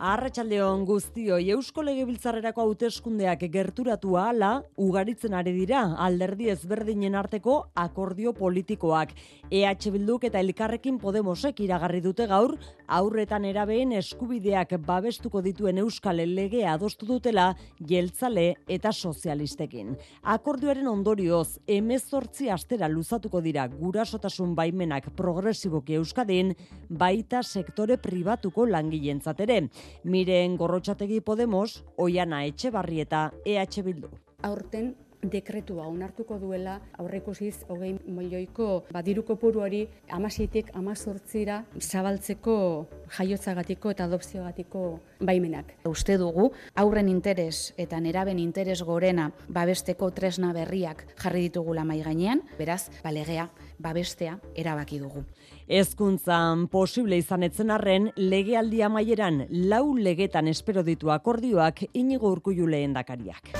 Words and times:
Arratsaldeon 0.00 0.86
guztioi 0.88 1.50
Eusko 1.52 1.82
Legebiltzarrerako 1.84 2.62
hauteskundeak 2.64 3.42
gerturatu 3.52 4.14
ahala 4.16 4.62
ugaritzen 4.80 5.34
ari 5.36 5.52
dira 5.52 5.82
alderdi 6.00 6.46
ezberdinen 6.48 7.18
arteko 7.20 7.56
akordio 7.76 8.32
politikoak. 8.32 9.12
EH 9.50 9.90
Bilduk 9.92 10.24
eta 10.24 10.40
Elkarrekin 10.40 10.96
Podemosek 11.02 11.60
iragarri 11.60 12.00
dute 12.00 12.24
gaur 12.30 12.54
aurretan 12.88 13.44
erabeen 13.44 13.92
eskubideak 13.98 14.72
babestuko 14.86 15.42
dituen 15.44 15.82
Euskal 15.84 16.24
Legea 16.24 16.72
adostu 16.78 17.04
dutela 17.04 17.50
jeltzale 17.92 18.54
eta 18.68 18.94
sozialistekin. 18.96 19.92
Akordioaren 20.22 20.88
ondorioz, 20.88 21.58
emezortzi 21.68 22.48
astera 22.48 22.88
luzatuko 22.88 23.44
dira 23.44 23.68
gurasotasun 23.68 24.56
baimenak 24.56 25.12
progresiboki 25.12 26.00
Euskadin, 26.00 26.56
baita 26.88 27.44
sektore 27.44 28.00
pribatuko 28.00 28.64
langileentzat 28.64 29.44
ere. 29.44 29.60
Miren 30.04 30.56
Gorrotxategi 30.56 31.20
Podemos, 31.20 31.84
Oiana 31.96 32.44
Etxebarrieta 32.46 33.30
EH 33.44 33.82
Bildu. 33.84 34.10
Aurten 34.42 34.94
dekretua 35.22 35.86
onartuko 35.88 36.38
duela 36.40 36.78
aurreikusiz 36.98 37.64
hogei 37.68 37.92
milioiko 38.06 38.84
badiru 38.92 39.24
kopuru 39.28 39.60
hori 39.66 39.82
amasietik 40.08 40.70
amazortzira 40.76 41.64
zabaltzeko 41.80 42.56
jaiotzagatiko 43.18 43.90
eta 43.90 44.06
adopziogatiko 44.08 44.84
baimenak. 45.20 45.74
Uste 45.88 46.16
dugu 46.18 46.50
aurren 46.74 47.08
interes 47.12 47.74
eta 47.76 48.00
neraben 48.00 48.38
interes 48.38 48.80
gorena 48.82 49.30
babesteko 49.48 50.10
tresna 50.10 50.54
berriak 50.56 51.04
jarri 51.20 51.48
ditugula 51.48 51.84
mai 51.84 52.00
gainean, 52.02 52.42
beraz, 52.58 52.88
balegea 53.04 53.50
babestea 53.78 54.38
erabaki 54.54 54.98
dugu. 55.00 55.24
Ezkuntzan 55.70 56.64
posible 56.66 57.14
izan 57.20 57.44
etzen 57.46 57.68
arren, 57.70 58.08
legealdi 58.18 58.80
amaieran 58.82 59.44
lau 59.70 59.92
legetan 59.94 60.50
espero 60.50 60.82
ditu 60.82 61.12
akordioak 61.14 61.84
inigo 61.94 62.32
urkullu 62.34 62.66
lehendakariak. 62.72 63.52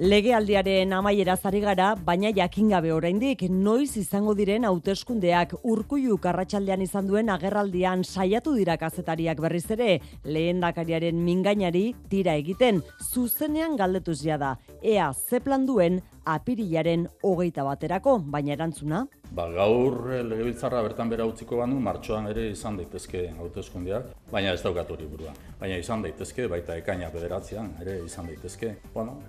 Legealdiaren 0.00 0.94
amaiera 0.96 1.34
zari 1.36 1.58
gara, 1.60 1.90
baina 1.92 2.30
jakin 2.32 2.70
gabe 2.72 2.88
oraindik 2.96 3.42
noiz 3.52 3.98
izango 4.00 4.32
diren 4.32 4.64
hauteskundeak 4.64 5.50
urkullu 5.68 6.14
karratsaldean 6.24 6.80
izan 6.80 7.10
duen 7.10 7.28
agerraldian 7.28 8.00
saiatu 8.00 8.54
dira 8.56 8.78
kazetariak 8.80 9.42
berriz 9.44 9.66
ere 9.76 9.98
lehendakariaren 10.24 11.18
mingainari 11.20 11.82
tira 12.08 12.32
egiten 12.40 12.80
zuzenean 13.12 13.76
galdetuz 13.76 14.22
da. 14.40 14.54
Ea 14.80 15.12
ze 15.12 15.38
plan 15.38 15.66
duen 15.66 16.00
apirilaren 16.24 17.04
hogeita 17.22 17.62
baterako, 17.62 18.22
baina 18.24 18.54
erantzuna? 18.54 19.02
Ba, 19.30 19.50
gaur 19.52 20.14
eh, 20.14 20.22
legebiltzarra 20.24 20.80
bertan 20.80 21.10
bera 21.10 21.26
utziko 21.28 21.58
banu, 21.60 21.76
martxoan 21.78 22.26
ere 22.32 22.48
izan 22.50 22.80
daitezke 22.80 23.34
hauteskundeak, 23.36 24.08
baina 24.32 24.56
ez 24.56 24.62
daukat 24.62 24.90
hori 24.90 25.04
burua. 25.04 25.36
Baina 25.60 25.76
izan 25.76 26.00
daitezke, 26.08 26.48
baita 26.48 26.80
ekaina 26.80 27.12
bederatzean 27.12 27.76
ere 27.84 28.00
izan 28.06 28.32
daitezke. 28.32 28.78
Bueno, 28.94 29.20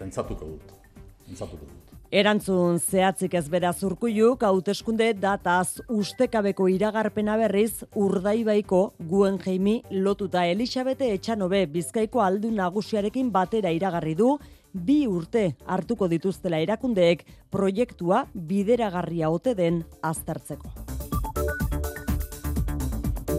pentsatuko 0.00 0.54
dut. 0.54 0.74
Pentsatuko 1.28 1.68
dut. 1.68 1.80
Erantzun 2.10 2.80
zehatzik 2.82 3.36
ez 3.38 3.44
beraz 3.46 3.76
urkuiuk 3.86 4.40
hauteskunde 4.42 5.12
dataz 5.22 5.78
ustekabeko 5.94 6.66
iragarpena 6.74 7.36
berriz 7.38 7.84
urdaibaiko 7.94 8.80
guen 9.12 9.38
jaimi 9.38 9.76
lotuta 9.92 10.42
Elisabete 10.50 11.12
Etxanobe 11.14 11.60
bizkaiko 11.70 12.24
aldu 12.24 12.50
nagusiarekin 12.50 13.30
batera 13.30 13.70
iragarri 13.70 14.16
du 14.18 14.32
bi 14.74 15.04
urte 15.06 15.52
hartuko 15.66 16.08
dituztela 16.10 16.58
erakundeek 16.66 17.22
proiektua 17.50 18.24
bideragarria 18.34 19.30
ote 19.30 19.54
den 19.54 19.84
aztertzeko. 20.02 20.74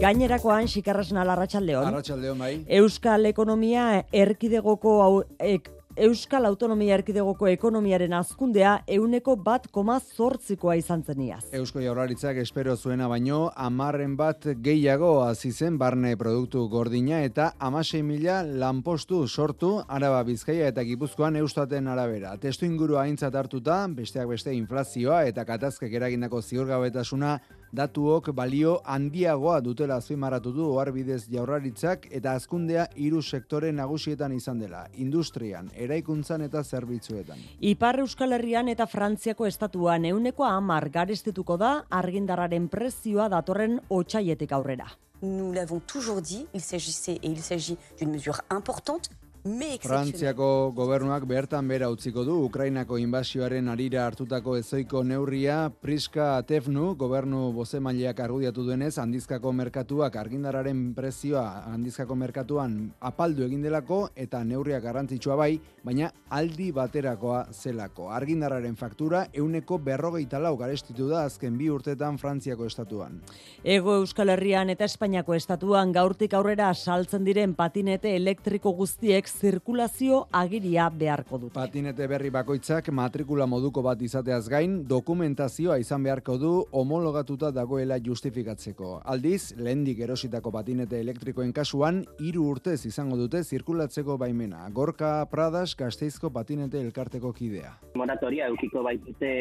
Gainerakoan 0.02 0.66
xikarresna 0.66 1.22
larratxaldeon. 1.28 1.92
Arratxaldeon 1.92 2.40
bai. 2.40 2.54
Euskal 2.80 3.28
ekonomia 3.28 4.02
erkidegoko 4.10 4.96
hau, 5.04 5.12
ek, 5.38 5.68
Euskal 5.92 6.46
Autonomia 6.48 6.94
Erkidegoko 6.96 7.50
ekonomiaren 7.50 8.14
azkundea 8.16 8.78
euneko 8.94 9.34
bat 9.36 9.66
koma 9.68 9.98
zortzikoa 10.00 10.78
izan 10.80 11.02
zeniaz. 11.04 11.42
Eusko 11.52 11.82
jaurlaritzak 11.84 12.38
espero 12.40 12.76
zuena 12.76 13.10
baino, 13.12 13.50
amarren 13.60 14.14
bat 14.16 14.46
gehiago 14.64 15.10
azizen 15.26 15.76
barne 15.76 16.14
produktu 16.16 16.64
gordina 16.72 17.20
eta 17.26 17.50
amasei 17.58 18.00
mila 18.02 18.40
lanpostu 18.42 19.26
sortu 19.28 19.74
araba 19.86 20.22
bizkaia 20.24 20.70
eta 20.72 20.82
gipuzkoan 20.88 21.36
eustaten 21.36 21.88
arabera. 21.92 22.38
Testu 22.40 22.64
inguru 22.64 22.96
haintzat 22.96 23.36
hartuta, 23.36 23.84
besteak 23.92 24.32
beste 24.32 24.56
inflazioa 24.56 25.26
eta 25.28 25.44
katazkek 25.44 25.92
eragindako 25.92 26.40
ziurgabetasuna 26.40 27.36
datuok 27.72 28.30
balio 28.36 28.80
handiagoa 28.84 29.60
dutela 29.64 29.96
azpimarratu 29.96 30.52
du 30.52 30.66
oharbidez 30.74 31.24
jaurlaritzak 31.32 32.06
eta 32.10 32.34
azkundea 32.36 32.86
hiru 32.96 33.22
sektore 33.22 33.72
nagusietan 33.72 34.32
izan 34.36 34.60
dela, 34.60 34.84
industrian, 34.94 35.70
eraikuntzan 35.74 36.44
eta 36.48 36.62
zerbitzuetan. 36.62 37.40
Ipar 37.60 38.00
Euskal 38.04 38.36
Herrian 38.36 38.68
eta 38.68 38.86
Frantziako 38.86 39.48
estatuan 39.48 40.04
euneko 40.04 40.44
amar 40.44 40.90
garestetuko 40.90 41.56
da 41.56 41.72
argindarraren 41.90 42.68
prezioa 42.68 43.28
datorren 43.32 43.80
otxaietik 43.88 44.52
aurrera. 44.52 44.90
Nous 45.22 45.52
l'avons 45.52 45.80
toujours 45.80 46.20
dit, 46.20 46.46
il 46.52 46.60
s'agissait 46.60 47.20
et 47.22 47.28
il 47.28 47.40
s'agit 47.40 47.78
d'une 47.98 48.10
mesure 48.10 48.40
importante 48.50 49.08
Frantziako 49.42 50.70
gobernuak 50.70 51.24
bertan 51.26 51.66
bera 51.66 51.88
utziko 51.90 52.22
du 52.22 52.36
Ukrainako 52.46 52.94
inbasioaren 53.02 53.66
arira 53.72 54.04
hartutako 54.06 54.52
ezoiko 54.54 55.00
neurria 55.02 55.56
Priska 55.82 56.36
Tefnu 56.46 56.92
gobernu 56.94 57.48
bozemaileak 57.56 58.20
argudiatu 58.22 58.62
duenez 58.62 58.92
handizkako 59.02 59.50
merkatuak 59.58 60.14
argindararen 60.20 60.84
prezioa 60.94 61.64
handizkako 61.72 62.14
merkatuan 62.20 62.76
apaldu 63.00 63.42
egin 63.48 63.64
delako 63.66 64.04
eta 64.14 64.44
neurria 64.44 64.78
garrantzitsua 64.78 65.34
bai, 65.34 65.58
baina 65.82 66.12
aldi 66.30 66.70
baterakoa 66.70 67.48
zelako. 67.50 68.12
Argindararen 68.14 68.78
faktura 68.78 69.24
euneko 69.34 69.80
berrogeita 69.82 70.38
lau 70.38 70.54
garestitu 70.56 71.08
da 71.10 71.24
azken 71.24 71.58
bi 71.58 71.66
urtetan 71.68 72.14
Frantziako 72.16 72.70
estatuan. 72.70 73.18
Ego 73.64 73.98
Euskal 74.04 74.30
Herrian 74.36 74.70
eta 74.70 74.86
Espainiako 74.86 75.34
estatuan 75.34 75.90
gaurtik 75.90 76.38
aurrera 76.38 76.70
saltzen 76.74 77.26
diren 77.26 77.58
patinete 77.58 78.14
elektriko 78.14 78.70
guztiek 78.78 79.31
zirkulazio 79.40 80.26
agiria 80.32 80.88
beharko 80.90 81.38
dute. 81.38 81.54
Patinete 81.56 82.06
berri 82.10 82.30
bakoitzak 82.34 82.90
matrikula 82.94 83.46
moduko 83.46 83.82
bat 83.82 84.02
izateaz 84.02 84.44
gain, 84.52 84.76
dokumentazioa 84.88 85.78
izan 85.82 86.04
beharko 86.06 86.36
du 86.38 86.52
homologatuta 86.80 87.50
dagoela 87.54 87.98
justifikatzeko. 87.98 88.92
Aldiz, 89.14 89.54
lehendik 89.58 90.02
erositako 90.06 90.52
patinete 90.54 91.00
elektrikoen 91.00 91.52
kasuan, 91.56 92.02
hiru 92.20 92.46
urtez 92.52 92.80
izango 92.86 93.18
dute 93.20 93.42
zirkulatzeko 93.42 94.18
baimena. 94.20 94.68
Gorka 94.70 95.12
Pradas 95.30 95.74
Gasteizko 95.78 96.30
patinete 96.30 96.80
elkarteko 96.80 97.32
kidea. 97.32 97.74
Moratoria 97.98 98.48
eukiko 98.52 98.84
baitute 98.86 99.32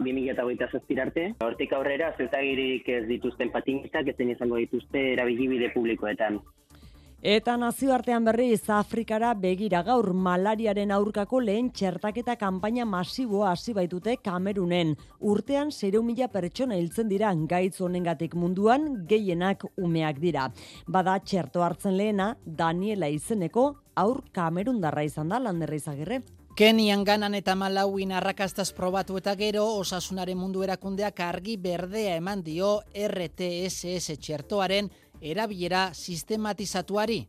2008 0.00 0.70
zazpirarte. 0.72 1.28
Hortik 1.44 1.72
aurrera, 1.76 2.12
zetagirik 2.18 2.88
ez 2.88 3.04
dituzten 3.08 3.52
patinetak, 3.54 4.12
ez 4.14 4.30
izango 4.34 4.60
dituzte 4.62 5.12
erabilibide 5.14 5.70
publikoetan. 5.74 6.40
Eta 7.24 7.54
nazioartean 7.56 8.26
berriz 8.28 8.66
Afrikara 8.68 9.30
begira 9.40 9.78
gaur 9.86 10.10
malariaren 10.12 10.90
aurkako 10.92 11.38
lehen 11.40 11.70
txertaketa 11.72 12.34
kanpaina 12.36 12.84
masiboa 12.84 13.54
hasi 13.54 13.72
baitute 13.72 14.18
Kamerunen. 14.20 14.92
Urtean 15.32 15.72
6.000 15.72 16.28
pertsona 16.28 16.76
hiltzen 16.76 17.08
dira 17.08 17.32
gaitz 17.48 17.80
honengatik 17.80 18.36
munduan 18.36 19.06
gehienak 19.08 19.64
umeak 19.80 20.20
dira. 20.20 20.50
Bada 20.86 21.16
txerto 21.16 21.64
hartzen 21.64 21.96
lehena 21.96 22.34
Daniela 22.44 23.08
izeneko 23.08 23.70
aur 23.96 24.20
Kamerundarra 24.30 25.08
izan 25.08 25.32
da 25.32 25.40
landerra 25.40 25.80
izagirre. 25.80 26.20
Kenian 26.54 27.00
ganan 27.02 27.34
eta 27.34 27.56
malauin 27.58 28.12
arrakastaz 28.14 28.68
probatu 28.70 29.16
eta 29.18 29.32
gero 29.34 29.64
osasunaren 29.80 30.38
mundu 30.38 30.62
erakundeak 30.62 31.18
argi 31.24 31.56
berdea 31.56 32.12
eman 32.20 32.44
dio 32.46 32.76
RTSS 32.94 34.14
txertoaren 34.20 34.92
erabilera 35.24 35.88
sistematizatuari. 35.94 37.24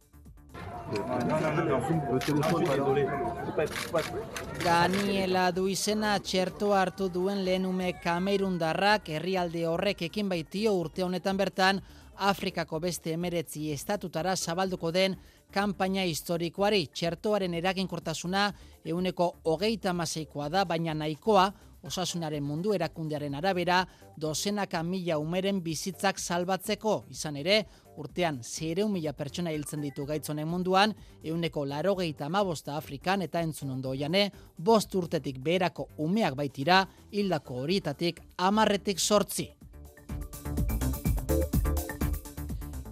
Daniela 4.63 5.45
du 5.51 5.65
izena 5.71 6.13
txerto 6.19 6.73
hartu 6.77 7.07
duen 7.09 7.41
lehenume 7.47 7.93
kamerundarrak 8.03 9.09
herrialde 9.17 9.65
horrek 9.67 10.03
ekin 10.09 10.29
baitio 10.29 10.75
urte 10.77 11.03
honetan 11.03 11.37
bertan 11.37 11.81
Afrikako 12.15 12.79
beste 12.79 13.11
emeretzi 13.15 13.71
estatutara 13.73 14.35
zabalduko 14.35 14.91
den 14.91 15.17
kanpaina 15.51 16.05
historikoari 16.05 16.85
txertoaren 16.93 17.53
eraginkortasuna 17.53 18.45
euneko 18.85 19.35
hogeita 19.45 19.93
maseikoa 19.93 20.49
da, 20.49 20.65
baina 20.65 20.93
nahikoa 20.93 21.51
osasunaren 21.85 22.43
mundu 22.43 22.73
erakundearen 22.75 23.35
arabera, 23.37 23.83
dozenaka 24.17 24.81
mila 24.83 25.17
umeren 25.21 25.61
bizitzak 25.63 26.19
salbatzeko, 26.19 26.95
izan 27.13 27.37
ere, 27.41 27.59
urtean 27.97 28.41
zereun 28.43 28.91
mila 28.91 29.13
pertsona 29.13 29.53
hiltzen 29.55 29.83
ditu 29.85 30.05
gaitzonen 30.05 30.47
munduan, 30.47 30.95
euneko 31.23 31.65
larogeita 31.65 32.27
amabosta 32.27 32.75
Afrikan 32.77 33.21
eta 33.25 33.41
entzun 33.45 33.71
ondo 33.77 33.93
oiane, 33.93 34.29
bost 34.57 34.95
urtetik 34.95 35.39
beherako 35.43 35.89
umeak 36.07 36.35
baitira, 36.35 36.83
hildako 37.11 37.61
horietatik 37.63 38.21
amarretik 38.37 38.99
sortzi. 38.99 39.51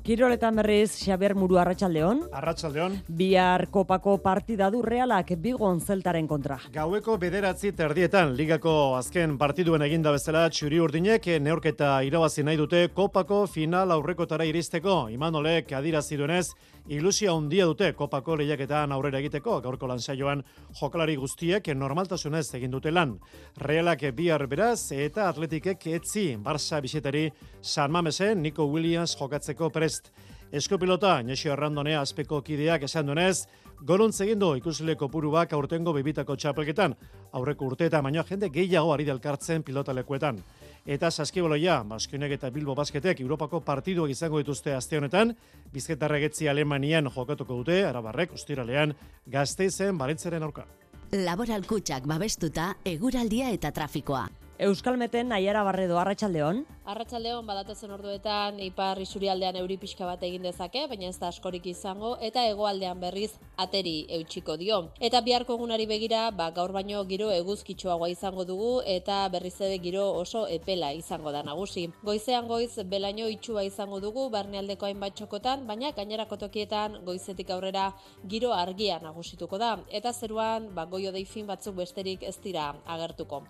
Kiroletan 0.03 0.57
berriz, 0.59 0.97
Xaber 0.99 1.31
Muru 1.31 1.55
Arratxaldeon. 1.61 2.25
Arratxaldeon. 2.35 2.97
Bihar 3.07 3.69
kopako 3.71 4.17
partida 4.19 4.67
du 4.67 4.81
realak 4.83 5.29
bigon 5.39 5.79
zeltaren 5.79 6.27
kontra. 6.27 6.57
Gaueko 6.73 7.15
bederatzi 7.21 7.71
terdietan, 7.71 8.33
ligako 8.35 8.97
azken 8.97 9.37
partiduen 9.39 9.85
eginda 9.87 10.11
bezala 10.11 10.41
txuri 10.51 10.81
urdinek 10.83 11.29
neorketa 11.39 11.93
irabazi 12.03 12.43
nahi 12.43 12.59
dute 12.59 12.81
kopako 12.91 13.45
final 13.47 13.95
aurrekotara 13.95 14.43
iristeko. 14.43 15.05
Imanolek 15.07 15.71
adirazi 15.71 16.19
duenez, 16.19 16.49
ilusia 16.87 17.31
handia 17.31 17.65
dute 17.65 17.93
kopako 17.93 18.35
lehiaketan 18.39 18.91
aurrera 18.91 19.19
egiteko, 19.19 19.59
gaurko 19.61 19.87
lansaioan 19.87 20.43
jokalari 20.79 21.15
guztiek 21.15 21.67
normaltasunez 21.75 22.45
egin 22.59 22.71
dute 22.71 22.91
lan. 22.91 23.17
Realak 23.57 24.03
bihar 24.15 24.47
beraz 24.47 24.91
eta 24.91 25.29
atletikek 25.29 25.87
etzi 25.87 26.35
Barça 26.37 26.81
bisetari 26.81 27.29
San 27.61 27.91
Mamesen 27.91 28.41
Nico 28.41 28.65
Williams 28.65 29.15
jokatzeko 29.19 29.69
prest. 29.69 30.11
Eskopilota, 30.53 31.23
Nesio 31.23 31.53
Arrandonea 31.53 32.01
azpeko 32.01 32.41
kideak 32.45 32.83
esan 32.85 33.07
duenez, 33.07 33.47
goruntz 33.81 34.19
egin 34.21 34.37
du 34.39 34.51
ikusle 34.55 34.93
kopuruak 34.95 35.53
aurtengo 35.53 35.93
bibitako 35.95 36.35
txapelketan, 36.35 36.93
aurreko 37.33 37.65
urteeta 37.65 38.01
baino 38.05 38.21
jende 38.27 38.51
gehiago 38.53 38.93
ari 38.93 39.07
delkartzen 39.07 39.63
pilotalekuetan. 39.63 40.43
Eta 40.83 41.07
saskiboloia, 41.11 41.77
Baskoinek 41.87 42.33
eta 42.35 42.49
Bilbo 42.51 42.73
Basketek 42.75 43.21
Europako 43.23 43.61
partiduak 43.63 44.11
izango 44.11 44.41
dituzte 44.41 44.73
aste 44.75 44.97
honetan, 44.99 45.31
Bizketarregetzi 45.71 46.49
Alemanian 46.51 47.07
jokatuko 47.07 47.61
dute, 47.61 47.85
Arabarrek 47.87 48.33
ostiralean 48.35 48.91
Gasteizen 49.31 49.97
Barentzaren 49.97 50.43
aurka. 50.43 50.67
Laboral 51.13 51.63
kutsak 51.63 52.03
babestuta, 52.09 52.73
eguraldia 52.83 53.53
eta 53.55 53.71
trafikoa. 53.71 54.27
Euskalmeten 54.63 55.33
Aiara 55.35 55.61
Barredo 55.67 55.97
Arratsaldeon. 55.99 56.61
Arratsaldeon 56.87 57.47
badatezen 57.47 57.91
orduetan 57.91 58.61
ipar 58.63 59.01
isurialdean 59.03 59.57
euri 59.59 59.75
pixka 59.81 60.07
bat 60.07 60.23
egin 60.23 60.45
dezake, 60.47 60.85
baina 60.87 61.09
ez 61.09 61.17
da 61.19 61.31
askorik 61.33 61.65
izango 61.67 62.13
eta 62.27 62.45
hegoaldean 62.47 63.01
berriz 63.01 63.33
ateri 63.59 63.95
eutxiko 64.19 64.55
dio. 64.61 64.77
Eta 65.09 65.19
biharko 65.25 65.57
egunari 65.59 65.89
begira, 65.89 66.21
ba, 66.31 66.47
gaur 66.55 66.71
baino 66.77 67.03
giro 67.11 67.27
eguzkitsuagoa 67.35 68.09
izango 68.13 68.47
dugu 68.53 68.71
eta 68.95 69.19
berriz 69.35 69.57
ere 69.67 69.81
giro 69.83 70.07
oso 70.21 70.45
epela 70.47 70.93
izango 70.95 71.35
da 71.35 71.43
nagusi. 71.43 71.89
Goizean 72.07 72.47
goiz 72.47 72.71
belaino 72.95 73.27
itxua 73.35 73.67
izango 73.67 73.99
dugu 74.07 74.29
barnealdeko 74.31 74.87
hainbat 74.87 75.19
txokotan, 75.19 75.67
baina 75.67 75.91
gainerako 75.91 76.39
tokietan 76.47 77.01
goizetik 77.03 77.51
aurrera 77.51 77.91
giro 78.23 78.55
argia 78.63 79.03
nagusituko 79.03 79.59
da 79.59 79.75
eta 79.91 80.15
zeruan 80.15 80.73
ba 80.73 80.87
goio 80.87 81.11
deifin 81.11 81.51
batzuk 81.51 81.81
besterik 81.83 82.23
ez 82.23 82.37
dira 82.47 82.71
agertuko 82.87 83.43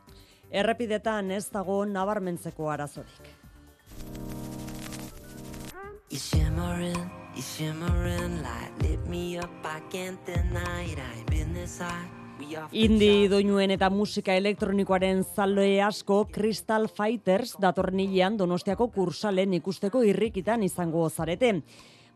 errepidetan 0.53 1.31
ez 1.33 1.47
dago 1.51 1.83
nabarmentzeko 1.89 2.69
arazorik. 2.69 3.31
Indi 12.71 13.27
doinuen 13.31 13.71
eta 13.73 13.89
musika 13.89 14.35
elektronikoaren 14.37 15.23
zaloe 15.23 15.81
asko 15.81 16.19
Crystal 16.33 16.87
Fighters 16.91 17.55
datornilean 17.61 18.37
Donostiako 18.37 18.89
kursalen 18.93 19.53
ikusteko 19.57 20.03
irrikitan 20.03 20.63
izango 20.63 21.07
zarete 21.09 21.53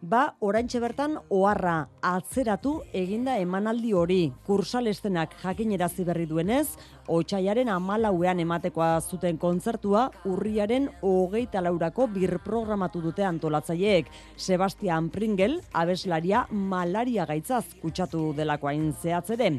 ba 0.02 0.36
oraintxe 0.40 0.80
bertan 0.80 1.18
oharra 1.34 1.88
atzeratu 2.06 2.74
eginda 2.94 3.38
emanaldi 3.42 3.94
hori 3.94 4.22
kursalestenak 4.46 5.34
jakinerazi 5.42 6.06
berri 6.06 6.28
duenez 6.30 6.68
Otsaiaren 7.08 7.70
amalauean 7.72 8.42
ematekoa 8.44 9.00
zuten 9.00 9.38
kontzertua 9.40 10.10
urriaren 10.28 10.90
hogeita 11.02 11.62
laurako 11.64 12.10
bir 12.12 12.34
programatu 12.44 13.00
dute 13.02 13.24
antolatzaileek. 13.24 14.10
Sebastian 14.36 15.08
Pringel, 15.10 15.62
abeslaria 15.72 16.44
malaria 16.52 17.26
gaitzaz 17.26 17.64
kutsatu 17.82 18.34
delako 18.36 18.68
hain 18.68 18.92
zehatzere. 18.92 19.54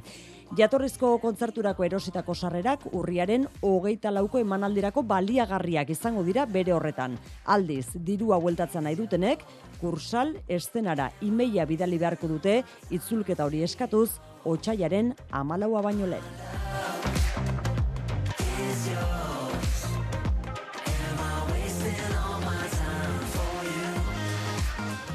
Jatorrizko 0.56 1.18
kontzerturako 1.20 1.84
erositako 1.84 2.34
sarrerak 2.34 2.86
urriaren 2.96 3.44
hogeita 3.60 4.10
lauko 4.10 4.40
emanaldirako 4.40 5.02
baliagarriak 5.04 5.90
izango 5.92 6.22
dira 6.24 6.46
bere 6.48 6.72
horretan. 6.72 7.18
Aldiz, 7.44 7.86
dirua 7.94 8.38
hueltatzen 8.40 8.88
nahi 8.88 8.96
dutenek, 8.96 9.44
kursal 9.80 10.34
estenara 10.48 11.10
imeia 11.20 11.66
bidali 11.68 11.98
beharko 12.00 12.28
dute, 12.32 12.62
itzulketa 12.90 13.44
hori 13.44 13.62
eskatuz, 13.68 14.10
otxaiaren 14.44 15.12
amalaua 15.30 15.82
baino 15.84 16.06
lehen. 16.08 16.48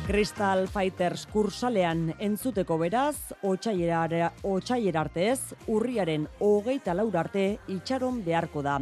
Crystal 0.03 0.65
Fighters 0.67 1.21
kursalean 1.31 2.09
entzuteko 2.19 2.75
beraz, 2.81 3.31
otxaiera 3.47 4.99
artez, 4.99 5.39
urriaren 5.71 6.25
hogeita 6.43 6.91
laur 6.97 7.15
arte 7.21 7.45
itxaron 7.71 8.19
beharko 8.25 8.61
da. 8.65 8.81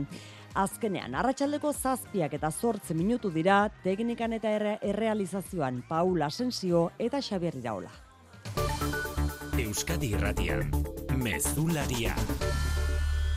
Azkenean, 0.57 1.13
arratsaldeko 1.15 1.71
zazpiak 1.77 2.33
eta 2.39 2.49
zortze 2.49 2.97
minutu 2.97 3.29
dira 3.29 3.67
teknikan 3.83 4.33
eta 4.33 4.55
errealizazioan 4.81 5.83
Paula 5.87 6.25
Asensio 6.33 6.89
eta 6.97 7.21
Xabier 7.21 7.61
Iraola. 7.61 7.93
Euskadi 9.61 10.15
Irratian, 10.17 10.71
Mezularia. 11.21 12.17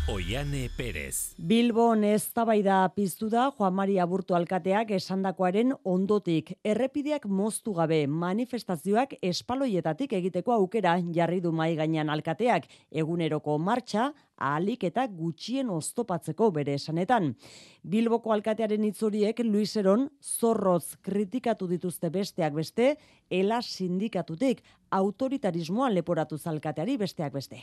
Oiane 0.04 0.68
Perez. 0.76 1.32
Bilbon 1.40 2.02
ez 2.04 2.26
tabaida 2.36 2.82
piztu 2.92 3.30
da 3.32 3.46
Juan 3.56 3.72
Maria 3.72 4.04
Burto 4.04 4.36
alkateak 4.36 4.90
esandakoaren 4.92 5.72
ondotik. 5.88 6.50
Errepideak 6.60 7.24
moztu 7.24 7.72
gabe 7.72 8.02
manifestazioak 8.06 9.14
espaloietatik 9.24 10.12
egiteko 10.12 10.52
aukera 10.58 10.98
jarri 11.16 11.40
du 11.40 11.54
mai 11.56 11.70
gainean 11.78 12.12
alkateak. 12.12 12.68
Eguneroko 12.92 13.56
martxa, 13.56 14.10
ahalik 14.38 14.84
eta 14.90 15.06
gutxien 15.06 15.70
oztopatzeko 15.70 16.50
bere 16.50 16.74
esanetan. 16.74 17.34
Bilboko 17.84 18.32
alkatearen 18.32 18.84
itzoriek 18.84 19.40
Luiseron 19.44 20.08
zorroz 20.22 20.96
kritikatu 21.02 21.68
dituzte 21.68 22.10
besteak 22.10 22.54
beste, 22.54 22.94
ela 23.30 23.60
sindikatutik 23.62 24.62
autoritarismoa 24.94 25.88
leporatu 25.90 26.38
zalkateari 26.38 26.96
besteak 26.96 27.32
beste. 27.34 27.58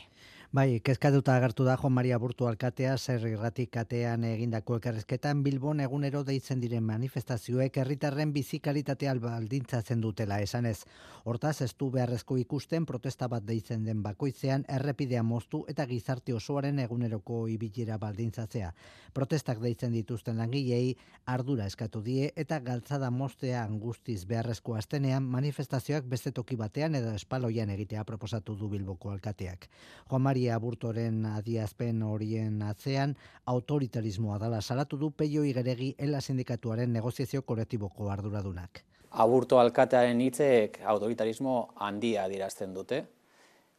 Bai, 0.52 0.80
kezkatuta 0.84 1.36
agertu 1.36 1.64
da 1.64 1.78
Juan 1.80 1.94
Maria 1.96 2.18
Burtu 2.20 2.46
alkatea 2.46 2.96
zer 2.98 3.24
irratik 3.28 3.70
katean 3.72 4.24
egindako 4.28 4.76
elkarrezketan 4.76 5.42
Bilbon 5.42 5.80
egunero 5.80 6.22
deitzen 6.28 6.60
diren 6.60 6.84
manifestazioek 6.84 7.78
herritarren 7.80 8.34
bizikalitatea 8.34 9.14
baldintzatzen 9.22 10.02
dutela 10.04 10.40
esanez. 10.44 10.84
Hortaz, 11.24 11.62
ez 11.62 11.72
du 11.78 11.88
beharrezko 11.94 12.36
ikusten 12.36 12.84
protesta 12.86 13.28
bat 13.32 13.46
deitzen 13.48 13.84
den 13.88 14.02
bakoitzean 14.02 14.66
errepidea 14.68 15.22
moztu 15.22 15.64
eta 15.72 15.86
gizarte 15.86 16.34
osoaren 16.62 16.78
eguneroko 16.78 17.48
ibilera 17.48 17.98
baldintzatzea. 17.98 18.72
Protestak 19.12 19.58
deitzen 19.60 19.92
dituzten 19.92 20.38
langilei 20.38 20.94
ardura 21.26 21.66
eskatu 21.66 22.02
die 22.02 22.30
eta 22.36 22.60
galtzada 22.60 23.10
mostea 23.10 23.64
angustiz 23.64 24.24
beharrezko 24.26 24.76
astenean 24.76 25.24
manifestazioak 25.24 26.04
beste 26.06 26.30
toki 26.30 26.56
batean 26.56 26.94
edo 26.94 27.12
espaloian 27.14 27.70
egitea 27.70 28.04
proposatu 28.04 28.54
du 28.54 28.68
Bilboko 28.68 29.10
alkateak. 29.10 29.68
Juan 30.08 30.22
Maria 30.22 30.54
Aburtoren 30.54 31.26
adiazpen 31.26 32.02
horien 32.02 32.62
atzean 32.62 33.16
autoritarismoa 33.46 34.38
dala 34.38 34.60
salatu 34.60 34.96
du 34.96 35.10
peio 35.10 35.44
igeregi 35.44 35.94
ela 35.98 36.20
sindikatuaren 36.20 36.92
negoziazio 36.92 37.42
kolektiboko 37.42 38.10
arduradunak. 38.10 38.84
Aburto 39.10 39.58
alkatearen 39.58 40.20
hitzek 40.20 40.78
autoritarismo 40.86 41.74
handia 41.76 42.28
dirazten 42.28 42.72
dute, 42.72 43.02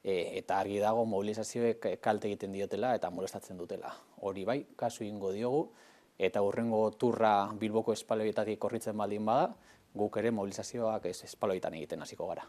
e, 0.04 0.38
eta 0.40 0.60
argi 0.60 0.80
dago 0.84 1.06
mobilizazioek 1.06 1.88
kalte 2.04 2.28
egiten 2.28 2.52
diotela 2.52 2.94
eta 2.96 3.10
molestatzen 3.10 3.58
dutela. 3.58 3.94
Hori 4.22 4.44
bai, 4.46 4.60
kasu 4.76 5.08
ingo 5.08 5.32
diogu, 5.32 5.70
eta 6.18 6.42
hurrengo 6.42 6.84
turra 7.00 7.34
Bilboko 7.60 7.94
espaloietatik 7.94 8.60
korritzen 8.60 8.98
baldin 8.98 9.26
bada, 9.26 9.54
guk 9.94 10.18
ere 10.18 10.32
mobilizazioak 10.32 11.06
espaloietan 11.14 11.74
egiten 11.80 12.02
hasiko 12.02 12.28
gara. 12.28 12.46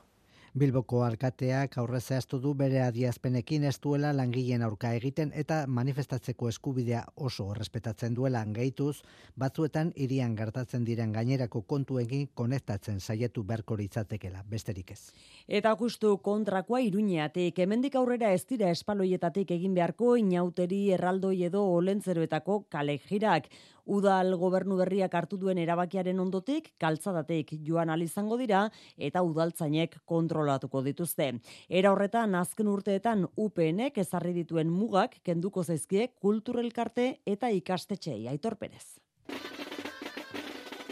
Bilboko 0.55 1.01
alkateak 1.03 1.73
aurre 1.83 1.99
zehaztu 1.99 2.39
du 2.39 2.53
bere 2.55 2.77
adiazpenekin 2.85 3.65
ez 3.67 3.73
duela 3.83 4.13
langileen 4.15 4.63
aurka 4.63 4.93
egiten 4.95 5.33
eta 5.35 5.57
manifestatzeko 5.67 6.47
eskubidea 6.53 7.01
oso 7.29 7.49
errespetatzen 7.57 8.15
duela 8.15 8.45
gehituz, 8.59 9.01
batzuetan 9.35 9.91
irian 10.07 10.37
gertatzen 10.39 10.85
diren 10.87 11.11
gainerako 11.17 11.65
kontuekin 11.73 12.29
konektatzen 12.35 13.01
saiatu 13.01 13.43
beharko 13.43 13.75
litzatekela, 13.81 14.45
besterik 14.47 14.93
ez. 14.95 15.01
Eta 15.49 15.75
justu 15.81 16.19
kontrakoa 16.23 16.85
iruñeatik, 16.87 17.59
hemendik 17.59 17.99
aurrera 17.99 18.31
ez 18.31 18.45
dira 18.47 18.71
espaloietatik 18.71 19.51
egin 19.59 19.75
beharko 19.75 20.15
inauteri 20.23 20.85
erraldoi 20.95 21.41
edo 21.51 21.65
olentzeroetako 21.81 22.61
kale 22.71 23.01
jirak. 23.09 23.51
Udal 23.85 24.35
gobernu 24.41 24.79
berriak 24.81 25.15
hartu 25.15 25.37
duen 25.37 25.59
erabakiaren 25.61 26.21
ondotik, 26.21 26.73
kaltzadatek 26.81 27.53
joan 27.67 27.93
izango 28.01 28.37
dira 28.37 28.71
eta 28.97 29.23
udaltzainek 29.23 29.99
kontrolatuko 30.05 30.83
dituzte. 30.83 31.41
Era 31.69 31.93
horretan, 31.93 32.35
azken 32.35 32.67
urteetan 32.67 33.27
UPNek 33.37 33.99
ezarri 33.99 34.33
dituen 34.33 34.71
mugak 34.71 35.21
kenduko 35.23 35.63
zaizkie 35.63 36.09
kulturelkarte 36.21 37.21
eta 37.27 37.51
ikastetxei 37.51 38.27
aitorperez. 38.29 39.04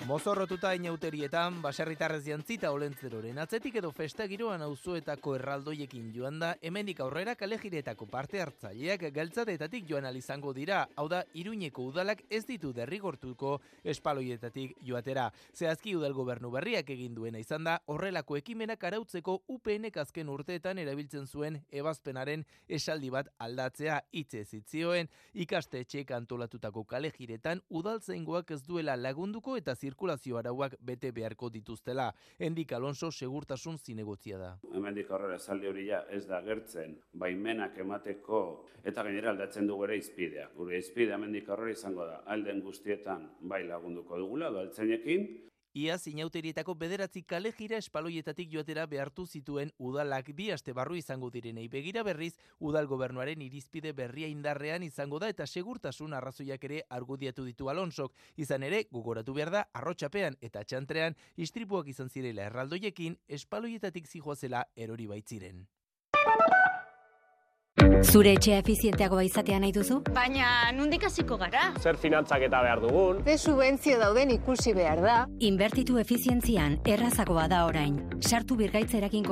Mozorrotuta 0.03 0.73
inauterietan, 0.75 1.61
baserritarrez 1.63 2.25
jantzita 2.27 2.73
olentzeroren 2.75 3.37
atzetik 3.39 3.77
edo 3.79 3.93
festa 3.95 4.25
giroan 4.27 4.65
auzoetako 4.67 5.37
erraldoiekin 5.37 6.09
joan 6.11 6.41
da, 6.43 6.49
hemendik 6.61 6.99
aurrera 7.05 7.37
kalejiretako 7.39 8.09
parte 8.11 8.41
hartzaileak 8.43 9.05
galtzadetatik 9.15 9.87
joan 9.87 10.09
izango 10.17 10.53
dira, 10.53 10.89
hau 10.97 11.07
da, 11.09 11.23
iruñeko 11.35 11.85
udalak 11.87 12.25
ez 12.29 12.43
ditu 12.47 12.73
derrigortuko 12.73 13.61
espaloietatik 13.85 14.75
joatera. 14.83 15.29
Zehazki 15.55 15.95
udal 15.95 16.15
gobernu 16.15 16.51
berriak 16.51 16.91
egin 16.91 17.15
duena 17.15 17.39
izan 17.39 17.63
da, 17.63 17.79
horrelako 17.87 18.37
ekimenak 18.37 18.83
arautzeko 18.83 19.45
UPNek 19.47 19.97
azken 20.03 20.29
urteetan 20.29 20.83
erabiltzen 20.83 21.27
zuen 21.29 21.61
ebazpenaren 21.71 22.45
esaldi 22.69 23.11
bat 23.11 23.31
aldatzea 23.39 24.03
hitze 24.11 24.45
zitzioen, 24.45 25.09
ikaste 25.33 25.87
etxeek 25.87 26.11
antolatutako 26.11 26.85
kalejiretan 26.91 27.63
udaltzaingoak 27.71 28.51
ez 28.51 28.63
duela 28.67 28.97
lagunduko 28.97 29.57
eta 29.57 29.77
zir 29.77 29.92
zirkulazio 29.93 30.39
arauak 30.41 30.77
bete 30.81 31.13
beharko 31.13 31.51
dituztela. 31.53 32.13
Endik 32.39 32.73
Alonso 32.73 33.11
segurtasun 33.11 33.79
zinegotzia 33.79 34.39
da. 34.39 34.51
Hemendik 34.73 35.11
aurrera 35.11 35.37
esaldi 35.37 35.69
hori 35.69 35.87
ja 35.91 36.03
ez 36.11 36.25
da 36.27 36.41
gertzen 36.43 36.97
baimenak 37.13 37.79
emateko 37.85 38.43
eta 38.85 39.05
gainera 39.05 39.31
aldatzen 39.31 39.69
dugu 39.69 39.85
ere 39.85 39.99
izpidea. 40.01 40.49
Gure 40.57 40.79
izpidea 40.79 41.19
hemendik 41.19 41.49
aurrera 41.49 41.77
izango 41.77 42.07
da 42.09 42.23
alden 42.27 42.63
guztietan 42.65 43.29
bai 43.41 43.65
lagunduko 43.69 44.19
dugula 44.19 44.51
doaltzainekin 44.51 45.29
Ia 45.75 45.95
zinauterietako 45.97 46.75
bederatzi 46.77 47.23
kale 47.25 47.51
jira 47.57 47.79
espaloietatik 47.81 48.51
joatera 48.53 48.85
behartu 48.87 49.25
zituen 49.25 49.71
udalak 49.79 50.29
bi 50.37 50.51
aste 50.53 50.75
barru 50.77 50.99
izango 51.01 51.31
direnei 51.33 51.65
begira 51.73 52.03
berriz 52.05 52.35
udal 52.61 52.91
gobernuaren 52.91 53.41
irizpide 53.41 53.95
berria 53.97 54.29
indarrean 54.29 54.83
izango 54.83 55.19
da 55.19 55.33
eta 55.33 55.47
segurtasun 55.47 56.13
arrazoiak 56.13 56.65
ere 56.71 56.85
argudiatu 56.91 57.49
ditu 57.49 57.71
Alonsok. 57.73 58.13
Izan 58.37 58.69
ere, 58.69 58.85
gugoratu 58.93 59.33
behar 59.33 59.51
da, 59.51 59.67
arrotxapean 59.73 60.37
eta 60.43 60.63
txantrean 60.63 61.17
istripuak 61.37 61.89
izan 61.89 62.11
zirela 62.11 62.51
erraldoiekin 62.53 63.17
espaloietatik 63.29 64.07
zijoazela 64.07 64.67
erori 64.77 65.07
baitziren. 65.07 65.65
Zure 68.03 68.33
etxea 68.35 68.59
efizienteagoa 68.61 69.23
izatea 69.25 69.59
nahi 69.63 69.73
duzu? 69.73 70.01
Baina, 70.15 70.73
nundik 70.75 71.05
hasiko 71.07 71.37
gara? 71.39 71.69
Zer 71.81 71.97
finantzak 72.03 72.43
eta 72.49 72.61
behar 72.65 72.83
dugun? 72.83 73.23
Ze 73.25 73.37
subentzio 73.39 73.99
dauden 74.01 74.33
ikusi 74.35 74.75
behar 74.75 75.01
da? 75.05 75.15
Inbertitu 75.39 75.99
efizientzian, 76.03 76.81
errazagoa 76.85 77.47
da 77.49 77.65
orain. 77.67 78.01
Sartu 78.21 78.57
birgaitzerakin 78.57 79.25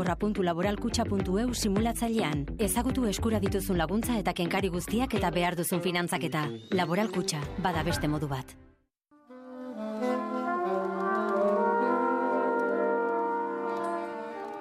laboralkutxa.eu 0.51 1.53
simulatzailean. 1.55 2.47
Ezagutu 2.59 3.07
eskura 3.07 3.41
dituzun 3.41 3.77
laguntza 3.77 4.19
eta 4.19 4.33
kenkari 4.33 4.69
guztiak 4.69 5.15
eta 5.15 5.31
behar 5.31 5.57
duzun 5.57 5.81
finantzaketa. 5.81 6.49
Laboralkutxa, 6.71 7.41
bada 7.59 7.83
beste 7.83 8.09
modu 8.09 8.29
bat. 8.29 8.57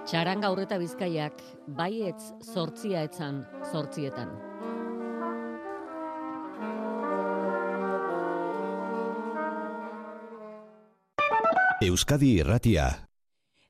Txaranga 0.10 0.48
aurreta 0.50 0.80
bizkaiak, 0.82 1.36
baietz 1.78 2.32
sortzia 2.42 3.04
etzan, 3.06 3.44
sortzietan. 3.70 4.32
Euskadi 11.86 12.32
Irratia 12.42 12.88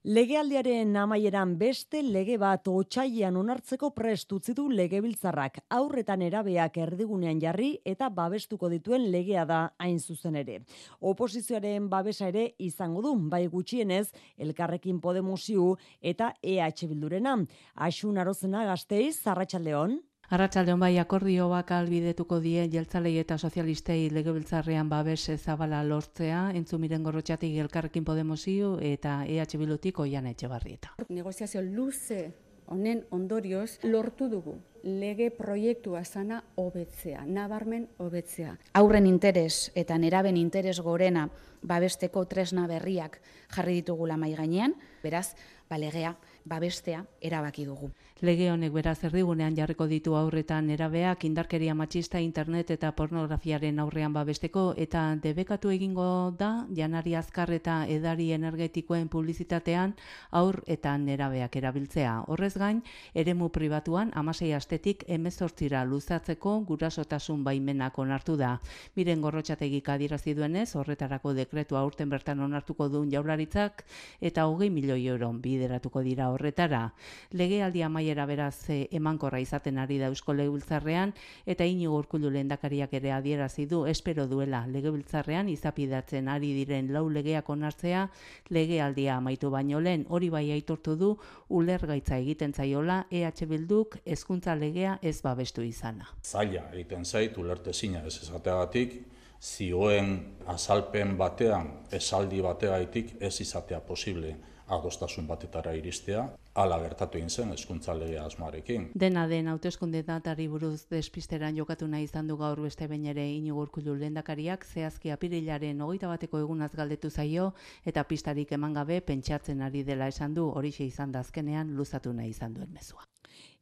Legealdiaren 0.08 0.96
amaieran 0.96 1.58
beste 1.60 2.00
lege 2.00 2.38
bat 2.40 2.70
otxaian 2.72 3.36
onartzeko 3.36 3.90
prest 3.92 4.32
utzi 4.32 4.54
du 4.56 4.70
legebiltzarrak 4.72 5.58
aurretan 5.76 6.22
erabeak 6.24 6.78
erdigunean 6.80 7.42
jarri 7.44 7.74
eta 7.84 8.08
babestuko 8.08 8.70
dituen 8.72 9.10
legea 9.12 9.44
da 9.44 9.74
hain 9.78 10.00
zuzen 10.00 10.38
ere. 10.40 10.62
Oposizioaren 11.02 11.90
babesa 11.92 12.30
ere 12.32 12.54
izango 12.60 13.02
du, 13.04 13.12
bai 13.28 13.48
gutxienez, 13.48 14.14
elkarrekin 14.38 15.02
Podemosiu 15.04 15.76
eta 16.00 16.32
EH 16.42 16.88
Bildurena. 16.88 17.36
Asun 17.76 18.24
arozena 18.24 18.64
gazteiz, 18.72 19.20
Zarratxaldeon. 19.20 20.00
Arratsalde 20.30 20.76
bai 20.78 20.92
akordioak 21.02 21.72
albidetuko 21.74 22.38
die 22.44 22.68
jeltzalei 22.70 23.16
eta 23.18 23.40
sozialistei 23.42 24.12
legebiltzarrean 24.14 24.90
babes 24.92 25.24
zabala 25.40 25.80
lortzea, 25.82 26.52
entzumiren 26.54 27.02
gorrotxatik 27.02 27.56
elkarrekin 27.64 28.06
Podemosiu 28.06 28.76
eta 28.92 29.24
EH 29.26 29.58
Bilutik 29.58 29.98
oian 30.06 30.30
etxe 30.30 30.48
barrieta. 30.48 30.94
Negoziazio 31.10 31.64
luze 31.66 32.28
honen 32.70 33.02
ondorioz 33.10 33.80
lortu 33.90 34.30
dugu 34.30 34.60
lege 34.84 35.32
proiektua 35.32 36.04
sana 36.06 36.44
hobetzea, 36.56 37.26
nabarmen 37.26 37.88
hobetzea. 37.98 38.54
Aurren 38.78 39.08
interes 39.10 39.72
eta 39.76 39.98
neraben 39.98 40.38
interes 40.38 40.80
gorena 40.80 41.26
babesteko 41.62 42.24
tresna 42.30 42.68
berriak 42.68 43.18
jarri 43.56 43.82
ditugula 43.82 44.18
mai 44.18 44.36
gainean, 44.38 44.76
beraz, 45.04 45.34
ba 45.70 45.78
legea 45.78 46.16
babestea 46.46 47.04
erabaki 47.22 47.66
dugu. 47.66 47.92
Lege 48.20 48.50
honek 48.52 48.74
beraz 48.76 48.98
erdigunean 49.08 49.56
jarriko 49.56 49.86
ditu 49.88 50.12
aurretan 50.20 50.68
erabeak 50.74 51.22
indarkeria 51.24 51.72
matxista 51.72 52.20
internet 52.20 52.74
eta 52.74 52.90
pornografiaren 52.92 53.78
aurrean 53.80 54.12
babesteko 54.12 54.74
eta 54.76 55.04
debekatu 55.24 55.72
egingo 55.72 56.08
da 56.38 56.50
janari 56.76 57.14
azkar 57.16 57.54
eta 57.56 57.86
edari 57.88 58.34
energetikoen 58.36 59.08
publizitatean 59.08 59.94
aur 60.32 60.60
eta 60.68 60.98
nerabeak 60.98 61.56
erabiltzea. 61.62 62.26
Horrez 62.28 62.58
gain, 62.60 62.82
eremu 63.14 63.48
pribatuan 63.56 64.12
amasei 64.14 64.52
astetik 64.52 65.06
emezortzira 65.08 65.86
luzatzeko 65.86 66.58
gurasotasun 66.68 67.48
baimenak 67.48 67.98
onartu 68.04 68.36
da. 68.36 68.58
Miren 68.98 69.24
gorrotxategik 69.24 69.88
adirazi 69.96 70.36
duenez, 70.36 70.76
horretarako 70.76 71.34
dekretu 71.40 71.80
aurten 71.80 72.12
bertan 72.12 72.44
onartuko 72.44 72.90
duen 72.90 73.16
jaurlaritzak 73.16 73.86
eta 74.20 74.46
hogei 74.52 74.70
milioi 74.70 75.08
euron 75.08 75.40
bideratuko 75.40 76.04
dira 76.04 76.30
horretara. 76.36 76.84
Legealdia 77.32 77.88
mai 77.88 78.09
amaiera 78.10 78.26
beraz 78.26 78.70
eh, 78.70 78.88
emankorra 78.92 79.40
izaten 79.40 79.78
ari 79.78 80.00
da 80.00 80.08
Eusko 80.10 80.34
Legebiltzarrean 80.34 81.14
eta 81.46 81.66
Inigo 81.66 81.98
Urkullu 81.98 82.30
lehendakariak 82.32 82.94
ere 82.94 83.12
adierazi 83.12 83.66
du 83.66 83.86
espero 83.86 84.26
duela 84.28 84.66
Legebiltzarrean 84.68 85.50
izapidatzen 85.50 86.28
ari 86.28 86.54
diren 86.54 86.92
lau 86.94 87.08
legeak 87.10 87.50
onartzea 87.50 88.10
legealdia 88.50 89.18
amaitu 89.18 89.52
baino 89.52 89.80
lehen 89.80 90.06
hori 90.10 90.30
bai 90.30 90.50
aitortu 90.52 90.96
du 90.96 91.18
ulergaitza 91.50 92.18
egiten 92.18 92.54
zaiola 92.54 93.06
EH 93.12 93.46
Bilduk 93.46 94.00
hezkuntza 94.06 94.56
legea 94.56 94.98
ez 95.02 95.22
babestu 95.22 95.62
izana. 95.62 96.10
Zaila 96.24 96.70
egiten 96.74 97.06
zait 97.06 97.38
ulertezina 97.38 98.04
ez 98.06 98.18
esateagatik 98.24 99.02
zioen 99.40 100.18
azalpen 100.48 101.16
batean 101.18 101.86
esaldi 101.92 102.42
bateagaitik 102.42 103.18
ez 103.22 103.40
izatea 103.42 103.80
posible 103.80 104.36
adostasun 104.70 105.28
batetara 105.28 105.74
iristea, 105.78 106.24
ala 106.54 106.80
gertatu 106.82 107.18
egin 107.18 107.30
zen 107.30 107.54
hezkuntza 107.54 107.96
lege 107.98 108.20
asmoarekin. 108.22 108.90
Dena 109.04 109.26
den 109.28 109.48
hauteskunde 109.52 110.04
datari 110.08 110.48
buruz 110.48 110.86
despisteran 110.92 111.58
jokatu 111.58 111.88
nahi 111.88 112.08
izan 112.08 112.28
du 112.28 112.38
gaur 112.38 112.62
beste 112.62 112.88
behin 112.88 113.06
ere 113.14 113.26
Inigo 113.34 113.62
Urkullu 113.66 113.96
lehendakariak 114.00 114.66
zehazki 114.66 115.14
apirilaren 115.16 115.82
21 115.82 116.12
bateko 116.14 116.44
egunaz 116.46 116.72
galdetu 116.76 117.10
zaio 117.10 117.52
eta 117.86 118.04
pistarik 118.04 118.52
eman 118.52 118.74
gabe 118.74 119.02
pentsatzen 119.02 119.62
ari 119.62 119.84
dela 119.84 120.08
esan 120.08 120.34
du 120.34 120.50
horixe 120.50 120.86
izan 120.86 121.12
da 121.12 121.26
azkenean 121.26 121.76
luzatu 121.76 122.14
nahi 122.14 122.30
izan 122.36 122.54
duen 122.54 122.74
mezua. 122.74 123.06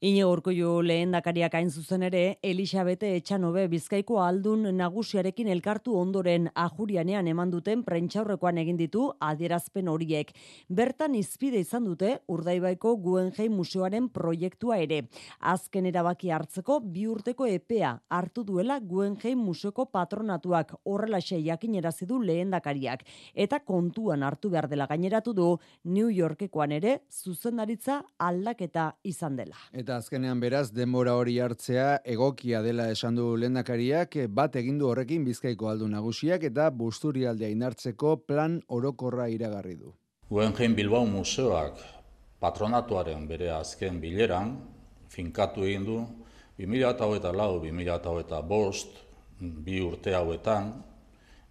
Ine 0.05 0.27
Urkullu 0.29 0.83
lehendakariak 0.85 1.55
hain 1.57 1.71
zuzen 1.73 2.03
ere, 2.05 2.37
Elisabete 2.45 3.07
Etxanobe 3.17 3.63
Bizkaiko 3.71 4.19
aldun 4.21 4.67
nagusiarekin 4.77 5.47
elkartu 5.49 5.95
ondoren 5.97 6.51
ajurianean 6.53 7.25
eman 7.31 7.49
duten 7.49 7.81
prentxaurrekoan 7.81 8.59
egin 8.61 8.77
ditu 8.77 9.07
adierazpen 9.25 9.89
horiek. 9.89 10.35
Bertan 10.69 11.15
izpide 11.17 11.63
izan 11.65 11.87
dute 11.89 12.11
Urdaibaiko 12.29 12.91
Guggenheim 13.07 13.55
Museoaren 13.57 14.11
proiektua 14.13 14.77
ere. 14.83 14.99
Azken 15.39 15.89
erabaki 15.89 16.29
hartzeko 16.29 16.77
bi 16.83 17.07
urteko 17.09 17.49
epea 17.49 17.95
hartu 18.07 18.45
duela 18.45 18.77
Guggenheim 18.77 19.41
Museoko 19.47 19.87
patronatuak 19.89 20.75
horrelaxe 20.85 21.41
jakinerazi 21.41 22.05
du 22.05 22.21
lehendakariak 22.21 23.01
eta 23.33 23.63
kontuan 23.65 24.21
hartu 24.21 24.53
behar 24.53 24.69
dela 24.69 24.85
gaineratu 24.85 25.33
du 25.33 25.49
New 25.85 26.13
Yorkekoan 26.13 26.77
ere 26.77 26.99
zuzendaritza 27.09 28.03
aldaketa 28.19 28.91
izan 29.01 29.41
dela. 29.41 29.57
Eta 29.87 30.01
azkenean 30.03 30.41
beraz, 30.43 30.75
denbora 30.75 31.13
hori 31.15 31.37
hartzea 31.39 32.03
egokia 32.13 32.59
dela 32.59 32.89
esan 32.91 33.15
du 33.15 33.39
lendakariak, 33.39 34.17
bat 34.35 34.51
egindu 34.59 34.89
horrekin 34.89 35.23
bizkaiko 35.23 35.69
aldu 35.71 35.87
nagusiak 35.87 36.43
eta 36.43 36.65
busturialdea 36.75 37.47
indartzeko 37.53 38.17
plan 38.27 38.59
orokorra 38.67 39.31
iragarri 39.31 39.79
du. 39.79 39.95
Guggenheim 40.27 40.75
Bilbao 40.75 41.07
Museoak 41.07 41.79
patronatuaren 42.43 43.23
bere 43.29 43.47
azken 43.55 44.01
bileran, 44.03 44.59
finkatu 45.07 45.63
egin 45.69 45.87
du, 45.87 46.03
2008-2008 46.59 48.91
bi 49.39 49.79
urte 49.87 50.11
hauetan, 50.19 50.83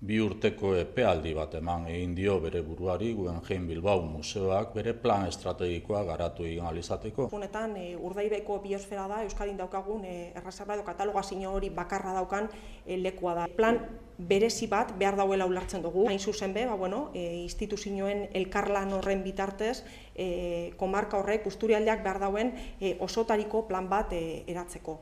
bi 0.07 0.21
urteko 0.23 0.75
epealdi 0.79 1.33
bat 1.35 1.55
eman 1.59 1.89
egin 1.91 2.13
dio 2.15 2.37
bere 2.41 2.61
buruari 2.63 3.09
Guggenheim 3.17 3.67
Bilbao 3.67 4.05
Museoak 4.07 4.75
bere 4.77 4.93
plan 4.95 5.27
estrategikoa 5.27 6.05
garatu 6.07 6.47
egin 6.47 6.67
alizateko. 6.69 7.27
Honetan, 7.35 7.75
e, 7.81 7.97
urdaibaiko 7.97 8.61
biosfera 8.63 9.09
da, 9.11 9.23
Euskadin 9.27 9.59
daukagun, 9.59 10.05
e, 10.05 10.31
errazarra 10.39 10.77
edo 10.77 10.85
katalogazio 10.87 11.51
hori 11.53 11.73
bakarra 11.75 12.15
daukan 12.21 12.47
e, 12.85 13.01
lekua 13.01 13.35
da. 13.41 13.49
Plan 13.57 13.81
berezi 14.19 14.71
bat 14.71 14.95
behar 14.99 15.19
dauela 15.19 15.49
ulartzen 15.51 15.83
dugu. 15.83 16.07
Hain 16.09 16.23
zuzen 16.23 16.55
be, 16.55 16.67
ba, 16.71 16.79
bueno, 16.79 17.11
e, 17.15 17.27
instituzioen 17.43 18.29
elkarlan 18.33 18.95
horren 19.01 19.27
bitartez, 19.27 19.83
e, 20.15 20.73
komarka 20.79 21.19
horrek, 21.19 21.51
usturialdeak 21.51 22.07
behar 22.07 22.23
dauen 22.23 22.55
e, 22.81 22.97
osotariko 23.01 23.67
plan 23.67 23.91
bat 23.91 24.15
e, 24.15 24.45
eratzeko. 24.47 25.01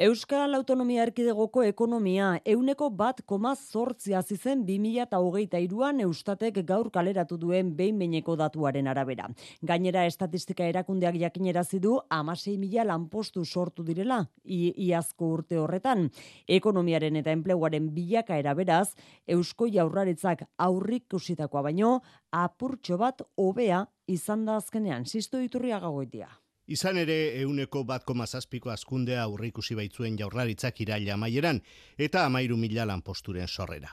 Euskal 0.00 0.54
Autonomia 0.54 1.02
Erkidegoko 1.04 1.60
ekonomia 1.68 2.38
euneko 2.48 2.86
bat 2.96 3.18
koma 3.28 3.50
zortzia 3.54 4.22
zizen 4.22 4.62
2008an 4.64 6.00
eustatek 6.06 6.62
gaur 6.64 6.88
kaleratu 6.90 7.36
duen 7.36 7.74
behin 7.76 8.00
datuaren 8.38 8.88
arabera. 8.88 9.28
Gainera 9.60 10.06
estatistika 10.06 10.64
erakundeak 10.64 11.16
jakinera 11.20 11.62
zidu 11.62 12.00
amasei 12.08 12.56
mila 12.56 12.84
lanpostu 12.84 13.44
sortu 13.44 13.84
direla 13.84 14.24
iazko 14.46 15.28
urte 15.28 15.58
horretan. 15.58 16.08
Ekonomiaren 16.48 17.16
eta 17.16 17.30
enpleguaren 17.30 17.90
bilaka 17.92 18.38
eraberaz, 18.38 18.94
Eusko 19.28 19.66
jaurraritzak 19.68 20.48
aurrik 20.56 21.04
kusitakoa 21.10 21.62
baino, 21.62 22.00
apurtxo 22.32 22.96
bat 22.96 23.20
hobea 23.36 23.84
izan 24.06 24.46
da 24.46 24.56
azkenean. 24.56 25.04
Sisto 25.04 25.38
iturria 25.38 25.78
gagoetia. 25.78 26.41
Izan 26.72 26.96
ere, 26.96 27.16
euneko 27.42 27.82
bat 27.84 28.04
komazazpiko 28.08 28.70
askundea 28.72 29.26
aurrikusi 29.26 29.74
baitzuen 29.76 30.14
jaurlaritzak 30.16 30.78
iraila 30.80 31.18
amaieran 31.18 31.58
eta 32.06 32.22
amairu 32.24 32.56
mila 32.56 32.86
lanposturen 32.88 33.48
sorrera. 33.48 33.90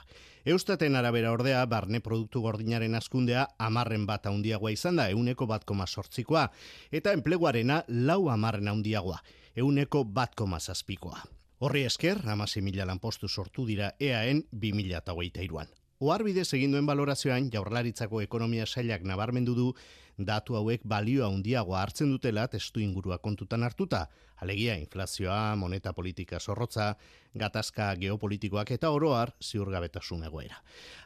Eustaten 0.48 0.96
arabera 0.96 1.32
ordea, 1.34 1.64
barne 1.66 2.00
produktu 2.00 2.40
gordinaren 2.40 2.96
askundea 2.96 3.42
amarren 3.58 4.06
bat 4.08 4.30
haundiagoa 4.30 4.72
izan 4.72 4.96
da, 4.96 5.10
euneko 5.10 5.46
bat 5.46 5.66
sortzikoa, 5.86 6.46
eta 6.90 7.12
enpleguarena 7.12 7.82
lau 7.88 8.30
amarren 8.30 8.68
haundiagoa, 8.68 9.18
euneko 9.56 10.04
bat 10.04 10.34
komazazpikoa. 10.34 11.20
Horri 11.58 11.84
esker, 11.84 12.22
amasi 12.24 12.62
mila 12.62 12.86
lanpostu 12.86 13.28
sortu 13.28 13.66
dira 13.66 13.92
EAN 14.00 14.44
2008 14.52 15.79
iruan. 16.00 16.08
Oarbide 16.08 16.44
seginduen 16.44 16.86
balorazioan, 16.86 17.50
jaurlaritzako 17.50 18.22
ekonomia 18.22 18.66
sailak 18.66 19.02
nabarmendu 19.02 19.54
du, 19.54 19.74
datu 20.18 20.56
hauek 20.56 20.82
balioa 20.84 21.28
handiagoa 21.28 21.80
hartzen 21.82 22.10
dutela 22.10 22.46
testu 22.48 22.80
ingurua 22.80 23.18
kontutan 23.18 23.62
hartuta, 23.62 24.08
alegia 24.40 24.76
inflazioa, 24.76 25.56
moneta 25.56 25.92
politika 25.92 26.38
zorrotza, 26.38 26.96
gatazka 27.34 27.94
geopolitikoak 27.96 28.70
eta 28.70 28.90
oroar 28.90 29.32
ziurgabetasun 29.42 30.24
egoera. 30.24 30.62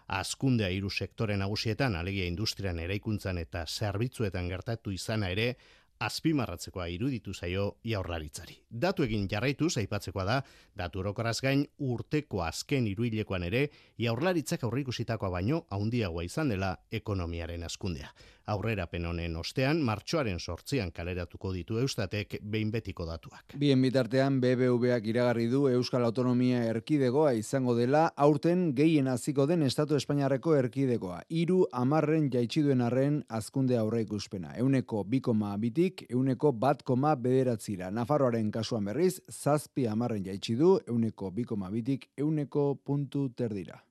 Azkundea 0.09 0.69
hiru 0.69 0.91
sektore 0.91 1.37
nagusietan, 1.37 1.95
alegia 1.97 2.27
industrian 2.27 2.79
eraikuntzan 2.79 3.39
eta 3.39 3.67
zerbitzuetan 3.67 4.49
gertatu 4.49 4.91
izana 4.91 5.31
ere, 5.31 5.57
azpimarratzekoa 6.01 6.87
iruditu 6.93 7.35
zaio 7.35 7.77
jaurlaritzari. 7.85 8.59
Datu 8.71 9.05
egin 9.05 9.29
jarraituz 9.31 9.77
aipatzekoa 9.79 10.25
da, 10.25 10.43
datu 10.77 11.01
orokoraz 11.01 11.41
gain 11.41 11.67
urteko 11.79 12.43
azken 12.43 12.87
iruilekoan 12.87 13.49
ere, 13.51 13.69
jaurlaritzak 13.99 14.65
aurrikusitakoa 14.65 15.31
baino 15.31 15.65
haundiagoa 15.71 16.25
izan 16.25 16.55
dela 16.55 16.77
ekonomiaren 16.93 17.63
askundea 17.63 18.11
aurrera 18.47 18.87
penonen 18.91 19.37
ostean, 19.37 19.81
martxoaren 19.85 20.39
sortzian 20.39 20.91
kaleratuko 20.93 21.53
ditu 21.55 21.79
eustatek 21.81 22.37
behin 22.43 22.71
betiko 22.73 23.07
datuak. 23.09 23.57
Bien 23.61 23.81
bitartean, 23.81 24.41
BBVak 24.43 25.07
iragarri 25.09 25.47
du 25.49 25.65
Euskal 25.71 26.05
Autonomia 26.05 26.63
erkidegoa 26.69 27.33
izango 27.39 27.75
dela, 27.79 28.07
aurten 28.17 28.67
gehien 28.77 29.09
hasiko 29.09 29.47
den 29.49 29.63
Estatu 29.67 29.97
Espainiarreko 29.97 30.55
erkidegoa. 30.59 31.23
Iru 31.29 31.65
amarren 31.73 32.29
jaitxiduen 32.33 32.85
arren 32.85 33.23
azkunde 33.29 33.79
aurre 33.81 34.03
ikuspena. 34.05 34.55
Euneko 34.61 35.05
bikoma 35.09 35.55
bitik, 35.59 35.94
euneko 36.09 36.53
bat 36.53 36.83
koma 36.83 37.15
bederatzira. 37.15 37.91
Nafarroaren 37.91 38.51
kasuan 38.51 38.85
berriz, 38.85 39.21
zazpi 39.31 39.87
amarren 39.87 40.25
jaitxidu, 40.25 40.81
euneko 40.89 41.31
bikoma 41.31 41.71
bitik, 41.71 42.11
euneko 42.19 42.75
puntu 42.85 43.29
terdira. 43.37 43.83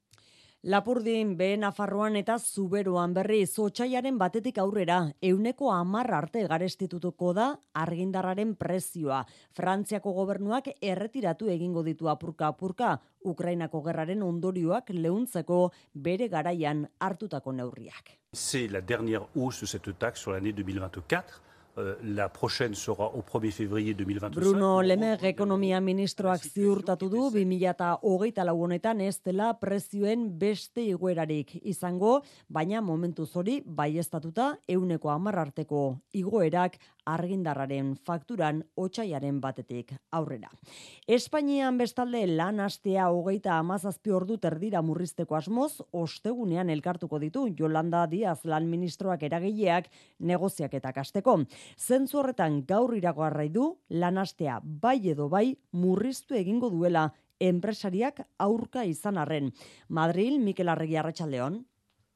Lapurdin, 0.64 1.34
be 1.36 1.58
Nafarroan 1.60 2.16
eta 2.16 2.38
Zuberoan 2.40 3.12
berri 3.12 3.42
zotxaiaren 3.44 4.16
batetik 4.16 4.62
aurrera, 4.64 5.10
euneko 5.20 5.74
amar 5.76 6.08
arte 6.16 6.46
garestitutuko 6.48 7.34
da 7.36 7.48
argindarraren 7.82 8.54
prezioa. 8.56 9.26
Frantziako 9.60 10.14
gobernuak 10.16 10.70
erretiratu 10.80 11.52
egingo 11.52 11.84
ditu 11.84 12.08
apurka 12.08 12.48
apurka, 12.48 12.94
Ukrainako 13.28 13.82
gerraren 13.90 14.24
ondorioak 14.24 14.96
lehuntzeko 14.96 15.60
bere 15.94 16.30
garaian 16.30 16.88
hartutako 16.98 17.52
neurriak. 17.52 18.18
C'est 18.32 18.70
la 18.70 18.80
dernière 18.80 19.28
hausse 19.36 19.60
de 19.60 19.66
cette 19.66 20.00
taxe 20.00 20.22
sur 20.22 20.32
l'année 20.32 20.54
2024. 20.54 21.42
Euh, 21.76 21.96
la 22.04 22.30
prochaine 22.30 22.76
sera 22.76 23.08
au 23.16 23.22
1er 23.22 23.52
février 23.52 23.94
2025. 23.96 24.36
Bruno 24.36 24.82
Lemer 24.82 25.18
ekonomia 25.26 25.80
ministroak 25.82 26.44
ziurtatu 26.46 27.08
du 27.10 27.18
2024 27.34 28.54
honetan 28.54 29.02
ez 29.02 29.18
dela 29.26 29.56
prezioen 29.58 30.28
beste 30.38 30.86
igoerarik 30.86 31.56
izango, 31.64 32.22
baina 32.48 32.82
momentu 32.82 33.26
zori 33.26 33.64
baiestatuta 33.66 34.52
euneko 34.68 35.10
amarrarteko 35.10 35.98
igoerak 36.14 36.78
argindarraren 37.06 37.94
fakturan 37.96 38.62
otxaiaren 38.80 39.40
batetik 39.42 39.94
aurrera. 40.12 40.52
Espainian 41.08 41.78
bestalde 41.78 42.26
lan 42.28 42.60
astea 42.64 43.10
hogeita 43.12 43.58
amazazpi 43.58 44.12
ordu 44.12 44.38
terdira 44.38 44.82
murrizteko 44.82 45.36
asmoz, 45.36 45.82
ostegunean 45.92 46.70
elkartuko 46.70 47.20
ditu 47.20 47.48
Jolanda 47.60 48.06
Diaz 48.08 48.40
lan 48.46 48.70
ministroak 48.70 49.24
eragileak 49.24 49.90
negoziak 50.20 50.74
eta 50.74 50.94
kasteko. 50.94 51.40
Zentzu 51.78 52.20
horretan 52.20 52.64
gaur 52.68 52.96
irago 52.96 53.30
du, 53.50 53.78
lan 53.90 54.18
astea 54.18 54.60
bai 54.64 55.10
edo 55.10 55.30
bai 55.30 55.58
murriztu 55.72 56.36
egingo 56.36 56.70
duela 56.70 57.12
enpresariak 57.40 58.24
aurka 58.40 58.84
izan 58.86 59.18
arren. 59.18 59.52
Madril, 59.90 60.40
Mikel 60.40 60.70
Arregi 60.70 60.98
Arratxaldeon. 60.98 61.64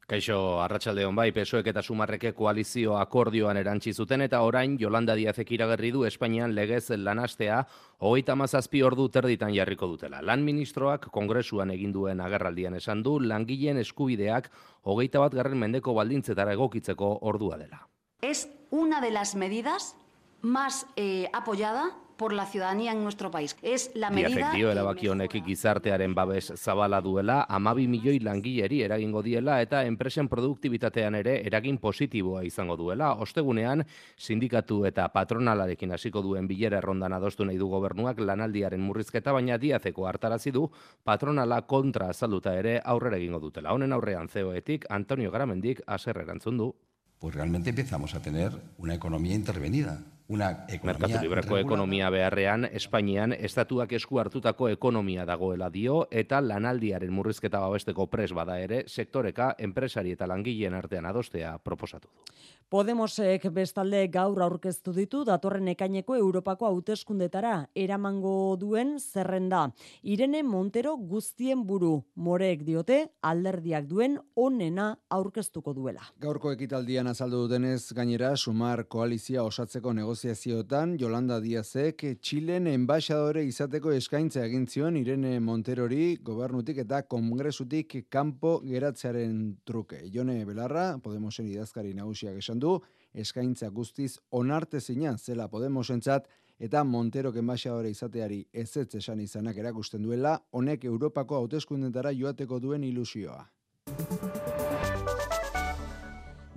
Kaixo, 0.08 0.62
arratsaldeon 0.64 1.18
bai, 1.20 1.34
pesoek 1.36 1.66
eta 1.68 1.82
sumarreke 1.84 2.30
koalizio 2.32 2.94
akordioan 2.96 3.58
erantzi 3.60 3.92
zuten 3.92 4.22
eta 4.24 4.40
orain 4.48 4.78
Jolanda 4.80 5.18
Diazek 5.20 5.50
iragarri 5.52 5.90
du 5.92 6.06
Espainian 6.08 6.54
legez 6.56 6.96
lanastea 6.96 7.58
hogeita 8.00 8.38
mazazpi 8.40 8.86
ordu 8.88 9.10
terditan 9.12 9.52
jarriko 9.52 9.90
dutela. 9.92 10.22
Lan 10.24 10.46
ministroak 10.48 11.10
kongresuan 11.12 11.76
egin 11.76 11.92
duen 11.92 12.24
agerraldian 12.24 12.80
esan 12.80 13.04
du 13.04 13.18
langileen 13.20 13.84
eskubideak 13.84 14.48
hogeita 14.88 15.20
bat 15.20 15.36
garren 15.36 15.60
mendeko 15.60 15.92
baldintzetara 16.00 16.56
egokitzeko 16.56 17.12
ordua 17.34 17.58
dela. 17.58 17.84
Es 18.22 18.48
una 18.72 19.02
de 19.02 19.12
las 19.12 19.36
medidas 19.36 19.98
más 20.42 20.86
eh, 20.96 21.28
apoyada 21.34 21.98
por 22.18 22.34
la 22.34 22.46
ciudadanía 22.46 22.92
en 22.92 23.04
nuestro 23.04 23.32
país. 23.32 23.56
Es 23.62 23.92
la 23.94 24.10
medida... 24.10 24.30
Diafektio 24.30 24.72
erabaki 24.72 25.08
honek 25.08 25.38
gizartearen 25.46 26.16
babes 26.16 26.52
zabala 26.56 27.00
duela, 27.02 27.46
amabi 27.48 27.88
milioi 27.88 28.20
langileri 28.20 28.82
eragingo 28.84 29.22
diela 29.24 29.62
eta 29.62 29.84
enpresen 29.86 30.28
produktibitatean 30.28 31.16
ere 31.22 31.38
eragin 31.48 31.78
positiboa 31.78 32.44
izango 32.44 32.76
duela. 32.78 33.14
Ostegunean, 33.14 33.86
sindikatu 34.18 34.84
eta 34.90 35.08
patronalarekin 35.14 35.94
hasiko 35.94 36.22
duen 36.26 36.48
bilera 36.48 36.82
errondan 36.82 37.14
adostu 37.14 37.46
nahi 37.46 37.58
du 37.58 37.70
gobernuak 37.70 38.20
lanaldiaren 38.20 38.82
murrizketa, 38.82 39.32
baina 39.32 39.58
diazeko 39.62 40.08
hartarazi 40.08 40.52
du 40.52 40.68
patronala 41.04 41.62
kontra 41.70 42.10
azalduta 42.10 42.58
ere 42.58 42.80
aurrera 42.84 43.22
egingo 43.22 43.40
dutela. 43.40 43.74
Honen 43.74 43.94
aurrean 43.94 44.28
zeoetik, 44.28 44.90
Antonio 44.90 45.32
Garamendik 45.32 45.82
aserrerantzun 45.86 46.58
du. 46.58 46.74
Pues 47.20 47.34
realmente 47.34 47.72
empezamos 47.72 48.14
a 48.14 48.22
tener 48.22 48.52
una 48.78 48.94
economía 48.94 49.34
intervenida 49.34 50.04
una 50.30 50.50
Merkatu 50.84 51.22
libreko 51.22 51.58
ekonomia 51.58 52.10
beharrean, 52.12 52.68
Espainian 52.76 53.34
estatuak 53.34 53.94
esku 53.96 54.20
hartutako 54.20 54.68
ekonomia 54.70 55.26
dagoela 55.26 55.70
dio 55.72 56.02
eta 56.12 56.42
lanaldiaren 56.44 57.14
murrizketa 57.14 57.62
babesteko 57.64 58.08
pres 58.12 58.34
bada 58.36 58.58
ere, 58.60 58.84
sektoreka 58.88 59.54
enpresari 59.58 60.12
eta 60.18 60.28
langileen 60.28 60.76
artean 60.76 61.06
adostea 61.06 61.58
proposatu 61.64 62.10
du. 62.12 62.34
Podemosek 62.68 63.46
bestalde 63.56 64.02
gaur 64.12 64.42
aurkeztu 64.44 64.92
ditu 64.92 65.24
datorren 65.24 65.70
ekaineko 65.72 66.18
Europako 66.20 66.68
hauteskundetara 66.68 67.70
eramango 67.76 68.58
duen 68.60 68.98
zerrenda. 69.00 69.70
Irene 70.04 70.42
Montero 70.44 70.98
guztien 70.98 71.64
buru 71.64 72.04
moreek 72.16 72.66
diote 72.68 72.98
alderdiak 73.22 73.88
duen 73.88 74.18
onena 74.36 74.90
aurkeztuko 75.10 75.74
duela. 75.74 76.04
Gaurko 76.20 76.52
ekitaldian 76.52 77.08
azaldu 77.08 77.46
dutenez 77.46 77.94
gainera 77.96 78.36
Sumar 78.36 78.84
koalizia 78.92 79.48
osatzeko 79.48 79.94
negoziazioetan 80.18 80.96
Yolanda 80.98 81.36
Diazek 81.40 82.02
Txilen 82.24 82.66
enbaixadore 82.72 83.44
izateko 83.46 83.92
eskaintza 83.94 84.42
egin 84.48 84.66
zion 84.66 84.96
Irene 84.98 85.36
Monterori 85.40 86.18
gobernutik 86.26 86.80
eta 86.82 87.04
kongresutik 87.04 88.08
kanpo 88.10 88.56
geratzearen 88.66 89.58
truke. 89.64 90.02
Jone 90.12 90.44
Belarra, 90.46 90.98
Podemosen 91.04 91.48
idazkari 91.48 91.94
nagusiak 91.94 92.38
esan 92.42 92.58
du, 92.58 92.80
eskaintza 93.14 93.70
guztiz 93.70 94.18
onartezina 94.32 95.16
zela 95.18 95.48
Podemosentzat 95.48 96.28
eta 96.58 96.84
Montero 96.84 97.32
enbaixadore 97.36 97.92
izateari 97.94 98.44
ezetz 98.54 98.96
esan 98.96 99.22
izanak 99.22 99.58
erakusten 99.58 100.02
duela, 100.02 100.40
honek 100.52 100.84
Europako 100.86 101.44
hauteskundetara 101.44 102.12
joateko 102.12 102.60
duen 102.60 102.84
ilusioa. 102.84 103.44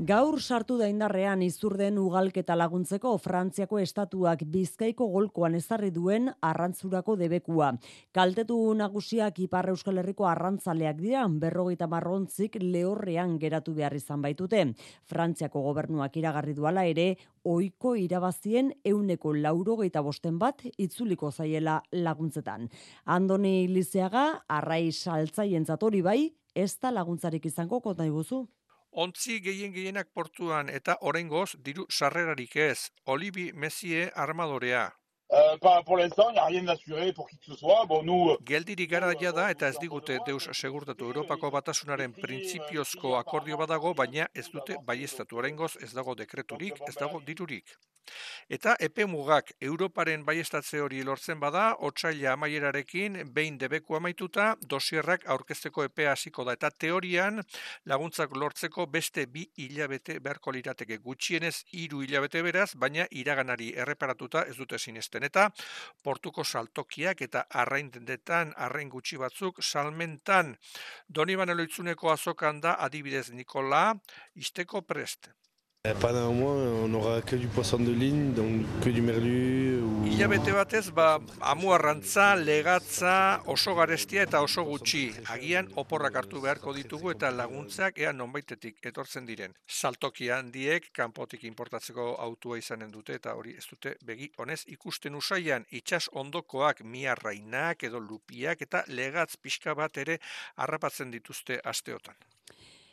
Gaur 0.01 0.39
sartu 0.41 0.79
da 0.81 0.87
indarrean 0.89 1.43
izurden 1.45 1.99
ugalketa 2.01 2.55
laguntzeko 2.57 3.11
Frantziako 3.21 3.77
estatuak 3.83 4.47
Bizkaiko 4.49 5.05
golkoan 5.13 5.59
ezarri 5.59 5.91
duen 5.93 6.31
arrantzurako 6.41 7.19
debekua. 7.21 7.67
Kaltetu 8.17 8.57
nagusiak 8.79 9.43
Ipar 9.45 9.67
Euskal 9.69 10.01
Herriko 10.01 10.25
arrantzaleak 10.25 10.97
dira, 11.03 11.27
berrogeita 11.29 11.85
marrontzik 11.87 12.57
lehorrean 12.63 13.35
geratu 13.43 13.75
behar 13.77 13.93
izan 13.99 14.23
baitute. 14.25 14.63
Frantziako 15.05 15.61
gobernuak 15.67 16.17
iragarri 16.17 16.55
duala 16.57 16.87
ere, 16.89 17.19
oiko 17.45 17.93
irabazien 18.01 18.71
euneko 18.83 19.35
laurogeita 19.37 20.01
bosten 20.01 20.39
bat 20.41 20.65
itzuliko 20.79 21.29
zaiela 21.31 21.83
laguntzetan. 21.93 22.71
Andoni 23.05 23.69
Lizeaga, 23.69 24.47
arrai 24.49 24.87
saltzaien 24.93 25.69
zatori 25.69 26.01
bai, 26.01 26.33
ez 26.55 26.79
da 26.81 26.89
laguntzarik 26.91 27.53
izango 27.53 27.83
konta 27.85 28.09
iguzu. 28.09 28.47
Ontzi 28.93 29.41
gehien 29.41 29.73
gehienak 29.73 30.09
portuan 30.13 30.69
eta 30.69 30.97
oraingoz 31.01 31.55
diru 31.67 31.87
sarrerarik 31.89 32.57
ez. 32.57 32.91
Olibi 33.07 33.53
Messie 33.53 34.11
armadorea. 34.15 34.91
Euh, 35.33 35.57
pas 35.59 35.81
pour 35.85 35.97
l'instant, 35.97 36.29
il 36.31 36.33
n'y 36.33 36.39
a 36.41 36.45
rien 36.47 36.63
d'assuré 36.65 37.13
pour 37.13 37.29
qui 37.29 37.39
que 37.39 37.45
ce 37.45 37.55
soit. 37.55 37.87
Bon, 37.87 38.03
nous... 38.03 38.37
Geldirik 38.45 38.91
gara 38.91 39.15
da 39.15 39.51
eta 39.51 39.69
ez 39.69 39.79
digute 39.79 40.19
deus 40.27 40.49
segurtatu 40.53 41.05
Europako 41.05 41.51
batasunaren 41.53 42.13
printzipiozko 42.13 43.15
akordio 43.17 43.57
badago, 43.57 43.95
baina 43.95 44.27
ez 44.35 44.51
dute 44.51 44.77
baiestatu 44.85 45.39
oraingoz 45.39 45.77
ez 45.81 45.93
dago 45.93 46.17
dekreturik, 46.17 46.75
ez 46.89 46.97
dago 46.97 47.21
dirurik. 47.21 47.79
Eta 48.51 48.75
epe 48.81 49.07
mugak 49.07 49.53
Europaren 49.61 50.25
baiestatze 50.27 50.81
hori 50.83 51.03
lortzen 51.07 51.41
bada, 51.41 51.77
otsaila 51.89 52.33
amaierarekin 52.33 53.21
behin 53.35 53.59
debeku 53.59 53.97
amaituta, 53.97 54.57
dosierrak 54.73 55.27
aurkezteko 55.35 55.85
epea 55.87 56.13
hasiko 56.13 56.45
da. 56.45 56.57
Eta 56.59 56.71
teorian 56.71 57.43
laguntzak 57.87 58.35
lortzeko 58.37 58.87
beste 58.87 59.27
bi 59.27 59.47
hilabete 59.57 60.19
beharko 60.21 60.53
lirateke 60.57 60.99
gutxienez 60.99 61.55
hiru 61.73 62.03
hilabete 62.03 62.43
beraz, 62.43 62.75
baina 62.75 63.07
iraganari 63.11 63.73
erreparatuta 63.77 64.45
ez 64.51 64.57
dute 64.57 64.79
sinesten. 64.79 65.25
Eta 65.31 65.49
portuko 66.03 66.45
saltokiak 66.45 67.23
eta 67.23 67.47
arraindetan 67.51 68.55
arrain 68.57 68.91
gutxi 68.91 69.17
batzuk 69.21 69.63
salmentan 69.63 70.57
Doniban 71.09 71.51
eloitzuneko 71.51 72.11
azokan 72.13 72.61
da 72.61 72.77
adibidez 72.87 73.31
Nikola, 73.31 73.85
isteko 74.35 74.83
prest. 74.83 75.31
Un 75.83 76.35
mois, 76.35 76.53
on 76.85 76.93
aura 76.93 77.23
que 77.23 77.37
du 77.37 77.49
poisson 77.49 77.79
de 77.79 77.91
ligne, 77.91 78.35
donc 78.35 78.67
que 78.83 78.91
du 78.91 79.01
merlu. 79.01 79.81
Ou... 79.81 80.05
Ilabete 80.05 80.53
batez, 80.53 80.91
ba, 80.93 81.19
amuarrantza, 81.41 82.37
legatza, 82.37 83.41
oso 83.47 83.75
garestia 83.75 84.27
eta 84.29 84.43
oso 84.45 84.63
gutxi. 84.63 85.07
Agian 85.33 85.71
oporrak 85.81 86.19
hartu 86.21 86.43
beharko 86.45 86.75
ditugu 86.77 87.15
eta 87.15 87.31
laguntzak 87.33 87.97
ea 87.97 88.13
nonbaitetik 88.13 88.85
etortzen 88.91 89.25
diren. 89.25 89.55
Saltoki 89.67 90.29
handiek 90.29 90.91
kanpotik 90.93 91.47
importatzeko 91.49 92.11
autua 92.27 92.59
izanen 92.61 92.91
dute 92.93 93.17
eta 93.17 93.33
hori 93.33 93.55
ez 93.57 93.65
dute 93.71 93.95
begi 94.05 94.29
honez 94.37 94.67
ikusten 94.67 95.17
usaian 95.17 95.65
itxas 95.71 96.11
ondokoak 96.13 96.85
miarrainak 96.85 97.89
edo 97.89 98.05
lupiak 98.05 98.69
eta 98.69 98.85
legatz 98.89 99.41
pixka 99.41 99.73
bat 99.73 99.97
ere 99.97 100.21
harrapatzen 100.57 101.11
dituzte 101.17 101.57
asteotan. 101.65 102.21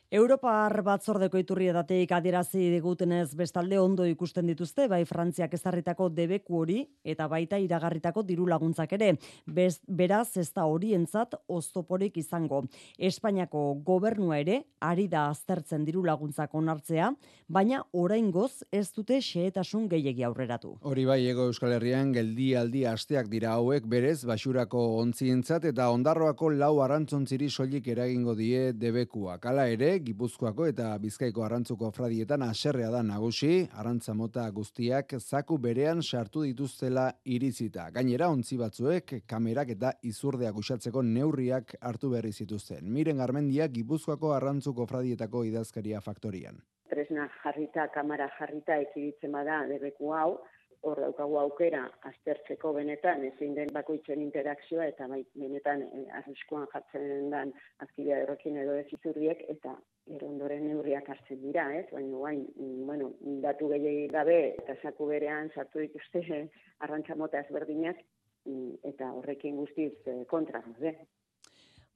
Europar 0.09 0.71
batzordeko 0.87 1.35
iturrietatik 1.41 2.13
adierazi 2.15 2.69
digutenez 2.71 3.33
bestalde 3.35 3.75
ondo 3.75 4.05
ikusten 4.07 4.47
dituzte, 4.47 4.85
bai 4.87 5.01
Frantziak 5.03 5.51
ezarritako 5.57 6.05
debeku 6.07 6.61
hori 6.61 6.77
eta 7.03 7.25
baita 7.27 7.57
iragarritako 7.59 8.23
diru 8.23 8.45
laguntzak 8.47 8.93
ere. 8.95 9.17
Bez, 9.43 9.81
beraz 9.83 10.37
ez 10.39 10.47
da 10.55 10.63
horientzat 10.63 11.35
oztoporik 11.51 12.15
izango. 12.23 12.61
Espainiako 12.97 13.81
gobernua 13.83 14.37
ere 14.39 14.61
ari 14.79 15.09
da 15.11 15.25
aztertzen 15.27 15.83
diru 15.83 16.05
laguntzak 16.07 16.55
onartzea, 16.55 17.11
baina 17.49 17.81
oraingoz 17.91 18.63
ez 18.71 18.87
dute 18.95 19.19
xehetasun 19.19 19.89
gehiegi 19.91 20.23
aurreratu. 20.23 20.77
Hori 20.87 21.03
bai, 21.03 21.19
ego 21.27 21.49
Euskal 21.51 21.75
Herrian 21.75 22.15
geldi 22.15 22.53
aldi 22.55 22.85
asteak 22.87 23.27
dira 23.27 23.57
hauek 23.59 23.83
berez, 23.83 24.23
basurako 24.23 24.87
ontzientzat 25.03 25.67
eta 25.67 25.91
ondarroako 25.91 26.53
lau 26.55 26.79
arantzontziri 26.87 27.51
soilik 27.51 27.91
eragingo 27.91 28.39
die 28.39 28.71
debekuak. 28.71 29.43
Hala 29.51 29.67
ere, 29.67 29.96
Gipuzkoako 30.05 30.65
eta 30.69 30.87
Bizkaiko 31.01 31.43
arrantzuko 31.45 31.89
fradietan 31.95 32.43
aserrea 32.45 32.89
da 32.93 33.01
nagusi, 33.03 33.67
arrantza 33.81 34.13
mota 34.13 34.43
guztiak 34.51 35.15
zaku 35.19 35.57
berean 35.57 36.01
sartu 36.01 36.43
dituztela 36.45 37.05
irizita. 37.25 37.89
Gainera, 37.95 38.29
ontzi 38.33 38.57
batzuek, 38.57 39.13
kamerak 39.27 39.71
eta 39.75 39.93
izurdeak 40.09 40.57
usatzeko 40.61 41.01
neurriak 41.01 41.75
hartu 41.81 42.11
berri 42.15 42.31
zituzten. 42.31 42.85
Miren 42.97 43.23
Garmendia 43.23 43.67
Gipuzkoako 43.67 44.33
arrantzuko 44.35 44.85
fradietako 44.89 45.43
idazkaria 45.49 46.01
faktorian. 46.01 46.61
Tresna 46.89 47.29
jarrita, 47.43 47.87
kamera 47.93 48.29
jarrita 48.39 48.77
ekiditzen 48.87 49.31
bada 49.31 49.63
debeku 49.69 50.13
hau, 50.13 50.37
hor 50.81 50.99
daukagu 51.01 51.37
aukera 51.41 51.83
aztertzeko 52.09 52.73
benetan 52.73 53.23
ezin 53.29 53.55
den 53.55 53.71
bakoitzen 53.73 54.21
interakzioa 54.21 54.87
eta 54.91 55.07
bai 55.11 55.23
benetan 55.35 55.83
e, 55.83 56.03
arriskuan 56.19 56.67
jartzen 56.73 57.31
den 57.33 57.53
azkidea 57.85 58.19
errokin 58.25 58.57
edo 58.63 58.75
ez 58.81 58.87
izurriek 58.99 59.43
eta 59.55 59.75
gero 60.07 60.29
ondoren 60.31 60.67
neurriak 60.67 61.09
hartzen 61.09 61.41
dira, 61.41 61.65
ez? 61.75 61.85
Baina 61.91 62.21
guain, 62.21 62.45
bueno, 62.87 63.11
datu 63.43 63.67
gehiagik 63.73 64.13
gabe 64.13 64.37
eta 64.53 64.77
saku 64.81 65.09
berean 65.11 65.51
sartu 65.55 65.83
dituzte 65.83 66.23
arrantza 66.85 67.15
mota 67.15 67.43
ezberdinak 67.43 68.03
eta 68.87 69.11
horrekin 69.19 69.57
guztiz 69.59 69.93
eh, 70.07 70.23
kontra, 70.31 70.61
eh? 70.81 70.95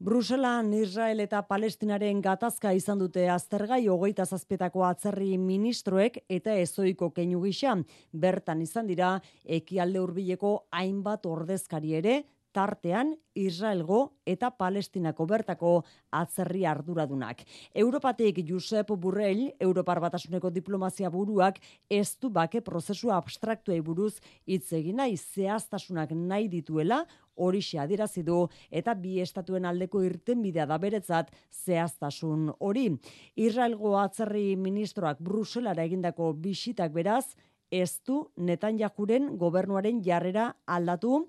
Bruselan, 0.01 0.71
Israel 0.73 1.19
eta 1.21 1.43
Palestinaren 1.45 2.23
gatazka 2.25 2.71
izan 2.73 2.97
dute 2.97 3.27
aztergai 3.29 3.83
hogeita 3.93 4.25
zazpetako 4.25 4.81
atzerri 4.87 5.35
ministroek 5.37 6.17
eta 6.25 6.55
ezoiko 6.57 7.11
keinu 7.13 7.43
gisa. 7.43 7.75
Bertan 8.23 8.63
izan 8.65 8.89
dira, 8.89 9.11
ekialde 9.45 10.01
hurbileko 10.01 10.55
hainbat 10.73 11.29
ordezkari 11.29 11.93
ere, 11.99 12.15
tartean 12.51 13.15
Israelgo 13.35 14.17
eta 14.27 14.51
Palestinako 14.51 15.25
bertako 15.27 15.71
atzerri 16.11 16.65
arduradunak. 16.65 17.43
Europatik 17.73 18.41
Josep 18.47 18.91
Burrell, 18.99 19.51
Europar 19.59 20.01
Batasuneko 20.03 20.51
diplomazia 20.51 21.09
buruak, 21.09 21.59
ez 21.89 22.17
du 22.19 22.29
bake 22.29 22.61
prozesu 22.61 23.11
abstraktuei 23.11 23.79
buruz 23.81 24.19
hitz 24.45 24.73
egin 24.73 24.99
nahi 24.99 25.17
zehaztasunak 25.17 26.11
nahi 26.11 26.49
dituela, 26.51 27.05
horixe 27.35 27.79
adierazi 27.79 28.23
du 28.23 28.41
eta 28.69 28.93
bi 28.93 29.19
estatuen 29.23 29.65
aldeko 29.65 30.03
irtenbidea 30.05 30.67
da 30.69 30.77
beretzat 30.77 31.31
zehaztasun 31.65 32.51
hori. 32.59 32.89
Israelgo 33.35 33.95
atzerri 33.99 34.55
ministroak 34.55 35.21
Bruselara 35.23 35.87
egindako 35.87 36.33
bisitak 36.33 36.93
beraz, 36.93 37.33
ez 37.71 38.01
du 38.05 38.25
Netanyahuren 38.35 39.37
gobernuaren 39.39 40.03
jarrera 40.03 40.51
aldatu. 40.67 41.25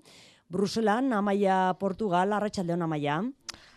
Bruselan, 0.49 1.13
Amaia 1.13 1.73
Portugal, 1.79 2.33
Arratxaldeon 2.33 2.81
Amaia. 2.81 3.21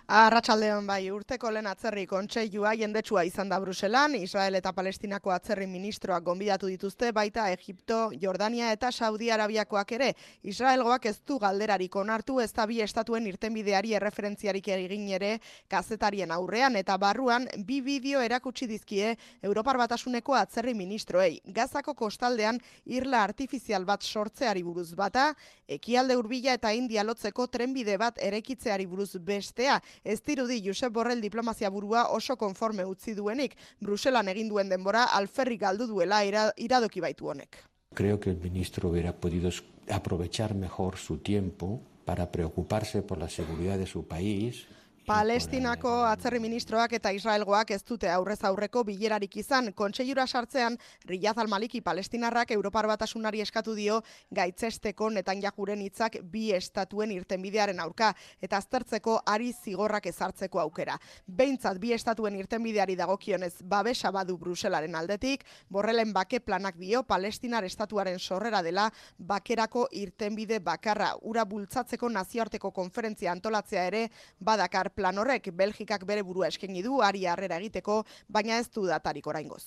Arratsaldeon 0.07 0.85
bai, 0.87 1.09
urteko 1.11 1.51
lehen 1.51 1.67
atzerri 1.67 2.05
kontseilua 2.07 2.77
jendetsua 2.79 3.25
izan 3.27 3.49
da 3.51 3.57
Bruselan, 3.59 4.13
Israel 4.15 4.55
eta 4.55 4.71
Palestinako 4.71 5.33
atzerri 5.35 5.67
ministroak 5.67 6.23
gonbidatu 6.23 6.69
dituzte, 6.71 7.09
baita 7.11 7.49
Egipto, 7.51 8.13
Jordania 8.23 8.69
eta 8.71 8.93
Saudi 8.93 9.33
Arabiakoak 9.35 9.91
ere. 9.97 10.13
Israelgoak 10.47 11.09
ez 11.11 11.17
du 11.27 11.41
galderarik 11.43 11.97
onartu 11.99 12.39
ez 12.39 12.53
da 12.55 12.69
bi 12.71 12.79
estatuen 12.85 13.27
irtenbideari 13.27 13.97
erreferentziarik 13.99 14.69
egin 14.77 15.09
ere 15.19 15.33
kazetarien 15.67 16.31
aurrean, 16.31 16.77
eta 16.77 16.97
barruan 16.97 17.49
bi 17.67 17.81
bideo 17.81 18.23
erakutsi 18.23 18.71
dizkie 18.71 19.17
Europar 19.43 19.77
Batasuneko 19.77 20.39
atzerri 20.39 20.75
ministroei. 20.75 21.41
Gazako 21.47 21.95
kostaldean 21.95 22.63
irla 22.85 23.25
artifizial 23.25 23.85
bat 23.85 24.07
sortzeari 24.07 24.63
buruz 24.63 24.95
bata, 24.95 25.33
ekialde 25.67 26.15
urbila 26.15 26.55
eta 26.55 26.71
india 26.71 27.03
lotzeko 27.03 27.49
trenbide 27.51 27.99
bat 27.99 28.23
erekitzeari 28.23 28.87
buruz 28.87 29.17
bestea, 29.19 29.83
Ez 30.05 30.23
dirudi 30.23 30.63
Josep 30.65 30.93
Borrell 30.93 31.21
diplomazia 31.21 31.71
burua 31.71 32.09
oso 32.11 32.37
konforme 32.37 32.85
utzi 32.85 33.15
duenik, 33.15 33.57
Bruselan 33.81 34.29
egin 34.29 34.49
duen 34.49 34.69
denbora 34.69 35.05
alferrik 35.17 35.61
galdu 35.61 35.87
duela 35.87 36.23
iradoki 36.57 37.01
baitu 37.01 37.29
honek. 37.29 37.59
Creo 37.95 38.21
que 38.21 38.31
el 38.31 38.39
ministro 38.39 38.91
hubiera 38.91 39.13
podido 39.13 39.51
aprovechar 39.91 40.55
mejor 40.55 40.97
su 40.97 41.19
tiempo 41.19 41.81
para 42.05 42.31
preocuparse 42.31 43.03
por 43.03 43.19
la 43.19 43.29
seguridad 43.29 43.79
de 43.79 43.87
su 43.87 44.07
país 44.07 44.67
Palestinako 45.07 45.91
atzerri 46.03 46.41
ministroak 46.43 46.97
eta 46.97 47.13
Israelgoak 47.15 47.69
ez 47.71 47.85
dute 47.87 48.09
aurrez 48.11 48.41
aurreko 48.49 48.81
bilerarik 48.83 49.37
izan. 49.39 49.69
Kontseilura 49.79 50.25
sartzean, 50.27 50.75
Riyaz 51.07 51.37
Almaliki 51.39 51.79
palestinarrak 51.81 52.51
Europar 52.51 52.89
batasunari 52.91 53.39
eskatu 53.45 53.77
dio 53.77 54.01
gaitzesteko 54.35 55.11
netan 55.15 55.39
jakuren 55.45 55.85
hitzak 55.85 56.17
bi 56.33 56.49
estatuen 56.57 57.13
irtenbidearen 57.15 57.79
aurka 57.85 58.09
eta 58.43 58.59
aztertzeko 58.59 59.21
ari 59.31 59.53
zigorrak 59.53 60.09
ezartzeko 60.11 60.59
aukera. 60.65 60.99
Beintzat 61.29 61.79
bi 61.79 61.95
estatuen 61.95 62.41
irtenbideari 62.41 62.99
dagokionez 62.99 63.63
babesa 63.63 64.11
badu 64.11 64.37
Bruselaren 64.43 64.99
aldetik, 64.99 65.47
borrelen 65.71 66.13
bake 66.13 66.41
planak 66.41 66.83
dio 66.83 67.05
palestinar 67.05 67.63
estatuaren 67.63 68.19
sorrera 68.19 68.65
dela 68.67 68.91
bakerako 69.19 69.87
irtenbide 69.93 70.59
bakarra. 70.59 71.15
Ura 71.23 71.47
bultzatzeko 71.47 72.11
nazioarteko 72.11 72.75
konferentzia 72.75 73.31
antolatzea 73.31 73.87
ere 73.87 74.05
badakar 74.41 74.96
plan 74.97 75.19
horrek 75.21 75.51
Belgikak 75.53 76.07
bere 76.09 76.25
burua 76.27 76.49
eskeni 76.49 76.83
du 76.83 77.03
ari 77.05 77.27
harrera 77.27 77.61
egiteko, 77.61 78.03
baina 78.29 78.59
ez 78.59 78.71
du 78.73 78.87
datarik 78.89 79.27
oraingoz. 79.27 79.65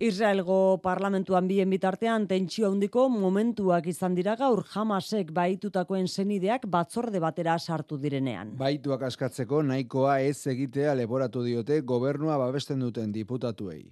Israelgo 0.00 0.80
parlamentuan 0.80 1.44
bien 1.44 1.68
bitartean 1.68 2.22
tentsio 2.28 2.70
handiko 2.70 3.02
momentuak 3.12 3.84
izan 3.92 4.14
dira 4.16 4.32
gaur 4.40 4.62
Hamasek 4.72 5.28
baitutakoen 5.36 6.08
senideak 6.08 6.64
batzorde 6.72 7.20
batera 7.20 7.58
sartu 7.58 7.98
direnean. 8.00 8.54
Baituak 8.56 9.04
askatzeko 9.10 9.60
nahikoa 9.62 10.20
ez 10.24 10.38
egitea 10.54 10.94
leboratu 10.96 11.44
diote 11.44 11.82
gobernua 11.84 12.38
babesten 12.40 12.80
duten 12.80 13.12
diputatuei. 13.12 13.82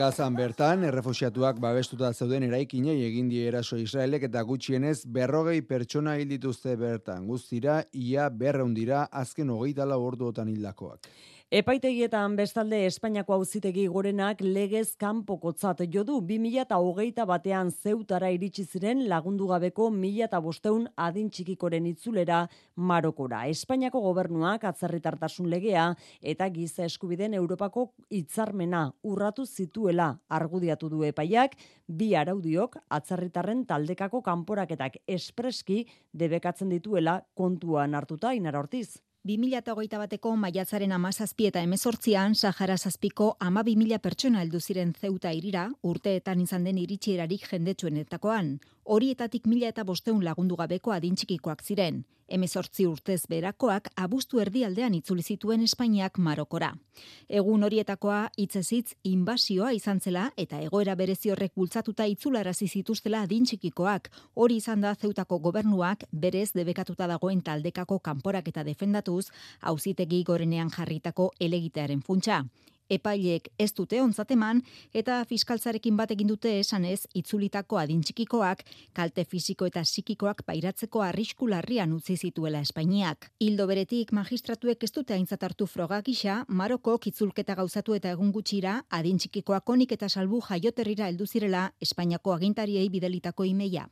Gazan 0.00 0.36
bertan, 0.36 0.84
errefusiatuak 0.84 1.58
babestuta 1.60 2.10
zeuden 2.12 2.44
eraikinei 2.44 2.98
egin 3.06 3.30
die 3.32 3.46
eraso 3.48 3.78
Israelek 3.80 4.26
eta 4.28 4.42
gutxienez 4.48 4.98
berrogei 5.16 5.62
pertsona 5.72 6.18
hil 6.20 6.28
dituzte 6.28 6.76
bertan. 6.80 7.26
Guztira, 7.28 7.80
ia 7.92 8.28
berreundira 8.28 9.06
azken 9.22 9.50
hogeita 9.56 9.88
lau 9.88 10.02
orduotan 10.10 10.52
hildakoak. 10.52 11.08
Epaitegietan 11.50 12.36
bestalde 12.38 12.78
Espainiako 12.86 13.34
auzitegi 13.34 13.88
gorenak 13.90 14.38
legez 14.44 14.92
kanpokotzat 15.02 15.80
jo 15.90 16.04
du 16.06 16.20
2021 16.28 17.24
batean 17.26 17.72
zeutara 17.72 18.28
iritsi 18.30 18.62
ziren 18.62 19.00
lagundu 19.10 19.48
gabeko 19.50 19.88
1500 19.90 20.92
adin 21.08 21.26
txikikoren 21.26 21.90
itzulera 21.90 22.44
Marokora. 22.76 23.42
Espainiako 23.50 24.04
gobernuak 24.06 24.68
atzerritartasun 24.70 25.50
legea 25.50 25.88
eta 26.22 26.48
giza 26.54 26.86
eskubideen 26.86 27.34
Europako 27.34 27.88
hitzarmena 28.14 28.86
urratu 29.02 29.42
zituela 29.42 30.12
argudiatu 30.28 30.94
du 30.94 31.02
epaiak 31.02 31.58
bi 31.88 32.14
araudiok 32.14 32.78
atzerritarren 32.88 33.66
taldekako 33.66 34.22
kanporaketak 34.22 35.02
espreski 35.18 35.82
debekatzen 36.14 36.70
dituela 36.78 37.24
kontuan 37.34 37.98
hartuta 37.98 38.36
Inara 38.38 38.62
Ortiz. 38.62 39.00
2008 39.28 39.98
bateko 40.00 40.30
maiatzaren 40.40 40.94
amazazpi 40.96 41.44
eta 41.50 41.60
emezortzian, 41.60 42.32
Sahara 42.34 42.78
zazpiko 42.78 43.34
ama 43.38 43.60
2000 43.62 43.98
pertsona 44.00 44.40
heldu 44.40 44.60
ziren 44.60 44.94
zeuta 44.96 45.32
irira, 45.36 45.66
urteetan 45.84 46.40
izan 46.40 46.64
den 46.64 46.78
iritsierarik 46.80 47.44
jendetsuenetakoan. 47.50 48.54
Horietatik 48.84 49.46
mila 49.46 49.68
eta 49.68 49.84
bosteun 49.84 50.24
lagundu 50.24 50.56
gabeko 50.56 50.92
adintxikikoak 50.92 51.62
ziren. 51.62 52.04
Hemezortzi 52.30 52.86
urtez 52.86 53.26
berakoak 53.28 53.90
abuztu 53.96 54.40
erdialdean 54.40 54.94
itzuli 54.94 55.22
zituen 55.22 55.64
Espainiak 55.66 56.18
Marokora. 56.18 56.70
Egun 57.28 57.66
horietakoa 57.66 58.20
hitzezitz 58.38 58.94
inbasioa 59.04 59.72
izan 59.76 60.00
zela 60.00 60.30
eta 60.36 60.60
egoera 60.62 60.94
berezi 60.94 61.30
horrek 61.34 61.52
bultzatuta 61.56 62.06
itzularazi 62.06 62.68
zituztela 62.68 63.22
adintxikikoak. 63.26 64.08
Hori 64.34 64.56
izan 64.62 64.80
da 64.80 64.94
zeutako 64.94 65.38
gobernuak 65.38 66.06
berez 66.12 66.52
debekatuta 66.54 67.06
dagoen 67.06 67.42
taldekako 67.42 67.98
kanporak 67.98 68.48
eta 68.48 68.64
defendatuz, 68.64 69.26
auzitegi 69.60 70.22
gorenean 70.24 70.70
jarritako 70.70 71.32
elegitearen 71.40 72.00
funtsa 72.00 72.44
epaileek 72.90 73.48
ez 73.58 73.70
dute 73.76 74.00
ontzateman 74.02 74.62
eta 74.92 75.20
fiskaltzarekin 75.28 75.96
bat 75.96 76.10
egin 76.14 76.30
dute 76.32 76.52
esanez 76.58 77.06
itzulitako 77.14 77.78
adintxikikoak 77.82 78.64
kalte 78.96 79.24
fisiko 79.24 79.68
eta 79.70 79.84
psikikoak 79.86 80.42
pairatzeko 80.46 81.04
arrisku 81.06 81.48
larrian 81.48 81.92
utzi 81.92 82.16
zituela 82.16 82.60
Espainiak. 82.60 83.30
Hildo 83.40 83.66
beretik 83.70 84.12
magistratuek 84.12 84.84
ez 84.84 84.92
dute 84.92 85.14
aintzat 85.14 85.42
hartu 85.42 85.66
froga 85.66 86.00
gisa, 86.02 86.44
Maroko 86.48 86.98
kitzulketa 86.98 87.54
gauzatu 87.54 87.94
eta 87.94 88.10
egun 88.16 88.32
gutxira 88.32 88.80
adintxikikoak 88.90 89.76
onik 89.76 89.96
eta 89.98 90.08
salbu 90.08 90.42
jaioterrira 90.48 91.08
heldu 91.08 91.26
zirela 91.26 91.70
Espainiako 91.80 92.34
agintariei 92.34 92.88
bidelitako 92.88 93.44
imeia. 93.44 93.88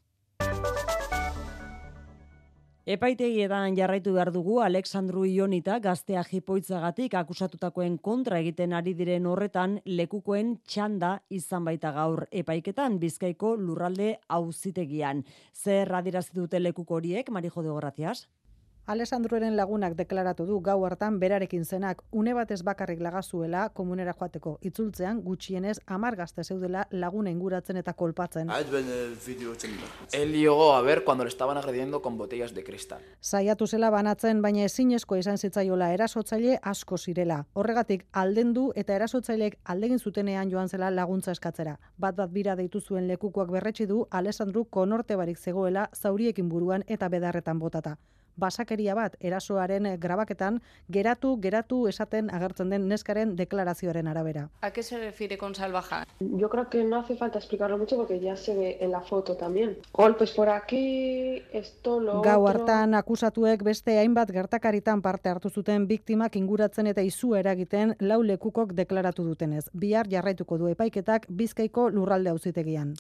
Epaitegietan 2.89 3.75
jarraitu 3.77 4.15
behar 4.15 4.31
dugu 4.33 4.55
Alexandru 4.65 5.27
Ionita 5.29 5.75
gaztea 5.85 6.23
jipoitzagatik 6.25 7.13
akusatutakoen 7.21 7.99
kontra 8.01 8.39
egiten 8.41 8.73
ari 8.73 8.95
diren 8.97 9.27
horretan 9.29 9.75
lekukoen 9.85 10.55
txanda 10.65 11.11
izan 11.29 11.69
baita 11.69 11.91
gaur 11.93 12.25
epaiketan 12.33 12.97
bizkaiko 13.03 13.51
lurralde 13.61 14.15
auzitegian. 14.39 15.21
Zer 15.53 15.93
adierazi 16.01 16.33
dute 16.41 16.65
lekuko 16.65 16.97
horiek, 17.03 17.29
Marijo 17.29 17.61
de 17.61 17.69
Gorratias? 17.77 18.25
Alessandroren 18.89 19.53
lagunak 19.53 19.93
deklaratu 19.99 20.47
du 20.49 20.63
gau 20.65 20.79
hartan 20.87 21.19
berarekin 21.21 21.67
zenak 21.67 21.99
une 22.11 22.33
batez 22.33 22.63
bakarrik 22.65 23.03
lagazuela 23.05 23.67
komunera 23.69 24.15
joateko 24.17 24.55
itzultzean 24.65 25.21
gutxienez 25.27 25.75
amar 25.97 26.17
gazte 26.17 26.43
zeudela 26.43 26.87
laguna 26.91 27.29
inguratzen 27.31 27.77
eta 27.77 27.93
kolpatzen. 27.93 28.49
Él 30.13 30.33
llegó 30.33 30.73
a 30.73 30.81
ver 30.81 31.05
cuando 31.05 31.25
le 31.25 31.29
estaban 31.29 31.59
agrediendo 31.59 32.01
con 32.01 32.17
botellas 32.17 32.55
de 32.55 32.65
cristal. 32.65 33.03
Saiatu 33.21 33.67
zela 33.67 33.91
banatzen 33.91 34.41
baina 34.41 34.65
ezinezko 34.65 35.17
izan 35.17 35.37
zitzaiola 35.37 35.93
erasotzaile 35.93 36.59
asko 36.63 36.97
zirela. 36.97 37.45
Horregatik 37.53 38.07
aldendu 38.13 38.73
eta 38.75 38.97
erasotzailek 38.97 39.59
aldegin 39.65 39.99
zutenean 39.99 40.51
joan 40.51 40.71
zela 40.71 40.91
laguntza 40.91 41.33
eskatzera. 41.33 41.79
Bat 41.99 42.17
bat 42.17 42.33
bira 42.33 42.57
deitu 42.57 42.81
zuen 42.81 43.07
lekukoak 43.07 43.51
berretsi 43.51 43.85
du 43.85 44.07
Alessandru 44.11 44.65
konorte 44.65 45.17
barik 45.17 45.37
zegoela 45.37 45.91
zauriekin 45.95 46.49
buruan 46.49 46.85
eta 46.89 47.11
bedarretan 47.11 47.59
botata 47.59 47.99
basakeria 48.39 48.95
bat 48.95 49.17
erasoaren 49.21 49.89
grabaketan 50.01 50.61
geratu 50.89 51.35
geratu 51.43 51.87
esaten 51.91 52.31
agertzen 52.31 52.71
den 52.71 52.89
neskaren 52.89 53.35
deklarazioaren 53.37 54.09
arabera. 54.09 54.49
¿A 54.61 54.71
qué 54.71 54.83
se 54.83 54.99
refiere 54.99 55.39
con 55.39 55.55
salvaja? 55.55 56.07
Yo 56.21 56.49
creo 56.49 56.69
que 56.71 56.85
no 56.85 57.01
hace 57.01 57.17
falta 57.17 57.39
explicarlo 57.39 57.79
mucho 57.79 57.97
porque 57.97 58.21
ya 58.21 58.37
se 58.37 58.55
ve 58.55 58.79
en 58.81 58.93
la 58.93 59.01
foto 59.01 59.37
también. 59.37 59.77
Golpes 59.93 60.33
por 60.33 60.49
aquí, 60.49 61.43
esto 61.53 62.01
lo 62.01 62.23
Gau 62.23 62.47
hartan 62.49 62.95
akusatuek 62.95 63.63
beste 63.63 63.99
hainbat 63.99 64.31
gertakaritan 64.31 65.03
parte 65.03 65.29
hartu 65.29 65.51
zuten 65.51 65.87
biktimak 65.89 66.37
inguratzen 66.37 66.87
eta 66.87 67.03
izu 67.03 67.35
eragiten 67.35 67.97
lau 68.01 68.23
lekukok 68.23 68.73
deklaratu 68.73 69.25
dutenez. 69.25 69.67
Bihar 69.73 70.09
jarraituko 70.09 70.59
du 70.59 70.69
epaiketak 70.69 71.27
Bizkaiko 71.29 71.89
lurralde 71.91 72.31
auzitegian. 72.31 72.95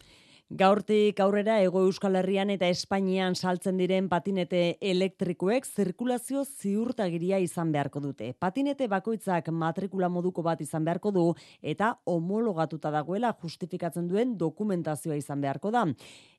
Gaurtik 0.48 1.18
aurrera 1.20 1.58
ego 1.60 1.82
Euskal 1.84 2.14
Herrian 2.16 2.48
eta 2.48 2.70
Espainian 2.72 3.34
saltzen 3.36 3.76
diren 3.76 4.06
patinete 4.08 4.78
elektrikoek 4.80 5.68
zirkulazio 5.68 6.40
ziurtagiria 6.46 7.36
izan 7.44 7.68
beharko 7.68 8.00
dute. 8.00 8.30
Patinete 8.32 8.88
bakoitzak 8.88 9.52
matrikula 9.52 10.08
moduko 10.08 10.40
bat 10.40 10.64
izan 10.64 10.88
beharko 10.88 11.12
du 11.12 11.26
eta 11.60 11.92
homologatuta 12.08 12.88
dagoela 12.88 13.34
justifikatzen 13.42 14.08
duen 14.08 14.38
dokumentazioa 14.40 15.20
izan 15.20 15.44
beharko 15.44 15.70
da. 15.70 15.84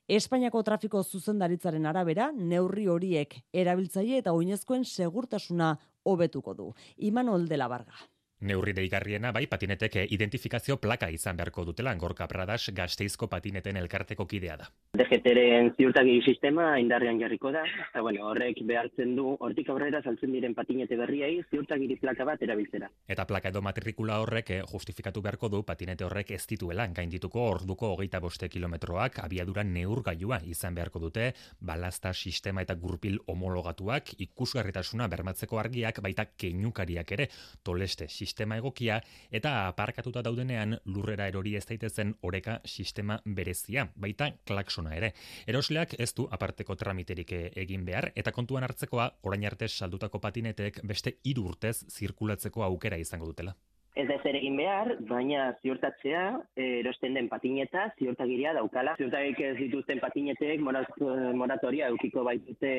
Espainiako 0.08 0.64
trafiko 0.66 1.04
zuzendaritzaren 1.04 1.86
arabera, 1.86 2.32
neurri 2.34 2.88
horiek 2.90 3.44
erabiltzaile 3.54 4.24
eta 4.24 4.34
oinezkoen 4.34 4.82
segurtasuna 4.82 5.76
hobetuko 6.02 6.58
du. 6.58 6.72
Imanol 6.96 7.46
de 7.46 7.62
la 7.62 7.70
Barga. 7.70 8.10
Neurri 8.40 8.72
deigarriena 8.72 9.34
bai 9.36 9.42
patinetek 9.52 9.98
identifikazio 10.16 10.78
plaka 10.80 11.10
izan 11.12 11.36
beharko 11.36 11.66
dutela 11.68 11.92
Gorka 12.00 12.26
Pradas 12.26 12.70
Gasteizko 12.72 13.26
patineten 13.28 13.76
elkarteko 13.76 14.24
kidea 14.26 14.54
da. 14.56 14.68
DGTren 14.96 15.74
ziurtagiri 15.76 16.22
sistema 16.24 16.70
indarrean 16.80 17.20
jarriko 17.20 17.52
da, 17.52 17.66
eta 17.90 18.00
bueno, 18.00 18.24
horrek 18.30 18.62
behartzen 18.64 19.12
du 19.18 19.34
hortik 19.44 19.68
aurrera 19.68 20.00
saltzen 20.00 20.32
diren 20.32 20.54
patinete 20.56 20.96
berriei 20.96 21.42
ziurtagiri 21.50 21.98
plaka 22.00 22.24
bat 22.24 22.40
erabiltzera. 22.46 22.88
Eta 23.12 23.26
plaka 23.28 23.52
edo 23.52 23.60
matrikula 23.60 24.16
horrek 24.24 24.54
eh, 24.56 24.62
justifikatu 24.72 25.20
beharko 25.20 25.52
du 25.52 25.60
patinete 25.68 26.08
horrek 26.08 26.32
ez 26.38 26.46
dituela 26.48 26.88
gaindituko 26.96 27.44
orduko 27.50 27.92
hogeita 27.92 28.22
boste 28.24 28.48
kilometroak 28.48 29.20
abiadura 29.26 29.66
neurgailua 29.68 30.40
izan 30.48 30.80
beharko 30.80 31.04
dute, 31.04 31.34
balazta 31.60 32.14
sistema 32.14 32.64
eta 32.64 32.78
gurpil 32.80 33.20
homologatuak 33.28 34.14
ikusgarritasuna 34.16 35.12
bermatzeko 35.12 35.60
argiak 35.60 36.00
baita 36.00 36.30
keinukariak 36.40 37.16
ere 37.18 37.28
toleste 37.62 38.08
sistema 38.08 38.29
egokia 38.38 39.00
eta 39.30 39.68
aparkatuta 39.68 40.22
daudenean 40.22 40.78
lurrera 40.84 41.26
erori 41.28 41.56
ez 41.56 41.64
daitezen 41.66 42.14
oreka 42.22 42.60
sistema 42.64 43.20
berezia, 43.24 43.88
baita 43.96 44.30
klaksona 44.46 44.94
ere. 44.94 45.12
Erosleak 45.46 45.94
ez 45.98 46.12
du 46.14 46.28
aparteko 46.30 46.76
tramiterik 46.76 47.32
egin 47.32 47.84
behar 47.84 48.12
eta 48.14 48.32
kontuan 48.32 48.64
hartzekoa 48.64 49.10
orain 49.22 49.44
arte 49.46 49.68
saldutako 49.68 50.20
patinetek 50.20 50.80
beste 50.84 51.18
hiru 51.24 51.48
urtez 51.48 51.84
zirkulatzeko 51.88 52.62
aukera 52.64 52.96
izango 52.96 53.26
dutela 53.26 53.54
ez 54.00 54.08
da 54.08 54.16
zer 54.22 54.36
egin 54.38 54.56
behar, 54.56 54.94
baina 55.08 55.50
ziurtatzea 55.60 56.22
erosten 56.56 57.16
den 57.16 57.28
patineta 57.28 57.86
ziurtagiria 57.98 58.52
daukala. 58.56 58.94
Ziurtagik 59.00 59.40
ez 59.44 59.54
dituzten 59.58 60.00
patinetek 60.00 60.62
moratoria 60.62 61.90
eukiko 61.92 62.24
baitute 62.24 62.70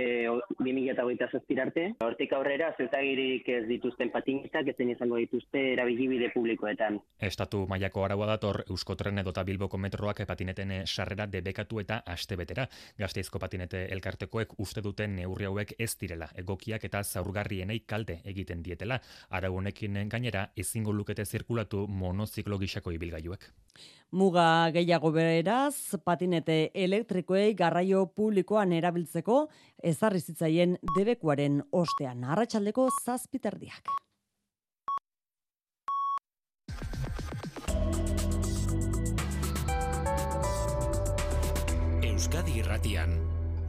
2008 0.60 1.30
zazpirarte. 1.32 1.86
Hortik 2.06 2.34
aurrera 2.38 2.72
ziurtagirik 2.78 3.50
ez 3.54 3.64
dituzten 3.70 4.12
patinetak 4.14 4.72
ezen 4.74 4.94
izango 4.96 5.20
dituzte 5.22 5.64
erabilibide 5.74 6.32
publikoetan. 6.34 7.00
Estatu 7.22 7.66
mailako 7.70 8.06
araua 8.08 8.32
dator 8.34 8.64
Euskotren 8.70 9.22
edota 9.22 9.44
Bilboko 9.48 9.78
metroak 9.78 10.24
patineten 10.28 10.74
sarrera 10.86 11.28
debekatu 11.28 11.82
eta 11.84 12.02
aste 12.06 12.38
betera. 12.40 12.68
Gazteizko 12.98 13.40
patinete 13.40 13.86
elkartekoek 13.94 14.58
uste 14.60 14.82
duten 14.82 15.16
neurri 15.20 15.50
hauek 15.50 15.76
ez 15.78 15.92
direla 16.02 16.32
egokiak 16.38 16.86
eta 16.90 17.04
zaurgarrienei 17.04 17.82
kalte 17.86 18.22
egiten 18.26 18.64
dietela. 18.64 19.00
Arau 19.30 19.56
honekin 19.60 20.02
gainera 20.10 20.48
ezingo 20.58 20.94
lukete 21.12 21.26
zirkulatu 21.26 21.88
monoziklo 21.88 22.58
gisako 22.58 22.92
ibilgailuek. 22.96 23.44
Muga 24.12 24.72
gehiago 24.72 25.12
beraz, 25.12 25.96
patinete 26.04 26.72
elektrikoei 26.74 27.54
garraio 27.54 28.06
publikoan 28.16 28.72
erabiltzeko 28.72 29.48
ezarri 29.84 30.20
zitzaien 30.20 30.78
debekuaren 30.96 31.62
ostean 31.72 32.24
arratsaldeko 32.24 32.88
zazpiterdiak. 33.06 33.92
Euskadi 42.04 42.60
Irratian, 42.60 43.18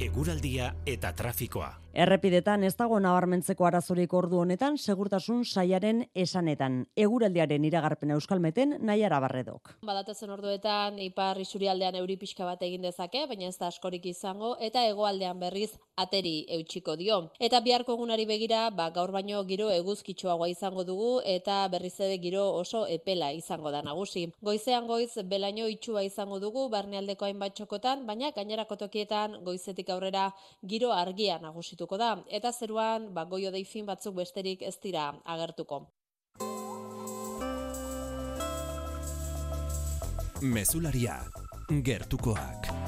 eguraldia 0.00 0.74
eta 0.86 1.12
trafikoa. 1.12 1.72
Errepidetan 1.92 2.62
ez 2.64 2.72
dago 2.80 2.96
nabarmentzeko 3.04 3.66
arazorik 3.68 4.14
ordu 4.16 4.38
honetan 4.40 4.78
segurtasun 4.78 5.42
saiaren 5.44 5.98
esanetan. 6.16 6.78
Eguraldiaren 6.96 7.66
iragarpen 7.68 8.14
euskalmeten 8.14 8.78
nahi 8.80 9.02
arabarredok. 9.04 9.74
Badatezen 9.84 10.32
orduetan 10.32 10.96
ipar 11.04 11.36
isurialdean 11.42 11.98
euri 12.00 12.16
pixka 12.16 12.46
bat 12.48 12.64
egin 12.64 12.86
dezake, 12.88 13.26
baina 13.28 13.50
ez 13.50 13.58
da 13.58 13.68
askorik 13.68 14.06
izango, 14.08 14.54
eta 14.68 14.86
hegoaldean 14.88 15.42
berriz 15.42 15.68
ateri 16.00 16.46
eutxiko 16.56 16.94
dio. 16.96 17.18
Eta 17.38 17.60
biharko 17.60 17.98
egunari 17.98 18.24
begira, 18.24 18.62
ba, 18.70 18.88
gaur 18.88 19.12
baino 19.12 19.44
giro 19.44 19.68
eguzkitsuagoa 19.74 20.48
izango 20.48 20.86
dugu, 20.88 21.10
eta 21.34 21.68
berriz 21.68 21.98
ere 22.00 22.16
giro 22.24 22.46
oso 22.56 22.86
epela 22.88 23.34
izango 23.36 23.70
da 23.70 23.84
nagusi. 23.84 24.30
Goizean 24.40 24.88
goiz, 24.88 25.12
belaino 25.28 25.68
itxua 25.68 26.06
izango 26.08 26.40
dugu, 26.40 26.70
barnealdeko 26.72 27.28
hainbat 27.28 27.52
txokotan, 27.60 28.08
baina 28.08 28.32
gainerako 28.32 28.80
tokietan 28.86 29.42
goizetik 29.44 29.92
aurrera 29.92 30.30
giro 30.64 30.96
argia 30.96 31.36
nagusitu 31.42 31.81
da 31.98 32.24
eta 32.28 32.52
zeruan 32.52 33.14
ba 33.14 33.24
goio 33.24 33.50
deifin 33.50 33.86
batzuk 33.86 34.14
besterik 34.14 34.62
ez 34.62 34.78
dira 34.82 35.14
agertuko. 35.24 35.86
Mesularia 40.42 41.22
gertukoak. 41.82 42.81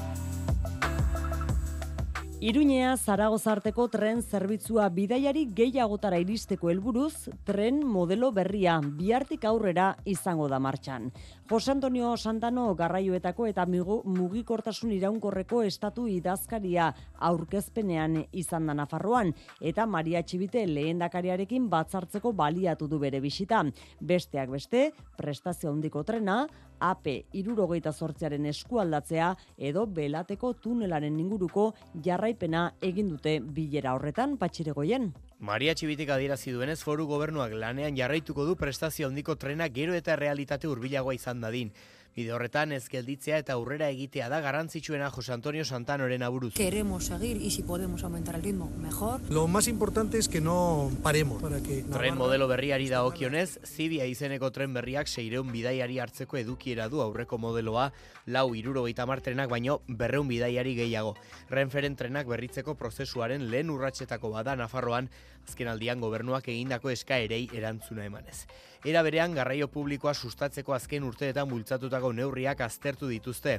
Iruñea 2.43 2.97
Zaragoza 2.97 3.53
arteko 3.53 3.85
tren 3.87 4.19
zerbitzua 4.19 4.89
bidaiari 4.91 5.45
gehiagotara 5.55 6.17
iristeko 6.19 6.67
helburuz, 6.67 7.29
tren 7.47 7.79
modelo 7.87 8.27
berria 8.35 8.73
bihartik 8.83 9.45
aurrera 9.47 9.93
izango 10.03 10.49
da 10.51 10.59
martxan. 10.59 11.13
Jose 11.49 11.71
Antonio 11.71 12.11
Santano 12.17 12.65
garraioetako 12.75 13.47
eta 13.47 13.65
mugikortasun 13.65 14.91
iraunkorreko 14.91 15.61
estatu 15.63 16.09
idazkaria 16.11 16.89
aurkezpenean 17.29 18.25
izan 18.33 18.67
da 18.67 18.73
Nafarroan 18.73 19.31
eta 19.61 19.85
Maria 19.85 20.21
Txibite 20.21 20.65
lehendakariarekin 20.67 21.69
batzartzeko 21.69 22.33
baliatu 22.33 22.89
du 22.91 22.99
bere 22.99 23.21
bisita. 23.21 23.63
Besteak 24.01 24.51
beste, 24.51 24.91
prestazio 25.15 25.71
handiko 25.71 26.03
trena, 26.03 26.43
AP 26.79 27.07
irurogeita 27.33 27.91
sortzearen 27.93 28.45
eskualdatzea 28.51 29.33
edo 29.57 29.85
belateko 29.85 30.53
tunelaren 30.53 31.19
inguruko 31.19 31.73
jarraipena 32.03 32.71
egin 32.81 33.09
dute 33.09 33.39
bilera 33.39 33.93
horretan 33.95 34.37
patxiregoien. 34.37 35.13
Maria 35.39 35.73
Txibitik 35.75 36.09
adierazi 36.09 36.51
duenez 36.55 36.79
foru 36.81 37.05
gobernuak 37.07 37.51
lanean 37.53 37.97
jarraituko 37.97 38.45
du 38.45 38.55
prestazio 38.55 39.07
handiko 39.07 39.35
trena 39.35 39.67
gero 39.69 39.93
eta 39.93 40.15
realitate 40.15 40.67
hurbilagoa 40.67 41.13
izan 41.13 41.41
dadin. 41.41 41.73
Bide 42.15 42.31
horretan 42.31 42.71
ez 42.71 42.85
gelditzea 42.87 43.41
eta 43.41 43.57
aurrera 43.57 43.89
egitea 43.91 44.29
da 44.31 44.37
garrantzitsuena 44.39 45.09
Jose 45.11 45.33
Antonio 45.33 45.65
Santanoren 45.67 46.23
aburuz. 46.23 46.53
Queremos 46.53 47.07
seguir 47.11 47.41
y 47.41 47.51
si 47.51 47.61
podemos 47.61 48.05
aumentar 48.05 48.35
el 48.35 48.43
ritmo, 48.43 48.69
mejor. 48.77 49.19
Lo 49.29 49.49
más 49.49 49.67
importante 49.67 50.17
es 50.17 50.29
que 50.29 50.39
no 50.39 50.91
paremos. 51.03 51.41
Para 51.41 51.59
que 51.59 51.81
tren 51.81 52.15
modelo 52.15 52.47
berriari 52.47 52.87
da 52.87 53.03
okionez, 53.03 53.59
Zibia 53.67 54.05
izeneko 54.07 54.53
tren 54.55 54.71
berriak 54.73 55.11
seireun 55.11 55.51
bidaiari 55.51 55.99
hartzeko 55.99 56.37
edukiera 56.39 56.87
du 56.87 57.01
aurreko 57.03 57.37
modeloa, 57.37 57.91
lau 58.27 58.55
iruro 58.55 58.87
martrenak 59.05 59.49
baino 59.49 59.81
berreun 59.89 60.29
bidaiari 60.29 60.73
gehiago. 60.73 61.17
Renferen 61.49 61.97
trenak 61.97 62.27
berritzeko 62.27 62.75
prozesuaren 62.75 63.51
lehen 63.51 63.69
urratsetako 63.69 64.29
bada 64.29 64.55
Nafarroan, 64.55 65.09
azken 65.45 65.67
aldian 65.67 65.99
gobernuak 65.99 66.47
egindako 66.47 66.89
eskaerei 66.91 67.49
erantzuna 67.53 68.05
emanez. 68.05 68.45
Era 68.85 69.01
berean 69.01 69.33
garraio 69.33 69.65
publikoa 69.73 70.11
sustatzeko 70.13 70.75
azken 70.75 71.07
urteetan 71.07 71.47
bultzatutako 71.49 72.11
neurriak 72.13 72.59
aztertu 72.61 73.07
dituzte. 73.09 73.55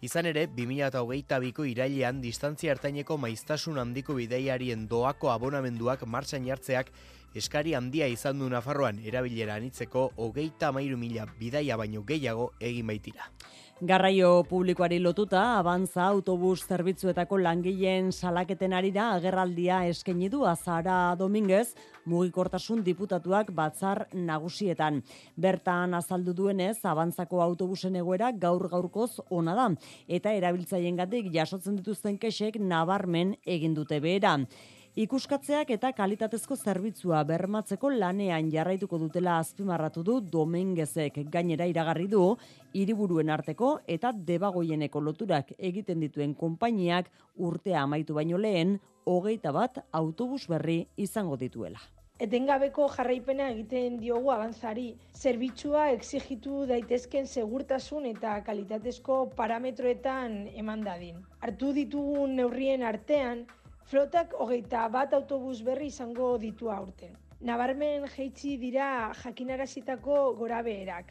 Izan 0.00 0.30
ere, 0.30 0.46
2008ko 0.56 1.66
irailean 1.68 2.22
distantzia 2.24 2.72
hartaineko 2.72 3.18
maiztasun 3.20 3.76
handiko 3.82 4.16
bideiarien 4.16 4.86
doako 4.88 5.34
abonamenduak 5.34 6.06
martxan 6.08 6.48
jartzeak 6.48 6.88
eskari 7.36 7.76
handia 7.76 8.08
izan 8.08 8.40
du 8.40 8.48
Nafarroan 8.48 9.04
erabilera 9.04 9.60
anitzeko 9.60 10.06
hogeita 10.16 10.72
mairu 10.72 10.96
mila 10.96 11.28
bidaia 11.38 11.76
baino 11.76 12.00
gehiago 12.08 12.54
egin 12.58 12.88
baitira. 12.88 13.28
Garraio 13.80 14.42
publikoari 14.44 14.98
lotuta, 15.00 15.56
abantza 15.56 16.02
autobus 16.04 16.66
zerbitzuetako 16.68 17.38
langileen 17.40 18.10
salaketen 18.12 18.74
ari 18.76 18.90
da 18.92 19.06
agerraldia 19.14 19.78
eskaini 19.88 20.28
du 20.28 20.42
Azara 20.44 21.14
Dominguez, 21.16 21.70
mugikortasun 22.04 22.82
diputatuak 22.84 23.54
batzar 23.56 24.02
nagusietan. 24.12 24.98
Bertan 25.34 25.96
azaldu 25.96 26.34
duenez, 26.36 26.76
abantzako 26.84 27.40
autobusen 27.40 27.96
egoera 27.96 28.28
gaur 28.42 28.66
gaurkoz 28.68 29.22
ona 29.30 29.54
da, 29.56 29.70
eta 30.06 30.34
erabiltzaien 30.36 31.00
gatik 31.00 31.32
jasotzen 31.32 31.80
dituzten 31.80 32.20
kesek 32.20 32.60
nabarmen 32.60 33.32
egin 33.46 33.72
dute 33.72 33.96
behera. 34.04 34.36
Ikuskatzeak 34.98 35.68
eta 35.70 35.92
kalitatezko 35.94 36.56
zerbitzua 36.58 37.20
bermatzeko 37.22 37.92
lanean 37.94 38.48
jarraituko 38.50 38.98
dutela 38.98 39.36
azpimarratu 39.38 40.02
du 40.02 40.16
Domengezek 40.32 41.20
gainera 41.30 41.68
iragarri 41.70 42.08
du 42.10 42.24
hiriburuen 42.74 43.30
arteko 43.30 43.68
eta 43.86 44.10
debagoieneko 44.30 45.00
loturak 45.00 45.52
egiten 45.70 46.02
dituen 46.02 46.34
konpainiak 46.34 47.06
urtea 47.36 47.84
amaitu 47.84 48.18
baino 48.18 48.36
lehen 48.36 48.80
hogeita 49.06 49.52
bat 49.52 49.78
autobus 49.92 50.48
berri 50.48 50.80
izango 50.96 51.36
dituela. 51.36 51.78
Etengabeko 52.18 52.88
jarraipena 52.90 53.46
egiten 53.54 54.00
diogu 54.02 54.34
avanzari. 54.34 54.88
Zerbitzua 55.14 55.86
exigitu 55.92 56.66
daitezken 56.66 57.30
segurtasun 57.30 58.10
eta 58.10 58.34
kalitatezko 58.42 59.22
parametroetan 59.38 60.36
eman 60.64 60.82
dadin. 60.84 61.22
Artu 61.40 61.72
ditugun 61.78 62.36
neurrien 62.36 62.82
artean, 62.82 63.46
Flotak 63.90 64.34
hogeita 64.38 64.84
bat 64.94 65.14
autobus 65.16 65.64
berri 65.66 65.88
izango 65.90 66.26
ditu 66.38 66.68
aurten. 66.70 67.16
Nabarmen 67.48 68.04
jeitzi 68.12 68.52
dira 68.60 68.84
jakinarazitako 69.24 70.18
gora 70.38 70.60
beherak. 70.62 71.10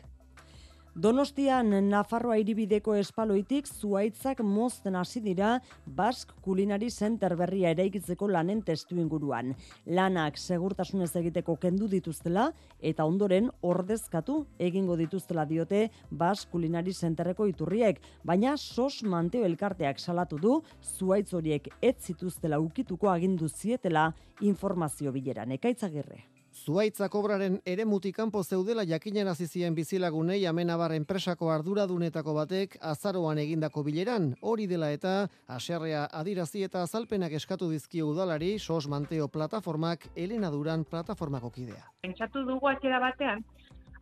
Donostian 1.00 1.70
Nafarroa 1.88 2.36
hiribideko 2.42 2.92
espaloitik 3.00 3.70
zuaitzak 3.72 4.42
mozten 4.44 4.98
hasi 5.00 5.22
dira 5.24 5.52
Bask 5.96 6.34
Culinary 6.44 6.90
Center 6.92 7.38
berria 7.40 7.70
eraikitzeko 7.72 8.28
lanen 8.28 8.60
testu 8.68 8.98
inguruan. 9.00 9.54
Lanak 9.86 10.36
segurtasunez 10.36 11.14
egiteko 11.22 11.56
kendu 11.62 11.88
dituztela 11.88 12.50
eta 12.92 13.06
ondoren 13.08 13.48
ordezkatu 13.70 14.42
egingo 14.68 14.98
dituztela 15.00 15.46
diote 15.48 15.86
Bask 16.12 16.52
Culinary 16.52 16.92
Centerreko 16.98 17.48
iturriek, 17.48 18.02
baina 18.26 18.58
sos 18.58 19.00
manteo 19.04 19.46
elkarteak 19.48 20.04
salatu 20.04 20.42
du 20.42 20.58
zuaitz 20.84 21.32
horiek 21.32 21.72
ez 21.80 21.96
zituztela 22.10 22.60
ukituko 22.60 23.08
agindu 23.14 23.48
zietela 23.48 24.10
informazio 24.42 25.16
bileran. 25.16 25.56
Ekaitzagirre. 25.56 26.39
Zuaitza 26.70 27.08
kobraren 27.10 27.56
ere 27.66 27.86
mutikampo 27.90 28.44
zeudela 28.44 28.84
jakinen 28.86 29.28
azizien 29.32 29.74
bizilagunei 29.74 30.44
amenabar 30.46 30.92
enpresako 30.94 31.48
arduradunetako 31.50 32.36
batek 32.38 32.76
azaroan 32.92 33.40
egindako 33.42 33.82
bileran, 33.88 34.28
hori 34.52 34.68
dela 34.70 34.92
eta 34.94 35.14
aserrea 35.56 36.04
adirazi 36.20 36.62
eta 36.68 36.84
azalpenak 36.86 37.34
eskatu 37.40 37.72
dizkio 37.72 38.12
udalari 38.12 38.52
sos 38.60 38.86
manteo 38.94 39.28
plataformak 39.34 40.06
Elena 40.16 40.52
Duran 40.54 40.84
plataformako 40.86 41.50
kidea. 41.58 41.90
Pentsatu 42.06 42.46
dugu 42.52 42.70
atera 42.70 43.02
batean, 43.02 43.42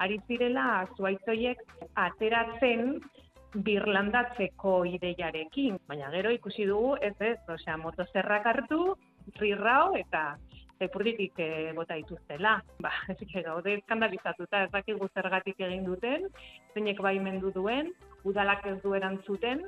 ari 0.03 0.19
zirela 0.27 0.67
zuaitzoiek 0.97 1.63
ateratzen 1.95 2.97
birlandatzeko 3.63 4.81
ideiarekin, 4.91 5.79
baina 5.87 6.11
gero 6.19 6.35
ikusi 6.35 6.67
dugu 6.67 6.97
ez 6.99 7.15
ez, 7.31 7.37
osea, 7.47 7.79
motozerrak 7.79 8.51
hartu, 8.51 8.97
rirrao 9.39 9.93
eta 9.95 10.33
epurditik 10.85 11.39
e, 11.39 11.71
bota 11.77 11.97
dituztela. 11.99 12.57
Ba, 12.83 12.91
ez 13.13 13.43
gaude 13.45 13.77
eskandalizatuta, 13.79 14.63
ez 14.65 14.71
dakigu 14.73 15.09
zergatik 15.13 15.59
egin 15.67 15.85
duten, 15.87 16.29
zeinek 16.73 17.01
baimendu 17.03 17.51
duen, 17.55 17.93
udalak 18.27 18.65
ez 18.67 18.79
du 18.83 18.93
erantzuten, 18.97 19.65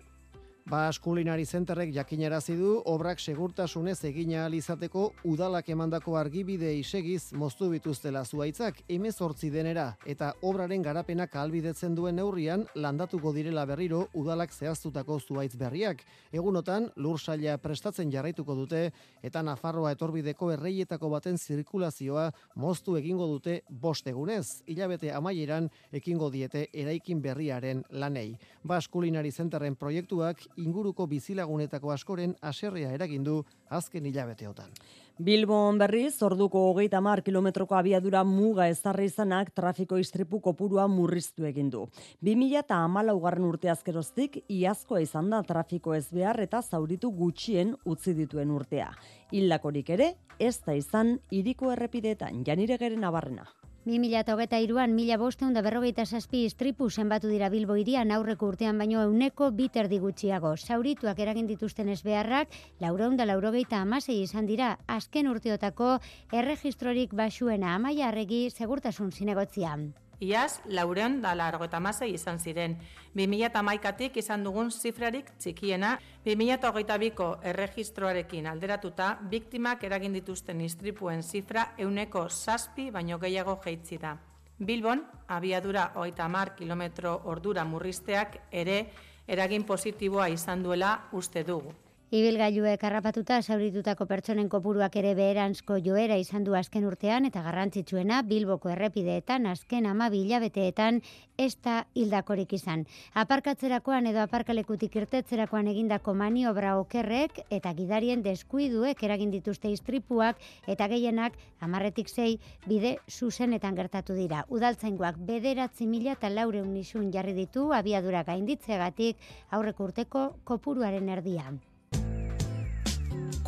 Bas 0.69 0.99
Culinary 1.01 1.47
Centerrek 1.49 1.89
jakinarazi 1.95 2.53
du 2.53 2.75
obrak 2.85 3.17
segurtasunez 3.17 4.03
egina 4.05 4.43
izateko 4.53 5.07
udalak 5.25 5.69
emandako 5.73 6.13
argibide 6.19 6.75
isegiz 6.77 7.33
moztu 7.33 7.71
bituztela 7.71 8.21
zuaitzak 8.23 8.83
18 8.87 9.49
denera 9.49 9.85
eta 10.05 10.27
obraren 10.45 10.83
garapenak 10.85 11.33
ahalbidetzen 11.35 11.95
duen 11.97 12.19
neurrian 12.21 12.67
landatuko 12.75 13.31
direla 13.33 13.63
berriro 13.65 14.03
udalak 14.13 14.53
zehaztutako 14.53 15.17
zuaitz 15.19 15.55
berriak. 15.57 16.03
Egunotan 16.31 16.91
lursaila 16.97 17.57
prestatzen 17.57 18.11
jarraituko 18.13 18.53
dute 18.53 18.91
eta 19.23 19.41
Nafarroa 19.41 19.95
etorbideko 19.97 20.51
erreietako 20.53 21.09
baten 21.09 21.41
zirkulazioa 21.41 22.27
moztu 22.61 22.95
egingo 23.01 23.25
dute 23.25 23.63
bost 23.69 24.05
egunez. 24.05 24.61
Ilabete 24.67 25.09
amaieran 25.17 25.71
ekingo 25.91 26.29
diete 26.29 26.67
eraikin 26.73 27.25
berriaren 27.25 27.83
lanei. 27.89 28.37
Bas 28.63 28.85
Culinary 28.87 29.31
Centerren 29.31 29.73
proiektuak 29.75 30.45
inguruko 30.59 31.07
bizilagunetako 31.07 31.93
askoren 31.95 32.35
aserrea 32.41 32.91
eragindu 32.95 33.43
azken 33.69 34.05
hilabeteotan. 34.09 34.73
Bilbon 35.19 35.75
berriz, 35.81 36.21
orduko 36.23 36.61
hogeita 36.69 37.01
mar 37.03 37.19
kilometroko 37.25 37.75
abiadura 37.75 38.21
muga 38.23 38.69
ezarri 38.71 39.09
izanak 39.09 39.51
trafiko 39.51 39.97
istripu 39.99 40.39
kopurua 40.39 40.87
murriztu 40.87 41.43
egin 41.49 41.67
du. 41.73 41.81
2000 42.23 42.61
eta 42.61 42.79
amalaugarren 42.85 43.43
urte 43.49 43.67
azkeroztik, 43.73 44.39
iazkoa 44.47 45.03
izan 45.03 45.29
da 45.35 45.41
trafiko 45.43 45.93
ez 45.97 46.05
behar 46.07 46.39
eta 46.47 46.61
zauritu 46.61 47.11
gutxien 47.11 47.75
utzi 47.83 48.15
dituen 48.15 48.55
urtea. 48.55 48.93
Hildakorik 49.35 49.91
ere, 49.97 50.13
ez 50.39 50.55
da 50.63 50.79
izan 50.79 51.17
iriko 51.35 51.73
errepideetan, 51.75 52.45
janire 52.47 52.79
geren 52.79 53.03
abarrena. 53.03 53.49
2008an 53.89 54.91
mila 54.93 55.17
bosteun 55.17 55.55
da 55.55 55.63
berrogeita 55.65 56.05
saspi 56.05 56.43
istripu 56.45 56.89
zenbatu 56.89 57.29
dira 57.31 57.49
Bilbo 57.49 57.75
irian 57.81 58.11
aurreko 58.13 58.49
urtean 58.53 58.77
baino 58.77 59.01
euneko 59.01 59.49
biter 59.51 59.89
digutxiago. 59.89 60.55
Saurituak 60.57 61.19
eragin 61.19 61.47
dituzten 61.49 61.89
ez 61.89 62.01
beharrak, 62.05 62.53
laureun 62.79 63.17
da 63.17 63.25
laurogeita 63.25 63.81
amasei 63.81 64.19
izan 64.21 64.45
dira, 64.45 64.75
azken 64.87 65.31
urteotako 65.31 65.97
erregistrorik 66.31 67.17
basuena 67.17 67.73
amaia 67.79 68.11
arregi 68.13 68.49
segurtasun 68.49 69.11
zinegotzian. 69.11 69.89
Iaz, 70.19 70.59
laurean 70.65 71.21
da 71.23 71.31
largo 71.31 71.63
eta 71.63 71.79
masei 71.79 72.09
izan 72.11 72.39
ziren. 72.43 72.73
2008 73.15 74.17
izan 74.19 74.43
dugun 74.43 74.71
zifrarik 74.71 75.31
txikiena, 75.39 75.93
2008ko 76.25 77.29
erregistroarekin 77.51 78.49
alderatuta, 78.51 79.13
biktimak 79.31 79.83
eragin 79.87 80.17
dituzten 80.19 80.59
istripuen 80.61 81.23
zifra 81.23 81.69
euneko 81.77 82.27
saspi 82.29 82.89
baino 82.91 83.19
gehiago 83.19 83.61
jeitzi 83.63 83.97
da. 83.97 84.17
Bilbon, 84.59 85.05
abiadura 85.27 85.91
hogeita 85.95 86.27
mar 86.27 86.51
kilometro 86.55 87.21
ordura 87.31 87.63
murrizteak 87.63 88.41
ere 88.51 88.79
eragin 89.25 89.63
positiboa 89.63 90.27
izan 90.27 90.63
duela 90.63 90.97
uste 91.13 91.45
dugu. 91.47 91.71
Ibilgailuek 92.09 92.81
harrapatuta 92.87 93.35
sauritutako 93.45 94.07
pertsonen 94.09 94.47
kopuruak 94.49 94.95
ere 94.97 95.11
beheranzko 95.13 95.75
joera 95.85 96.15
izan 96.17 96.47
du 96.47 96.55
azken 96.57 96.87
urtean 96.89 97.27
eta 97.29 97.43
garrantzitsuena 97.45 98.23
Bilboko 98.31 98.71
errepideetan 98.73 99.45
azken 99.45 99.85
ama 99.85 100.07
bilabeteetan 100.09 100.97
ez 101.37 101.51
da 101.67 101.75
hildakorik 101.93 102.57
izan. 102.57 102.87
Aparkatzerakoan 103.13 104.09
edo 104.09 104.23
aparkalekutik 104.23 104.97
irtetzerakoan 105.03 105.69
egindako 105.69 106.17
maniobra 106.23 106.73
okerrek 106.81 107.43
eta 107.59 107.75
gidarien 107.77 108.25
deskuiduek 108.25 109.05
eragin 109.05 109.29
dituzte 109.29 109.69
istripuak 109.69 110.41
eta 110.65 110.89
gehienak 110.89 111.37
amarretik 111.61 112.09
zei 112.09 112.39
bide 112.65 112.97
zuzenetan 113.05 113.77
gertatu 113.77 114.17
dira. 114.17 114.47
Udaltzaingoak 114.49 115.21
bederatzi 115.29 115.85
mila 115.85 116.17
eta 116.17 116.33
laure 116.33 116.65
unisun 116.65 117.13
jarri 117.13 117.37
ditu 117.37 117.69
abiadura 117.69 118.25
gainditzeagatik 118.25 119.33
aurrek 119.51 119.89
urteko 119.91 120.31
kopuruaren 120.43 121.17
erdian. 121.19 121.61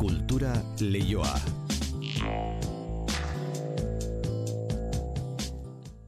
Kultura 0.02 0.50
leioa. 0.80 1.30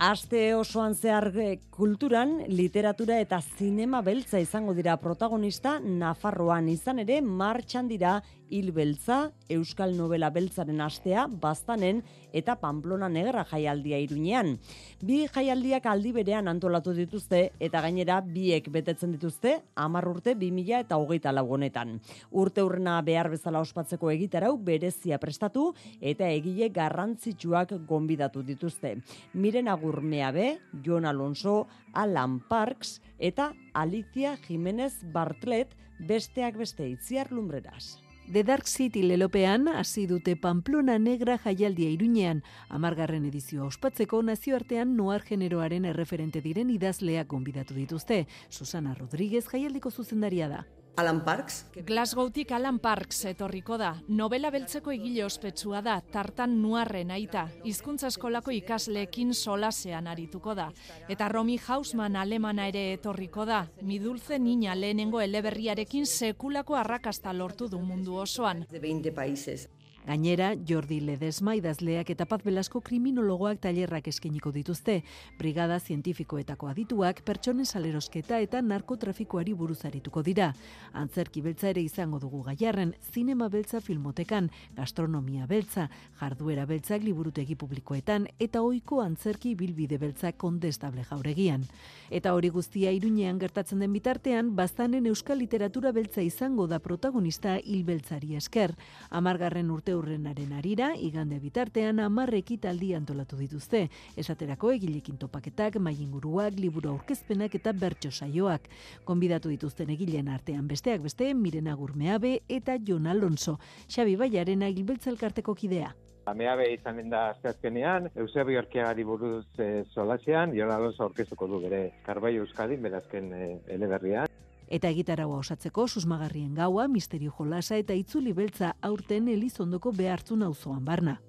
Aste 0.02 0.40
osoan 0.58 0.96
zehar 0.98 1.28
eh, 1.38 1.60
kulturan, 1.70 2.40
literatura 2.50 3.20
eta 3.22 3.38
zinema 3.38 4.00
beltza 4.02 4.40
izango 4.42 4.74
dira 4.74 4.96
protagonista 4.98 5.76
Nafarroan 5.78 6.66
izan 6.72 7.04
ere 7.04 7.20
martxan 7.22 7.86
dira 7.86 8.16
hil 8.54 8.70
beltza, 8.72 9.32
Euskal 9.50 9.96
Novela 9.98 10.30
beltzaren 10.30 10.78
astea, 10.84 11.26
baztanen 11.26 12.02
eta 12.34 12.54
Pamplona 12.60 13.08
negra 13.10 13.42
jaialdia 13.50 13.98
irunean. 14.02 14.54
Bi 15.02 15.24
jaialdiak 15.34 15.86
aldi 15.90 16.12
berean 16.14 16.48
antolatu 16.50 16.94
dituzte 16.94 17.40
eta 17.62 17.82
gainera 17.82 18.20
biek 18.24 18.70
betetzen 18.74 19.14
dituzte 19.16 19.56
amar 19.74 20.06
urte 20.08 20.36
2000 20.38 20.84
eta 20.84 20.98
hogeita 21.02 21.34
lagunetan. 21.34 21.98
Urte 22.30 22.62
urrena 22.62 23.00
behar 23.02 23.30
bezala 23.34 23.62
ospatzeko 23.64 24.12
egitarau 24.14 24.54
berezia 24.56 25.18
prestatu 25.18 25.72
eta 26.00 26.30
egile 26.30 26.70
garrantzitsuak 26.74 27.74
gonbidatu 27.88 28.44
dituzte. 28.46 28.96
Miren 29.34 29.68
agur 29.68 30.00
meabe, 30.02 30.58
Jon 30.84 31.10
Alonso, 31.10 31.66
Alan 31.92 32.38
Parks 32.48 33.00
eta 33.18 33.52
Alicia 33.74 34.36
Jimenez 34.46 34.94
Bartlet 35.12 35.74
besteak 35.98 36.58
beste 36.58 36.86
itziar 36.88 37.30
lumbreras. 37.32 38.03
The 38.32 38.42
Dark 38.42 38.66
City 38.66 39.02
lelopean 39.02 39.68
hasi 39.68 40.06
dute 40.06 40.34
Pamplona 40.34 40.98
Negra 40.98 41.36
jaialdia 41.36 41.90
iruñean, 41.92 42.40
amargarren 42.70 43.26
edizioa 43.28 43.66
ospatzeko 43.68 44.22
nazioartean 44.24 44.94
noar 44.96 45.20
generoaren 45.28 45.84
erreferente 45.84 46.40
diren 46.40 46.70
idazleak 46.72 47.28
gonbidatu 47.28 47.76
dituzte. 47.76 48.24
Susana 48.48 48.94
Rodríguez 48.94 49.44
jaialdiko 49.52 49.90
zuzendaria 49.90 50.48
da. 50.48 50.64
Alan 50.96 51.24
Parks. 51.24 51.66
Glasgowtik 51.86 52.52
Alan 52.52 52.78
Parks 52.78 53.24
etorriko 53.26 53.74
da. 53.80 53.96
Novela 54.08 54.52
beltzeko 54.54 54.92
egile 54.94 55.24
ospetsua 55.26 55.80
da, 55.82 55.96
tartan 56.12 56.54
nuarren 56.62 57.10
aita. 57.10 57.48
Hizkuntza 57.66 58.12
eskolako 58.12 58.54
ikasleekin 58.54 59.34
solasean 59.34 60.06
arituko 60.06 60.54
da. 60.54 60.68
Eta 61.08 61.28
Romy 61.28 61.58
Hausman 61.66 62.14
alemana 62.16 62.68
ere 62.70 62.92
etorriko 62.92 63.44
da. 63.44 63.64
Midulze 63.82 64.38
nina 64.38 64.76
lehenengo 64.78 65.20
eleberriarekin 65.20 66.06
sekulako 66.06 66.78
arrakasta 66.78 67.32
lortu 67.32 67.68
du 67.68 67.80
mundu 67.82 68.14
osoan. 68.22 68.66
De 68.70 68.78
20 68.78 69.10
países. 69.14 69.68
Gainera, 70.04 70.50
Jordi 70.68 70.98
Ledesma 71.00 71.54
idazleak 71.56 72.10
eta 72.12 72.26
Paz 72.28 72.42
Belasko 72.44 72.82
kriminologoak 72.84 73.62
tailerrak 73.64 74.10
eskeniko 74.10 74.50
dituzte. 74.52 74.98
Brigada 75.38 75.78
zientifikoetako 75.80 76.68
adituak 76.68 77.22
pertsonen 77.24 77.64
salerosketa 77.64 78.36
eta 78.44 78.60
narkotrafikoari 78.60 79.54
buruz 79.56 79.78
arituko 79.88 80.20
dira. 80.22 80.50
Antzerki 80.92 81.40
beltza 81.40 81.70
ere 81.70 81.80
izango 81.80 82.20
dugu 82.20 82.42
gaiarren, 82.44 82.92
zinema 83.14 83.48
beltza 83.48 83.80
filmotekan, 83.80 84.50
gastronomia 84.76 85.46
beltza, 85.46 85.88
jarduera 86.20 86.66
beltzak 86.68 87.00
liburutegi 87.02 87.56
publikoetan 87.56 88.28
eta 88.38 88.60
ohiko 88.60 89.00
antzerki 89.00 89.54
bilbide 89.54 89.96
beltza 89.96 90.34
kondestable 90.36 91.06
jauregian. 91.08 91.64
Eta 92.10 92.34
hori 92.34 92.52
guztia 92.52 92.92
iruñean 92.92 93.40
gertatzen 93.40 93.80
den 93.80 93.96
bitartean, 93.96 94.52
bastanen 94.54 95.08
euskal 95.08 95.40
literatura 95.40 95.92
beltza 95.96 96.20
izango 96.20 96.68
da 96.68 96.78
protagonista 96.78 97.56
hilbeltzari 97.56 98.36
esker. 98.36 98.76
Amargarren 99.08 99.72
urte 99.72 99.93
urrenaren 99.96 100.52
arira, 100.58 100.90
igande 100.96 101.38
bitartean 101.42 102.00
amarre 102.04 102.38
ekitaldi 102.42 102.92
antolatu 102.94 103.38
dituzte. 103.40 103.88
Esaterako 104.20 104.72
egilekin 104.74 105.16
topaketak, 105.18 105.80
mainguruak, 105.82 106.58
liburu 106.58 106.92
aurkezpenak 106.94 107.54
eta 107.58 107.72
bertso 107.72 108.10
saioak. 108.10 108.68
Konbidatu 109.04 109.52
dituzten 109.52 109.90
egileen 109.94 110.28
artean 110.28 110.68
besteak 110.68 111.02
beste, 111.04 111.32
Mirena 111.34 111.74
Gurmeabe 111.74 112.40
eta 112.48 112.78
Jon 112.78 113.06
Alonso. 113.06 113.58
Xabi 113.88 114.16
Baiaren 114.16 114.62
agilbeltzalkarteko 114.62 115.54
kidea. 115.54 115.94
Ameabe 116.26 116.70
izanen 116.72 117.10
da 117.12 117.26
azkazkenean, 117.34 118.08
Eusebio 118.16 118.58
Arkeagari 118.62 119.04
buruz 119.04 119.44
e, 119.60 119.84
solasean, 119.92 120.54
Jon 120.56 120.72
Alonso 120.72 121.04
aurkezuko 121.04 121.48
du 121.50 121.60
bere 121.66 121.82
Karbai 122.06 122.36
Euskadin, 122.40 122.80
berazken 122.82 123.28
e, 123.36 123.48
eleberrian. 123.76 124.30
Eta 124.68 124.88
egitaragoa 124.88 125.42
osatzeko 125.44 125.86
susmagarrien 125.88 126.54
gaua, 126.54 126.88
misterio 126.88 127.34
jolasa 127.36 127.76
eta 127.76 127.94
itzuli 127.94 128.32
beltza 128.32 128.74
aurten 128.82 129.28
elizondoko 129.28 129.92
behartzun 129.92 130.42
auzoan 130.42 130.84
barna. 130.84 131.20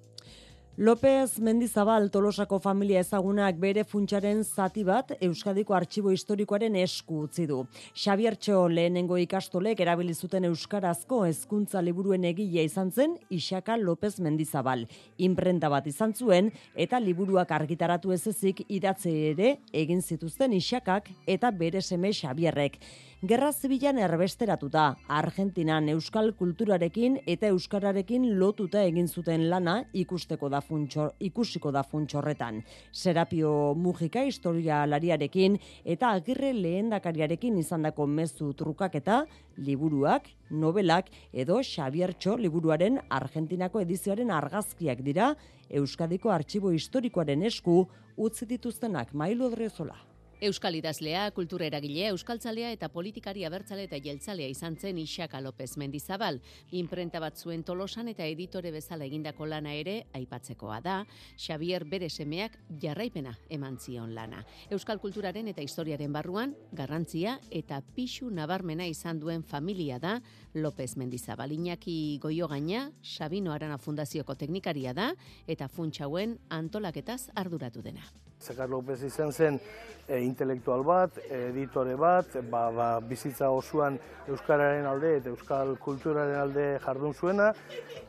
López 0.78 1.40
Mendizabal 1.40 2.10
Tolosako 2.10 2.58
familia 2.60 3.00
ezagunak 3.00 3.56
bere 3.56 3.80
funtsaren 3.88 4.42
zati 4.44 4.82
bat 4.84 5.14
Euskadiko 5.24 5.72
Artxibo 5.72 6.10
Historikoaren 6.12 6.76
esku 6.76 7.22
utzi 7.24 7.46
du. 7.48 7.62
Xabiertxo 7.96 8.58
lehenengo 8.68 9.16
ikastolek 9.16 9.80
erabili 9.80 10.12
zuten 10.12 10.44
euskarazko 10.44 11.22
hezkuntza 11.24 11.80
liburuen 11.80 12.28
egilea 12.28 12.66
izan 12.68 12.92
zen 12.92 13.16
Ixaka 13.32 13.78
López 13.80 14.20
Mendizabal. 14.20 14.84
Imprenta 15.16 15.72
bat 15.72 15.88
izan 15.88 16.12
zuen 16.12 16.52
eta 16.74 17.00
liburuak 17.00 17.56
argitaratu 17.56 18.12
ez 18.12 18.26
ezik 18.34 18.60
idatze 18.68 19.16
ere 19.30 19.56
egin 19.72 20.04
zituzten 20.04 20.52
Ixakak 20.60 21.08
eta 21.24 21.56
bere 21.56 21.80
seme 21.80 22.12
Xabierrek. 22.12 22.76
Gerra 23.24 23.48
zibilan 23.48 23.96
erbesteratuta, 23.96 24.82
Argentinan 25.08 25.86
euskal 25.88 26.34
kulturarekin 26.36 27.14
eta 27.24 27.48
euskararekin 27.48 28.26
lotuta 28.36 28.82
egin 28.84 29.06
zuten 29.08 29.46
lana 29.48 29.78
ikusteko 29.96 30.50
da 30.52 30.58
funtxor, 30.60 31.14
ikusiko 31.24 31.70
da 31.72 31.80
funtxorretan. 31.80 32.58
Serapio 32.92 33.72
Mujika 33.74 34.20
historia 34.20 34.82
lariarekin 34.84 35.56
eta 35.82 36.10
agirre 36.12 36.50
lehendakariarekin 36.52 37.56
izandako 37.56 38.04
mezu 38.06 38.50
trukaketa, 38.52 39.22
liburuak, 39.56 40.28
novelak 40.50 41.08
edo 41.32 41.62
Xabiertxo 41.64 42.36
liburuaren 42.36 43.00
Argentinako 43.08 43.80
edizioaren 43.80 44.30
argazkiak 44.30 45.00
dira 45.00 45.30
Euskadiko 45.70 46.28
Artxibo 46.36 46.68
Historikoaren 46.76 47.48
esku 47.48 47.86
utzi 48.16 48.44
dituztenak 48.44 49.14
Mailu 49.14 49.48
Odriozola. 49.48 50.05
Euskal 50.36 50.74
idazlea, 50.76 51.30
kultura 51.32 51.64
eragilea, 51.64 52.10
euskaltzalea 52.12 52.68
eta 52.74 52.90
politikari 52.92 53.46
abertzale 53.48 53.86
eta 53.86 53.96
jeltzalea 54.04 54.50
izan 54.52 54.74
zen 54.76 54.98
Ixaka 55.00 55.40
López 55.40 55.78
Mendizabal. 55.80 56.42
Imprenta 56.76 57.22
bat 57.24 57.40
zuen 57.40 57.62
tolosan 57.64 58.10
eta 58.12 58.26
editore 58.28 58.68
bezala 58.74 59.06
egindako 59.08 59.46
lana 59.48 59.72
ere 59.72 59.94
aipatzekoa 60.12 60.82
da, 60.84 60.98
Xavier 61.40 61.86
bere 61.88 62.10
semeak 62.10 62.58
jarraipena 62.82 63.32
eman 63.48 63.80
zion 63.80 64.12
lana. 64.14 64.42
Euskal 64.68 65.00
kulturaren 65.00 65.48
eta 65.48 65.64
historiaren 65.64 66.12
barruan, 66.12 66.52
garrantzia 66.70 67.38
eta 67.48 67.80
pixu 67.96 68.28
nabarmena 68.28 68.84
izan 68.92 69.16
duen 69.18 69.40
familia 69.40 69.96
da 69.98 70.18
López 70.52 70.98
Mendizabal. 71.00 71.56
Iñaki 71.56 72.18
goio 72.20 72.52
gaina, 72.52 72.90
Sabino 73.00 73.56
Arana 73.56 73.78
Fundazioko 73.78 74.36
teknikaria 74.36 74.92
da 74.92 75.14
eta 75.46 75.72
funtsauen 75.72 76.36
antolaketaz 76.50 77.30
arduratu 77.34 77.80
dena. 77.80 78.04
Zekar 78.40 78.68
López 78.68 79.02
izan 79.02 79.32
zen 79.32 79.60
e, 80.08 80.20
intelektual 80.22 80.84
bat, 80.86 81.18
editore 81.30 81.96
bat, 81.98 82.36
ba, 82.50 82.68
ba, 82.74 82.88
bizitza 83.00 83.50
osoan 83.50 83.98
Euskararen 84.26 84.86
alde 84.86 85.12
eta 85.20 85.30
Euskal 85.30 85.76
kulturaren 85.82 86.38
alde 86.40 86.66
jardun 86.82 87.14
zuena, 87.14 87.52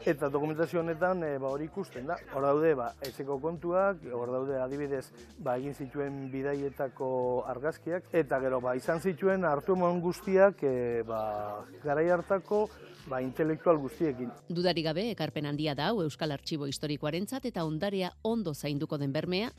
eta 0.06 0.30
dokumentazio 0.34 0.82
honetan 0.82 1.24
e, 1.26 1.34
ba, 1.42 1.52
hori 1.54 1.68
ikusten 1.70 2.08
da. 2.10 2.18
Hor 2.34 2.46
daude, 2.48 2.74
ba, 2.78 2.92
ezeko 3.06 3.40
kontuak, 3.42 4.04
hor 4.14 4.34
daude 4.34 4.60
adibidez, 4.62 5.06
ba, 5.40 5.58
egin 5.58 5.76
zituen 5.78 6.26
bidaietako 6.34 7.10
argazkiak, 7.54 8.12
eta 8.14 8.42
gero, 8.44 8.62
ba, 8.62 8.76
izan 8.78 9.02
zituen 9.02 9.46
hartu 9.46 9.76
guztiak, 9.78 10.64
e, 10.64 11.04
ba, 11.08 11.64
garai 11.84 12.10
hartako, 12.10 12.68
ba, 13.08 13.22
intelektual 13.24 13.78
guztiekin. 13.82 14.32
Dudari 14.50 14.84
gabe, 14.84 15.10
ekarpen 15.12 15.46
handia 15.46 15.74
da 15.76 15.90
hau 15.92 16.02
Euskal 16.04 16.32
Artxibo 16.36 16.68
Historikoarentzat 16.68 17.46
eta 17.46 17.64
ondarea 17.66 18.12
ondo 18.24 18.54
zainduko 18.54 18.98
den 18.98 19.14
bermea 19.14 19.52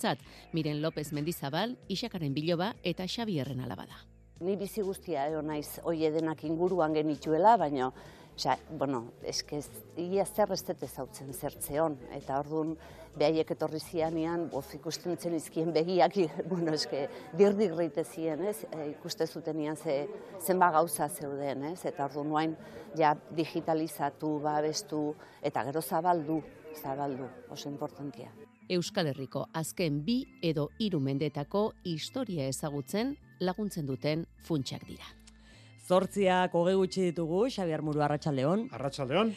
familiarentzat. 0.00 0.18
Miren 0.52 0.82
López 0.82 1.12
Mendizabal, 1.12 1.76
Isakaren 1.88 2.34
Biloba 2.34 2.74
eta 2.82 3.06
Xabierren 3.06 3.60
alabada. 3.60 4.06
Ni 4.40 4.56
bizi 4.56 4.82
guztia 4.82 5.28
eo 5.28 5.42
naiz 5.42 5.80
hoie 5.84 6.10
denak 6.10 6.44
inguruan 6.44 6.94
genituela, 6.94 7.56
baina 7.56 7.92
Osa, 8.40 8.56
bueno, 8.70 9.12
eske 9.22 9.58
ia 9.98 10.24
zer 10.24 10.52
ez 10.54 10.62
dut 10.64 10.82
ezautzen 10.86 11.32
zertzeon, 11.34 11.98
eta 12.16 12.38
orduan 12.40 12.70
behaiek 13.18 13.50
etorri 13.52 13.80
zianean, 13.80 14.46
boz 14.48 14.64
ikusten 14.78 15.18
zen 15.18 15.34
izkien 15.34 15.74
begiak, 15.74 16.16
bueno, 16.48 16.72
eske 16.72 17.08
dirdik 17.36 17.74
reite 17.76 18.04
ziren, 18.04 18.46
ez, 18.48 18.64
e, 18.72 18.86
ikuste 18.94 19.26
zuten 19.26 19.60
ian 19.60 19.76
ze, 19.76 20.06
zenba 20.40 20.70
gauza 20.70 21.10
zeuden, 21.10 21.66
ez, 21.74 21.84
eta 21.84 22.06
orduan 22.06 22.32
nuain, 22.32 22.56
ja, 22.96 23.12
digitalizatu, 23.36 24.38
babestu, 24.40 25.10
eta 25.42 25.66
gero 25.68 25.82
zabaldu, 25.82 26.40
zabaldu, 26.80 27.28
oso 27.50 27.68
importantia. 27.68 28.30
Euskal 28.70 29.08
Herriko 29.10 29.48
azken 29.52 29.96
bi 30.06 30.20
edo 30.46 30.68
hiru 30.78 31.00
mendetako 31.02 31.72
historia 31.90 32.46
ezagutzen 32.46 33.16
laguntzen 33.42 33.88
duten 33.88 34.22
funtsak 34.46 34.84
dira. 34.86 35.08
Zortziak 35.88 36.54
hoge 36.54 36.76
gutxi 36.78 37.08
ditugu, 37.08 37.48
Xabiar 37.50 37.82
Muru 37.82 38.04
Arratxaldeon. 38.06 38.68
Arratxaldeon. 38.78 39.32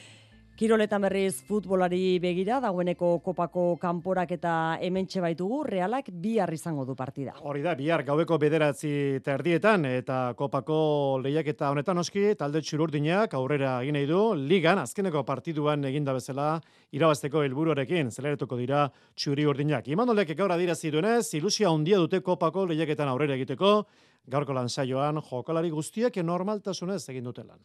Kiroletan 0.54 1.02
berriz 1.02 1.40
futbolari 1.48 2.20
begira, 2.22 2.60
dagoeneko 2.62 3.08
kopako 3.26 3.64
kanporak 3.82 4.36
eta 4.36 4.52
hementxe 4.86 5.18
baitugu, 5.24 5.64
realak 5.66 6.12
bihar 6.22 6.54
izango 6.54 6.86
du 6.86 6.94
partida. 6.94 7.34
Hori 7.42 7.64
da, 7.66 7.74
bihar 7.74 8.04
gaubeko 8.06 8.38
bederatzi 8.38 9.18
terdietan 9.26 9.88
eta 9.90 10.20
kopako 10.38 10.78
lehiak 11.24 11.50
eta 11.56 11.72
honetan 11.74 11.98
oski, 11.98 12.28
talde 12.38 12.62
txururdinak 12.62 13.34
aurrera 13.34 13.80
egin 13.82 13.98
du, 14.06 14.22
ligan, 14.38 14.78
azkeneko 14.84 15.26
partiduan 15.26 15.90
eginda 15.90 16.14
bezala, 16.14 16.62
irabazteko 16.94 17.42
helburuarekin 17.42 18.14
zeleretuko 18.14 18.62
dira 18.62 18.86
txuri 19.18 19.50
urdinak. 19.50 19.90
Imandolek 19.90 20.36
gaur 20.38 20.54
adirazi 20.54 20.94
duenez, 20.94 21.34
ilusia 21.34 21.74
handia 21.74 21.98
dute 21.98 22.22
kopako 22.22 22.68
lehiaketan 22.70 23.10
aurrera 23.10 23.34
egiteko, 23.42 23.80
gaurko 24.30 24.54
lan 24.54 24.70
saioan 24.70 25.18
jokalari 25.32 25.74
guztiak 25.74 26.22
normaltasunez 26.22 27.02
egin 27.10 27.34
dute 27.34 27.42
lan. 27.42 27.58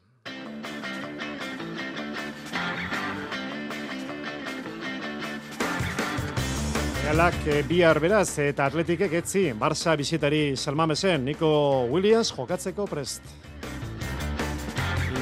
Realak 7.09 7.47
e, 7.49 7.63
bihar 7.65 7.97
beraz 8.05 8.35
eta 8.37 8.67
atletikek 8.69 9.15
etzi, 9.23 9.47
Barça 9.57 9.95
bisitari 9.97 10.59
salmamesen, 10.61 11.23
Nico 11.25 11.49
Williams 11.89 12.29
jokatzeko 12.37 12.85
prest. 12.85 13.25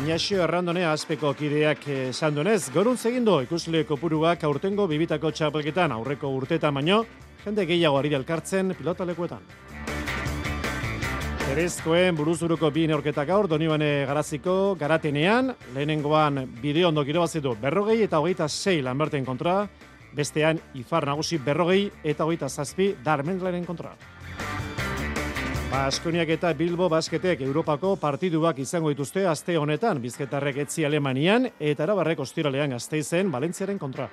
Inaxio 0.01 0.43
errandonea 0.43 0.91
azpeko 0.91 1.31
kideak 1.39 1.87
esan 2.09 2.35
duenez, 2.35 2.73
gorun 2.75 2.99
zegindu 2.99 3.39
ikusle 3.47 3.85
kopuruak 3.87 4.43
aurtengo 4.51 4.89
bibitako 4.91 5.31
txapelketan 5.31 5.95
aurreko 5.95 6.35
urtetan 6.35 6.75
baino, 6.75 7.05
jende 7.45 7.71
gehiago 7.71 8.03
ari 8.03 8.17
elkartzen 8.19 8.75
pilotalekuetan. 8.75 9.47
Berezkoen 11.47 12.19
buruzuruko 12.19 12.75
bi 12.75 12.91
neorketak 12.91 13.31
gaur, 13.31 13.47
donibane 13.47 14.09
garaziko 14.11 14.75
garatenean, 14.75 15.55
lehenengoan 15.77 16.49
bideo 16.59 16.91
ondo 16.91 17.07
giro 17.07 17.23
bazitu 17.23 17.55
berrogei 17.63 18.01
eta 18.03 18.19
hogeita 18.19 18.49
sei 18.51 18.81
lanberten 18.83 19.25
kontra, 19.25 19.61
bestean 20.17 20.61
ifar 20.75 21.07
nagusi 21.07 21.39
berrogei 21.39 21.91
eta 22.05 22.25
hogeita 22.25 22.49
zazpi 22.49 22.95
darmenglaren 23.05 23.65
kontra. 23.65 23.93
Baskoniak 25.67 26.31
eta 26.31 26.53
Bilbo 26.55 26.89
basketek 26.89 27.41
Europako 27.43 27.97
partiduak 28.01 28.59
izango 28.63 28.89
dituzte 28.93 29.27
aste 29.27 29.59
honetan, 29.59 30.01
bizketarrek 30.01 30.63
etzi 30.65 30.87
Alemanian 30.87 31.51
eta 31.59 31.85
erabarrek 31.85 32.23
ostiralean 32.23 32.73
gazteizen 32.77 33.33
Valentziaren 33.33 33.79
kontra. 33.79 34.09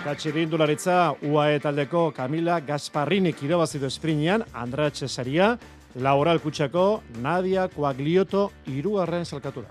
Eta 0.00 0.14
txirindularitza 0.16 0.94
UAE 1.28 1.58
taldeko 1.60 2.06
Camila 2.16 2.58
Gasparrinik 2.60 3.42
irabazidu 3.46 3.86
esprinean, 3.86 4.44
Andra 4.52 4.90
Cesaria, 4.90 5.58
Laura 5.94 6.38
Kutsako, 6.38 7.02
Nadia 7.22 7.68
Coaglioto 7.68 8.50
irugarren 8.66 9.24
salkatu 9.24 9.64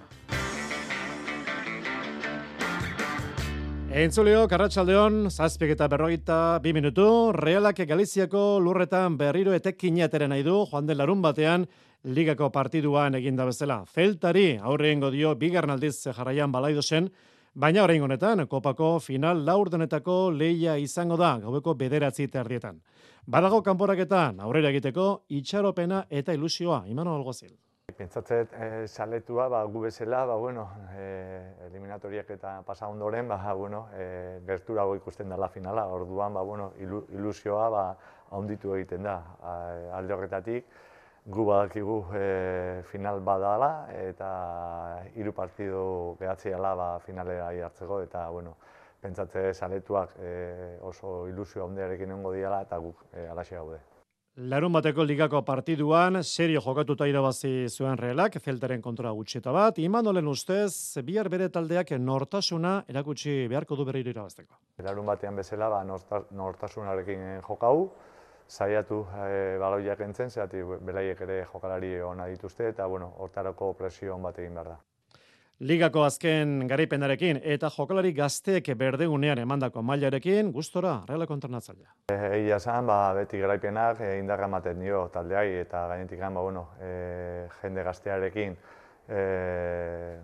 Entzuleo, 3.99 4.45
Karratxaldeon, 4.47 5.25
zazpik 5.27 5.73
eta 5.73 5.89
berrogeita 5.91 6.35
bi 6.63 6.71
minutu, 6.71 7.33
realak 7.35 7.81
Galiziako 7.89 8.43
lurretan 8.63 9.17
berriro 9.19 9.51
etekin 9.51 9.97
ateren 10.05 10.31
nahi 10.31 10.45
du, 10.45 10.61
joan 10.69 10.87
den 10.87 10.97
larun 11.01 11.19
batean, 11.21 11.65
ligako 12.05 12.47
partiduan 12.49 13.19
eginda 13.19 13.43
bezala. 13.49 13.81
Zeltari, 13.91 14.55
aurreen 14.55 15.03
dio, 15.11 15.35
bigarnaldiz 15.35 15.97
jarraian 16.15 16.51
balaido 16.51 16.81
zen, 16.81 17.11
Baina 17.59 17.83
orain 17.83 18.01
honetan, 18.01 18.45
kopako 18.47 18.99
final 19.03 19.43
laurdenetako 19.43 20.31
leia 20.31 20.77
izango 20.77 21.17
da, 21.17 21.37
gaueko 21.43 21.73
bederatzi 21.75 22.29
terdietan. 22.31 22.79
Badago 23.27 23.61
kanporaketan, 23.65 24.39
aurrera 24.39 24.69
egiteko, 24.69 25.25
itxaropena 25.27 26.05
eta 26.09 26.33
ilusioa, 26.37 26.85
imano 26.87 27.17
alguazil. 27.17 27.57
Pentsatzet 27.97 28.53
e, 28.53 28.87
saletua, 28.87 29.47
ba, 29.49 29.63
gu 29.63 29.85
bezala, 29.87 30.25
ba, 30.25 30.35
bueno, 30.35 30.67
e, 30.95 31.07
eliminatoriak 31.67 32.29
eta 32.35 32.61
pasa 32.67 32.87
ondoren, 32.87 33.27
ba, 33.27 33.53
bueno, 33.53 33.87
e, 33.93 34.39
gerturago 34.45 34.95
ikusten 34.95 35.29
dela 35.29 35.49
finala, 35.49 35.87
orduan, 35.87 36.33
ba, 36.33 36.41
bueno, 36.41 36.73
ilusioa, 36.79 37.69
ba, 37.69 37.83
haunditu 38.31 38.75
egiten 38.75 39.03
da, 39.03 39.17
alde 39.97 40.13
horretatik, 40.13 40.65
gu 41.25 41.45
badakigu 41.45 41.97
e, 42.15 42.81
final 42.89 43.19
badala 43.19 43.87
eta 43.93 44.29
hiru 45.15 45.33
partidu 45.33 46.15
behatziala 46.19 46.73
ba, 46.75 46.89
finalera 47.05 47.51
hartzeko 47.67 48.01
eta 48.01 48.29
bueno, 48.29 48.55
pentsatze 49.01 49.53
saletuak 49.53 50.17
e, 50.17 50.79
oso 50.81 51.27
ilusio 51.27 51.67
handiarekin 51.67 52.09
nengo 52.15 52.33
diala 52.33 52.63
eta 52.65 52.77
guk 52.77 53.05
e, 53.13 53.27
alaxe 53.27 53.55
gaude. 53.55 53.79
Larun 54.39 54.71
bateko 54.71 55.03
ligako 55.03 55.41
partiduan, 55.43 56.21
serio 56.23 56.61
jokatuta 56.63 57.03
irabazi 57.09 57.67
zuen 57.67 57.97
realak, 57.99 58.37
zeltaren 58.39 58.79
kontra 58.81 59.11
gutxeta 59.11 59.51
bat, 59.51 59.81
imanolen 59.83 60.29
ustez, 60.31 61.01
bihar 61.03 61.27
bere 61.27 61.49
taldeak 61.51 61.91
nortasuna 61.99 62.85
erakutsi 62.87 63.33
beharko 63.51 63.75
du 63.75 63.83
berri 63.89 63.99
irabazteko. 64.07 64.55
Larun 64.85 65.11
batean 65.11 65.35
bezala, 65.35 65.67
ba, 65.67 66.21
nortasunarekin 66.31 67.41
jokau, 67.49 67.89
saiatu 68.47 69.01
e, 69.25 69.57
baloiak 69.59 70.05
entzen, 70.07 70.31
zehati 70.31 70.63
belaiek 70.87 71.19
ere 71.27 71.41
jokalari 71.51 71.97
ona 71.99 72.31
dituzte, 72.31 72.69
eta 72.71 72.87
bueno, 72.87 73.11
hortarako 73.19 73.73
presio 73.73 74.15
bat 74.23 74.39
egin 74.39 74.55
behar 74.55 74.71
da. 74.77 74.79
Ligako 75.59 76.05
azken 76.07 76.69
garaipenarekin 76.71 77.41
eta 77.43 77.67
jokalari 77.75 78.13
gazteek 78.15 78.69
berdegunean 78.79 79.41
emandako 79.41 79.81
mailarekin 79.83 80.53
gustora 80.55 80.93
Real 81.09 81.25
kontranatzailea. 81.27 81.89
Egia 82.15 82.61
esan, 82.63 82.87
ba, 82.87 83.11
beti 83.17 83.41
garaipenak 83.41 83.99
e, 83.99 84.13
indarra 84.21 84.47
ematen 84.47 84.79
dio 84.79 85.01
taldeai 85.11 85.57
eta 85.65 85.81
gainetik 85.91 86.21
ba, 86.21 86.29
bueno, 86.39 86.63
e, 86.79 87.49
jende 87.59 87.83
gaztearekin 87.83 88.55
e, 88.55 89.19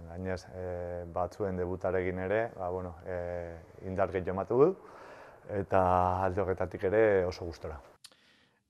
gainez 0.07 0.39
e, 0.55 1.03
batzuen 1.11 1.59
debutarekin 1.59 2.23
ere, 2.29 2.41
ba, 2.55 2.69
bueno, 2.69 2.95
e, 3.03 3.59
indar 3.91 4.15
gehiago 4.15 4.37
ematu 4.37 4.63
du 4.63 4.71
eta 5.51 5.83
alde 6.23 6.41
horretatik 6.41 6.87
ere 6.87 7.25
oso 7.25 7.43
gustora. 7.43 7.81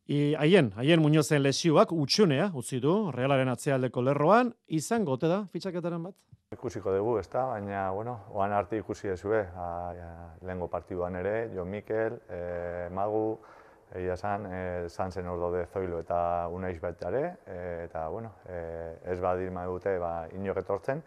I 0.08 0.34
haien, 0.34 0.74
haien 0.78 1.02
Muñozen 1.02 1.44
lesioak 1.44 1.92
utxunea 1.92 2.50
utzi 2.54 2.80
du 2.82 3.12
Realaren 3.12 3.54
atzealdeko 3.54 4.02
lerroan, 4.02 4.56
izan 4.66 5.06
gote 5.06 5.30
da 5.30 5.46
fitxaketaren 5.54 6.10
bat. 6.10 6.16
Ikusiko 6.56 6.94
dugu, 6.96 7.18
ez 7.20 7.28
baina, 7.34 7.92
bueno, 7.92 8.20
oan 8.32 8.54
arte 8.56 8.78
ikusi 8.78 9.10
ezue, 9.12 9.42
lehengo 10.42 10.68
partiduan 10.72 11.16
ere, 11.20 11.50
Jo 11.54 11.66
Mikel, 11.66 12.16
e, 12.30 12.88
Magu, 12.92 13.40
egia 13.92 14.16
san, 14.16 14.46
e, 14.46 14.90
zan 14.90 15.12
zen 15.12 15.28
ordo 15.28 15.52
de 15.52 15.66
zoilo 15.66 16.00
eta 16.00 16.48
unaiz 16.48 16.80
baitare, 16.82 17.24
e, 17.46 17.60
eta, 17.86 18.08
bueno, 18.08 18.32
e, 18.48 18.98
ez 19.04 19.20
badir 19.20 19.52
dute, 19.52 19.98
ba, 20.00 20.28
inok 20.32 20.64
etortzen, 20.64 21.04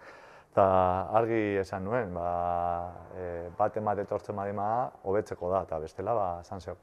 eta 0.51 0.69
argi 1.17 1.57
esan 1.65 1.85
nuen, 1.85 2.15
ba, 2.15 2.29
e, 3.17 3.49
bat 3.59 3.77
emate 3.77 4.03
etortzen 4.03 4.37
badima, 4.37 4.91
hobetzeko 5.05 5.51
da, 5.51 5.63
eta 5.63 5.79
bestela, 5.79 6.15
ba, 6.15 6.43
zan 6.45 6.61
zeok. 6.61 6.79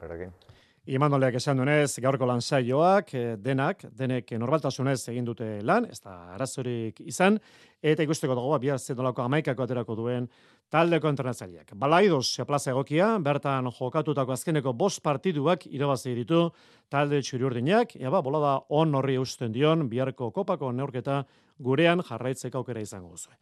Imanoleak 0.85 1.33
esan 1.39 1.57
duenez, 1.57 1.97
gaurko 1.97 2.27
lan 2.29 2.43
saioak, 2.45 3.07
eh, 3.17 3.37
denak, 3.41 3.87
denek 3.97 4.29
normaltasunez 4.37 4.99
egin 5.09 5.25
dute 5.25 5.47
lan, 5.65 5.87
ez 5.89 5.97
da 5.97 6.35
arazorik 6.35 6.99
izan, 7.01 7.39
eta 7.81 8.05
ikusteko 8.05 8.35
dago, 8.37 8.59
bihar 8.61 8.77
zenolako 8.77 9.23
amaikako 9.23 9.63
aterako 9.65 9.95
duen 9.95 10.27
taldeko 10.69 11.09
internazaliak. 11.09 11.73
Balaidos, 11.73 12.37
plaza 12.45 12.69
egokia, 12.69 13.17
bertan 13.17 13.71
jokatutako 13.73 14.37
azkeneko 14.37 14.73
bost 14.73 15.01
partiduak 15.01 15.65
irabazi 15.65 16.13
ditu 16.13 16.51
talde 16.87 17.19
txuri 17.19 17.49
urdinak, 17.49 17.95
eba, 17.95 18.21
bolada 18.21 18.59
on 18.69 18.93
horri 18.93 19.15
eusten 19.15 19.51
dion, 19.51 19.89
biharko 19.89 20.29
kopako 20.31 20.71
neurketa 20.71 21.23
gurean 21.57 22.03
jarraitzeko 22.05 22.61
aukera 22.61 22.85
izango 22.85 23.17
zuen. 23.17 23.37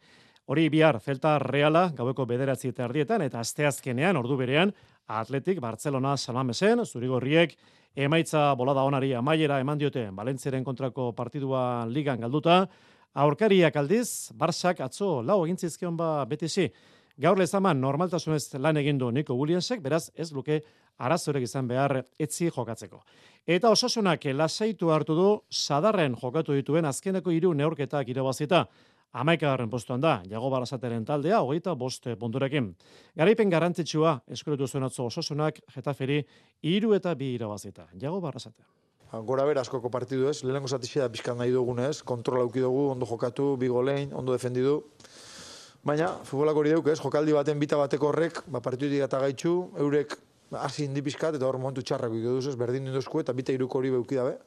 Hori 0.46 0.68
bihar, 0.68 0.98
Celta 1.00 1.38
Reala, 1.38 1.90
gaueko 1.96 2.26
bederatzi 2.28 2.68
eta 2.68 2.84
ardietan, 2.84 3.22
eta 3.24 3.40
asteazkenean, 3.40 4.16
ordu 4.16 4.36
berean, 4.36 4.72
Atletik, 5.06 5.60
Barcelona, 5.60 6.16
Salamesen, 6.16 6.84
Zurigorriek, 6.84 7.54
emaitza 7.94 8.54
bolada 8.56 8.82
onari 8.88 9.12
amaiera 9.14 9.60
eman 9.60 9.78
diote 9.78 10.08
Valentziaren 10.16 10.64
kontrako 10.64 11.12
partidua 11.12 11.84
ligan 11.86 12.20
galduta, 12.20 12.64
aurkariak 13.14 13.76
aldiz, 13.76 14.32
Barsak 14.34 14.80
atzo 14.80 15.20
lau 15.22 15.44
egintzizkion 15.44 15.96
ba 15.96 16.24
betisi. 16.24 16.70
Gaur 17.20 17.38
lezaman 17.38 17.78
normaltasunez 17.78 18.56
lan 18.58 18.76
egin 18.76 18.98
du 18.98 19.10
Nico 19.12 19.34
Williamsek, 19.34 19.82
beraz 19.82 20.10
ez 20.16 20.32
luke 20.32 20.62
arazorek 20.98 21.44
izan 21.44 21.68
behar 21.68 22.00
etzi 22.18 22.48
jokatzeko. 22.50 23.02
Eta 23.46 23.70
osasunak 23.70 24.24
lasaitu 24.32 24.90
hartu 24.90 25.14
du 25.14 25.28
sadarren 25.50 26.16
jokatu 26.16 26.54
dituen 26.54 26.84
azkeneko 26.84 27.30
hiru 27.30 27.52
neurketak 27.54 28.08
irabazita. 28.08 28.64
Amaika 29.14 29.46
garren 29.46 29.70
postuan 29.70 30.00
da, 30.02 30.16
jago 30.26 30.48
barazateren 30.50 31.04
taldea, 31.06 31.36
hogeita 31.46 31.76
boste 31.78 32.16
punturekin. 32.18 32.72
Garaipen 33.14 33.52
garrantzitsua, 33.52 34.16
eskuretu 34.34 34.66
zuen 34.66 34.88
atzo 34.88 35.06
ososunak, 35.06 35.60
jetaferi, 35.70 36.16
iru 36.66 36.96
eta 36.96 37.12
bi 37.14 37.28
irabazita. 37.36 37.86
Jago 38.00 38.18
barazate. 38.24 38.66
Ba, 39.12 39.20
gora 39.22 39.46
bera 39.46 39.62
askoko 39.62 39.86
partidu 39.94 40.26
ez, 40.26 40.40
lehenengo 40.42 40.66
zatixea 40.66 41.06
pixkan 41.14 41.38
nahi 41.38 41.54
dugunez, 41.54 42.00
kontrola 42.02 42.42
auki 42.42 42.64
dugu, 42.64 42.88
ondo 42.96 43.06
jokatu, 43.06 43.52
bi 43.56 43.70
golein, 43.70 44.10
ondo 44.18 44.34
defendidu. 44.34 44.80
Baina, 45.86 46.10
futbolak 46.26 46.58
hori 46.58 46.74
deuk 46.74 46.90
ez, 46.90 46.98
jokaldi 46.98 47.38
baten 47.38 47.62
bita 47.62 47.78
bateko 47.78 48.10
horrek, 48.10 48.42
ba, 48.50 48.58
partidu 48.66 48.98
eta 48.98 49.22
gaitxu, 49.22 49.58
eurek 49.86 50.18
hasi 50.58 50.88
indi 50.88 51.06
pixkat, 51.06 51.38
eta 51.38 51.46
hor 51.46 51.62
momentu 51.62 51.86
txarrak 51.86 52.18
ikuduz 52.18 52.48
ez, 52.50 52.58
berdin 52.58 52.90
indosku, 52.90 53.22
eta 53.22 53.30
bita 53.32 53.54
iruko 53.54 53.78
hori 53.78 53.94
beuki 53.94 54.18
dabe. 54.18 54.40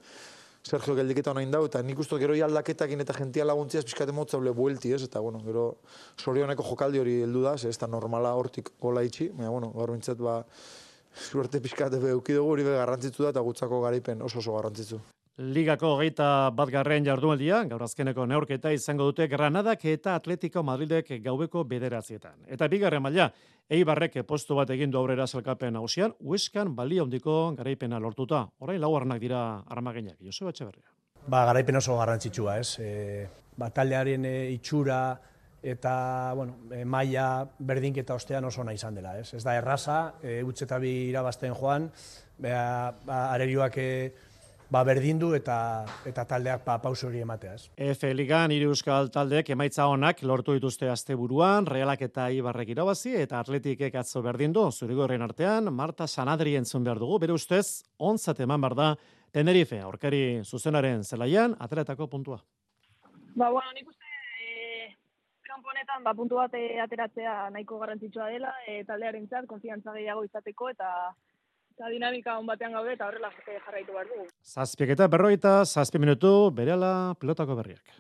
Sergio 0.68 0.98
geldiketa 0.98 1.32
honain 1.32 1.52
dau, 1.52 1.62
eta 1.70 1.80
nik 1.86 2.00
uste 2.04 2.18
gero 2.20 2.36
aldaketak 2.46 2.92
eta 3.00 3.14
gentia 3.16 3.46
laguntziaz 3.48 3.86
pixkate 3.88 4.12
motza 4.12 4.38
buelti, 4.38 4.92
ez? 4.92 5.04
Eta, 5.04 5.22
bueno, 5.22 5.40
gero 5.46 5.78
sorioneko 6.18 6.64
jokaldi 6.64 7.00
hori 7.00 7.22
heldu 7.24 7.44
da, 7.44 7.56
ez 7.56 7.78
da 7.78 7.88
normala 7.88 8.34
hortik 8.36 8.74
gola 8.82 9.04
itxi, 9.04 9.30
baina, 9.30 9.50
bueno, 9.50 9.72
gaur 9.72 9.92
bintzat, 9.96 10.18
ba, 10.18 10.44
zuerte 11.32 11.62
pixkate 11.64 12.02
beuki 12.04 12.36
dugu, 12.36 12.52
hori 12.52 12.68
garrantzitzu 12.68 13.24
da, 13.24 13.30
eta 13.36 13.46
gutzako 13.48 13.82
garaipen 13.88 14.22
oso 14.22 14.44
oso 14.44 14.60
garrantzitzu. 14.60 15.00
Ligako 15.38 15.92
geita 16.00 16.50
bat 16.50 16.70
garren 16.74 17.04
gaur 17.04 17.84
azkeneko 17.84 18.26
neurketa 18.26 18.72
izango 18.72 19.04
dute 19.06 19.28
Granadak 19.28 19.86
eta 19.86 20.16
Atletico 20.16 20.64
Madridek 20.64 21.22
gaubeko 21.22 21.64
bederatzietan. 21.64 22.48
Eta 22.48 22.68
bigarren 22.68 23.04
maila, 23.04 23.32
Eibarrek 23.70 24.26
postu 24.26 24.56
bat 24.56 24.70
egin 24.70 24.90
du 24.90 24.98
aurrera 24.98 25.28
zelkapen 25.28 25.74
nagusian, 25.74 26.16
Hueskan 26.20 26.76
balia 26.76 27.04
hondiko 27.04 27.54
garaipena 27.56 28.00
lortuta. 28.00 28.48
Orain 28.60 28.82
lau 28.82 28.98
dira 29.20 29.62
armaginak. 29.70 30.18
Joseba 30.20 30.50
Etxeberria. 30.50 30.90
Ba, 31.28 31.46
garaipen 31.46 31.76
oso 31.76 31.98
garrantzitsua, 31.98 32.58
ez? 32.58 32.80
E, 32.80 33.28
ba, 33.58 33.70
taldearen 33.70 34.26
e, 34.26 34.52
itxura 34.54 35.20
eta, 35.62 36.34
bueno, 36.34 36.56
e, 36.72 36.84
maila 36.84 37.48
berdinketa 37.60 38.16
ostean 38.16 38.46
oso 38.46 38.64
nahi 38.64 38.76
izan 38.76 38.96
dela, 38.96 39.20
ez? 39.20 39.36
Ez 39.36 39.44
da 39.44 39.54
erraza, 39.56 40.16
e, 40.24 40.42
utzetabi 40.42 41.10
irabazten 41.12 41.54
joan, 41.54 41.92
ba, 42.40 43.28
arerioak 43.36 43.78
e, 43.78 44.14
ba 44.70 44.84
berdindu 44.84 45.30
eta 45.36 45.58
eta 46.06 46.26
taldeak 46.28 46.64
pa 46.66 46.78
pauso 46.84 47.08
hori 47.08 47.22
ematea, 47.24 47.54
ez. 47.56 47.70
F 47.96 48.10
Ligan 48.14 48.52
hiru 48.52 48.72
euskal 48.74 49.10
taldeek 49.14 49.50
emaitza 49.56 49.88
onak 49.88 50.22
lortu 50.24 50.54
dituzte 50.58 50.90
asteburuan, 50.92 51.66
Realak 51.66 52.02
eta 52.10 52.28
Ibarrek 52.32 52.74
irabazi 52.76 53.16
eta 53.16 53.40
Atletikek 53.40 53.96
atzo 53.96 54.22
berdindu 54.22 54.66
Zurigorren 54.72 55.22
artean 55.22 55.72
Marta 55.74 56.08
Sanadri 56.08 56.56
entzun 56.56 56.84
behar 56.84 57.00
dugu. 57.00 57.20
Bere 57.20 57.34
ustez 57.34 57.84
onzat 57.98 58.40
eman 58.40 58.62
bar 58.62 58.76
da 58.76 58.96
Tenerife 59.32 59.80
aurkari 59.82 60.42
zuzenaren 60.44 61.04
zelaian 61.04 61.56
atletako 61.60 62.08
puntua. 62.08 62.42
Ba 63.36 63.50
bueno, 63.50 63.72
nik 63.74 63.88
uste 63.88 64.06
eh 64.42 64.96
kanponetan 65.48 66.04
ba 66.04 66.14
puntu 66.14 66.36
bat 66.36 66.54
eh, 66.54 66.80
ateratzea 66.82 67.50
nahiko 67.50 67.80
garrantzitsua 67.80 68.30
dela, 68.30 68.54
e, 68.68 68.84
taldearentzat 68.84 69.46
konfiantza 69.48 69.94
gehiago 69.94 70.24
izateko 70.24 70.70
eta 70.70 70.90
eta 71.78 71.92
dinamika 71.94 72.34
on 72.42 72.48
batean 72.50 72.74
gaude 72.74 72.96
eta 72.96 73.06
horrela 73.06 73.30
jarraitu 73.46 73.94
behar 73.94 74.08
dugu. 74.10 74.24
Zazpiek 74.42 74.96
eta 74.96 75.06
berroita, 75.14 75.60
zazpi 75.66 76.00
minutu, 76.02 76.50
berela 76.50 77.14
pelotako 77.22 77.54
berriak. 77.60 77.94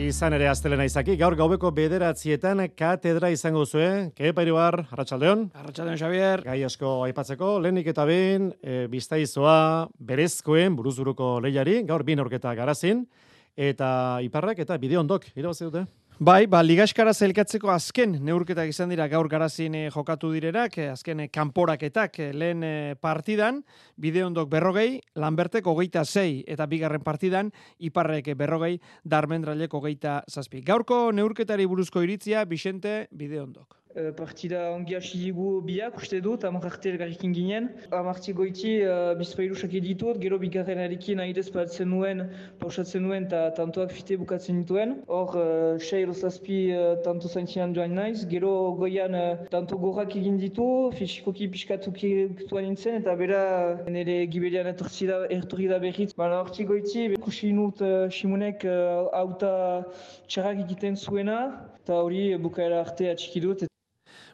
Izan 0.00 0.32
ere 0.32 0.48
astelena 0.48 0.86
izaki, 0.88 1.18
gaur 1.20 1.36
gaubeko 1.36 1.68
bederatzietan 1.76 2.64
katedra 2.72 3.28
izango 3.28 3.66
zuen. 3.66 4.08
Kepa 4.16 4.46
iruar, 4.46 4.86
Arratxaldeon. 4.88 5.50
Arratxaldeon, 5.52 6.00
Xavier. 6.00 6.46
Gai 6.48 6.62
asko 6.64 6.96
aipatzeko, 7.04 7.58
lehenik 7.60 7.92
eta 7.92 8.08
bin, 8.08 8.54
e, 8.64 8.86
biztaizoa 8.88 9.90
berezkoen 10.00 10.80
buruzuruko 10.80 11.34
lehiari, 11.44 11.82
gaur 11.84 12.08
bin 12.08 12.24
orketa 12.24 12.56
garazin, 12.56 13.04
eta 13.52 13.90
iparrak 14.24 14.64
eta 14.64 14.80
bideo 14.80 15.04
ondok, 15.04 15.28
irabazi 15.36 15.68
dute. 15.68 15.84
Bai, 16.20 16.44
ba, 16.52 16.58
ligaskara 16.60 17.14
zelkatzeko 17.16 17.70
azken 17.72 18.18
neurketak 18.26 18.68
izan 18.68 18.90
dira 18.92 19.06
gaur 19.08 19.24
garazin 19.32 19.78
eh, 19.78 19.86
jokatu 19.94 20.28
direnak, 20.34 20.76
eh, 20.76 20.90
azken 20.92 21.22
eh, 21.24 21.28
kanporaketak 21.32 22.20
lehen 22.36 22.66
partidan, 23.00 23.62
bideondok 23.96 24.52
berrogei, 24.52 25.00
Lambertek 25.16 25.72
hogeita 25.72 26.04
zei, 26.04 26.44
eta 26.44 26.68
bigarren 26.68 27.00
partidan, 27.00 27.48
Iparrek 27.88 28.34
berrogei, 28.36 28.74
Darmendralek 29.00 29.72
hogeita 29.72 30.20
zazpi. 30.28 30.60
Gaurko 30.60 31.06
neurketari 31.16 31.64
buruzko 31.64 32.04
iritzia, 32.04 32.44
Bixente, 32.44 33.06
bideondok. 33.16 33.79
Eh, 33.96 34.12
partida 34.14 34.70
ongi 34.70 34.94
hasi 34.94 35.18
digu 35.18 35.60
biak, 35.66 35.96
uste 35.98 36.20
dut, 36.22 36.44
amak 36.46 36.66
arte 36.68 36.92
elgarrikin 36.92 37.32
ginen. 37.34 37.64
Amartzi 37.90 38.30
goiti 38.38 38.76
uh, 38.86 39.16
bizpailusak 39.18 39.72
editut, 39.74 40.20
gero 40.22 40.36
bigarren 40.38 40.78
arekin 40.78 41.18
ahidez 41.18 41.48
batzen 41.50 41.90
nuen, 41.90 42.22
pausatzen 42.60 43.02
nuen, 43.02 43.26
eta 43.26 43.40
tantoak 43.56 43.90
fite 43.96 44.14
bukatzen 44.20 44.60
dituen. 44.62 44.92
Hor, 45.10 45.34
uh, 45.34 45.80
sei 45.82 46.04
zazpi 46.06 46.60
uh, 46.70 46.92
tanto 47.02 47.26
zaintzian 47.26 47.74
joan 47.74 47.96
naiz, 47.98 48.28
gero 48.30 48.52
goian 48.78 49.16
uh, 49.18 49.42
tanto 49.50 49.80
gorrak 49.82 50.14
egin 50.14 50.38
ditu, 50.38 50.68
fisikoki 50.94 51.50
piskatuki 51.50 52.12
tuan 52.46 52.68
nintzen, 52.68 53.00
eta 53.02 53.16
bera 53.18 53.42
nire 53.88 54.22
etortzi 54.70 55.10
da, 55.10 55.26
ertorri 55.26 55.66
da 55.66 55.80
berriz. 55.82 56.12
Baina 56.14 56.44
hortzi 56.44 56.64
goiti, 56.64 57.08
kusi 57.26 57.50
nut 57.50 57.82
uh, 57.82 58.06
Simonek 58.08 58.62
uh, 58.70 59.10
auta 59.18 59.82
txarrak 60.28 60.62
egiten 60.68 60.94
zuena, 60.94 61.40
eta 61.82 62.02
hori 62.04 62.36
bukaera 62.36 62.80
arte 62.84 63.10
atxiki 63.10 63.40
dut. 63.44 63.66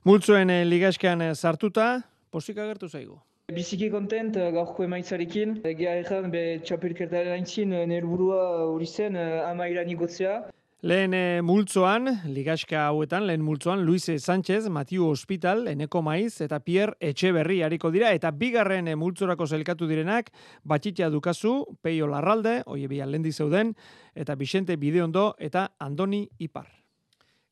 Multzoen 0.07 0.51
eh, 0.51 0.65
ligaskan 0.67 1.23
eh, 1.25 1.33
sartuta, 1.35 2.03
posik 2.31 2.59
agertu 2.63 2.89
zaigu. 2.89 3.17
Biziki 3.55 3.89
kontent 3.91 4.37
eh, 4.39 4.51
gaurko 4.55 4.85
emaitzarekin. 4.87 5.61
Egia 5.67 5.97
erran, 6.03 6.29
be 6.31 6.61
txapelkertaren 6.67 7.35
aintzin, 7.39 7.75
nerburua 7.91 8.43
hori 8.67 8.87
zen, 8.87 9.19
ama 9.19 9.67
irani 9.73 9.99
gotzea. 9.99 10.45
Lehen 10.87 11.17
multzoan, 11.43 12.13
ligaska 12.31 12.85
hauetan, 12.91 13.25
lehen 13.27 13.43
multzoan, 13.43 13.83
Luis 13.83 14.07
Sánchez, 14.07 14.69
Matiu 14.71 15.09
Hospital, 15.09 15.67
Eneko 15.73 16.03
Maiz 16.05 16.37
eta 16.45 16.61
Pierre 16.61 16.95
Etxeberri 17.01 17.63
hariko 17.67 17.91
dira, 17.91 18.13
eta 18.15 18.31
bigarren 18.31 18.93
multzorako 19.01 19.49
zelkatu 19.49 19.89
direnak, 19.91 20.31
Batxitia 20.63 21.11
Dukazu, 21.11 21.59
Peio 21.83 22.07
Larralde, 22.13 22.61
oie 22.67 22.87
lendi 23.07 23.33
zeuden, 23.33 23.75
eta 24.15 24.37
Vicente 24.37 24.77
Bideondo 24.77 25.33
eta 25.41 25.71
Andoni 25.81 26.29
Ipar. 26.39 26.76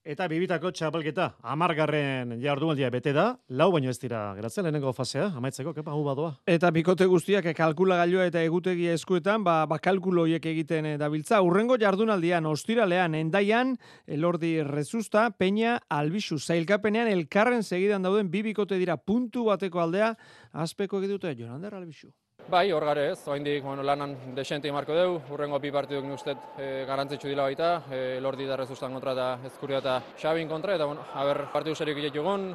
Eta 0.05 0.27
bibitako 0.29 0.69
txapelketa, 0.77 1.31
amargarren 1.49 2.35
jardunaldia 2.43 2.91
bete 2.93 3.15
da, 3.17 3.23
lau 3.57 3.71
baino 3.73 3.89
ez 3.89 3.97
dira 4.03 4.19
geratzen 4.37 4.67
lehenengo 4.67 4.91
fasea, 4.93 5.31
amaitzeko, 5.39 5.73
kepa, 5.73 5.95
hu 5.97 6.03
badoa. 6.05 6.35
Eta 6.45 6.69
bikote 6.77 7.07
guztiak 7.09 7.47
kalkula 7.57 7.97
gailua 8.03 8.27
eta 8.29 8.43
egutegi 8.45 8.91
eskuetan, 8.93 9.41
ba, 9.47 9.55
ba 9.65 9.79
kalkulo 9.81 10.27
hiek 10.29 10.45
egiten 10.51 10.91
eh, 10.91 10.99
dabiltza. 11.01 11.39
Urrengo 11.41 11.79
jardunaldian, 11.81 12.45
ostiralean, 12.51 13.17
endaian, 13.17 13.79
elordi 14.05 14.59
rezusta, 14.69 15.31
peña, 15.41 15.79
albixu, 15.89 16.37
zailkapenean, 16.37 17.09
elkarren 17.09 17.65
segidan 17.65 18.05
dauden 18.05 18.29
bibikote 18.29 18.77
dira 18.77 18.99
puntu 19.01 19.47
bateko 19.49 19.81
aldea, 19.87 20.13
azpeko 20.53 21.01
egitute, 21.01 21.33
Jonander 21.41 21.81
albixu. 21.81 22.13
Bai, 22.45 22.71
hor 22.77 22.85
gare 22.85 23.07
ez, 23.11 23.21
oaindik 23.33 23.63
bueno, 23.65 23.83
lanan 23.83 24.11
desente 24.37 24.71
marko 24.73 24.93
deu, 24.93 25.15
urrengo 25.33 25.57
bi 25.59 25.71
partiduk 25.73 26.05
nustet 26.05 26.43
e, 26.59 26.65
eh, 26.65 26.85
garantzitsu 26.85 27.31
dila 27.31 27.47
baita, 27.49 27.71
e, 27.89 28.21
lordi 28.21 28.45
da 28.45 28.59
rezustan 28.61 28.93
kontra 28.93 29.15
eta 29.17 29.29
ezkuria 29.49 29.81
eta 29.81 29.95
xabin 30.21 30.49
kontra, 30.49 30.75
eta 30.77 30.85
bueno, 30.85 31.07
haber 31.15 31.47
partidu 31.53 31.75
serik 31.75 31.97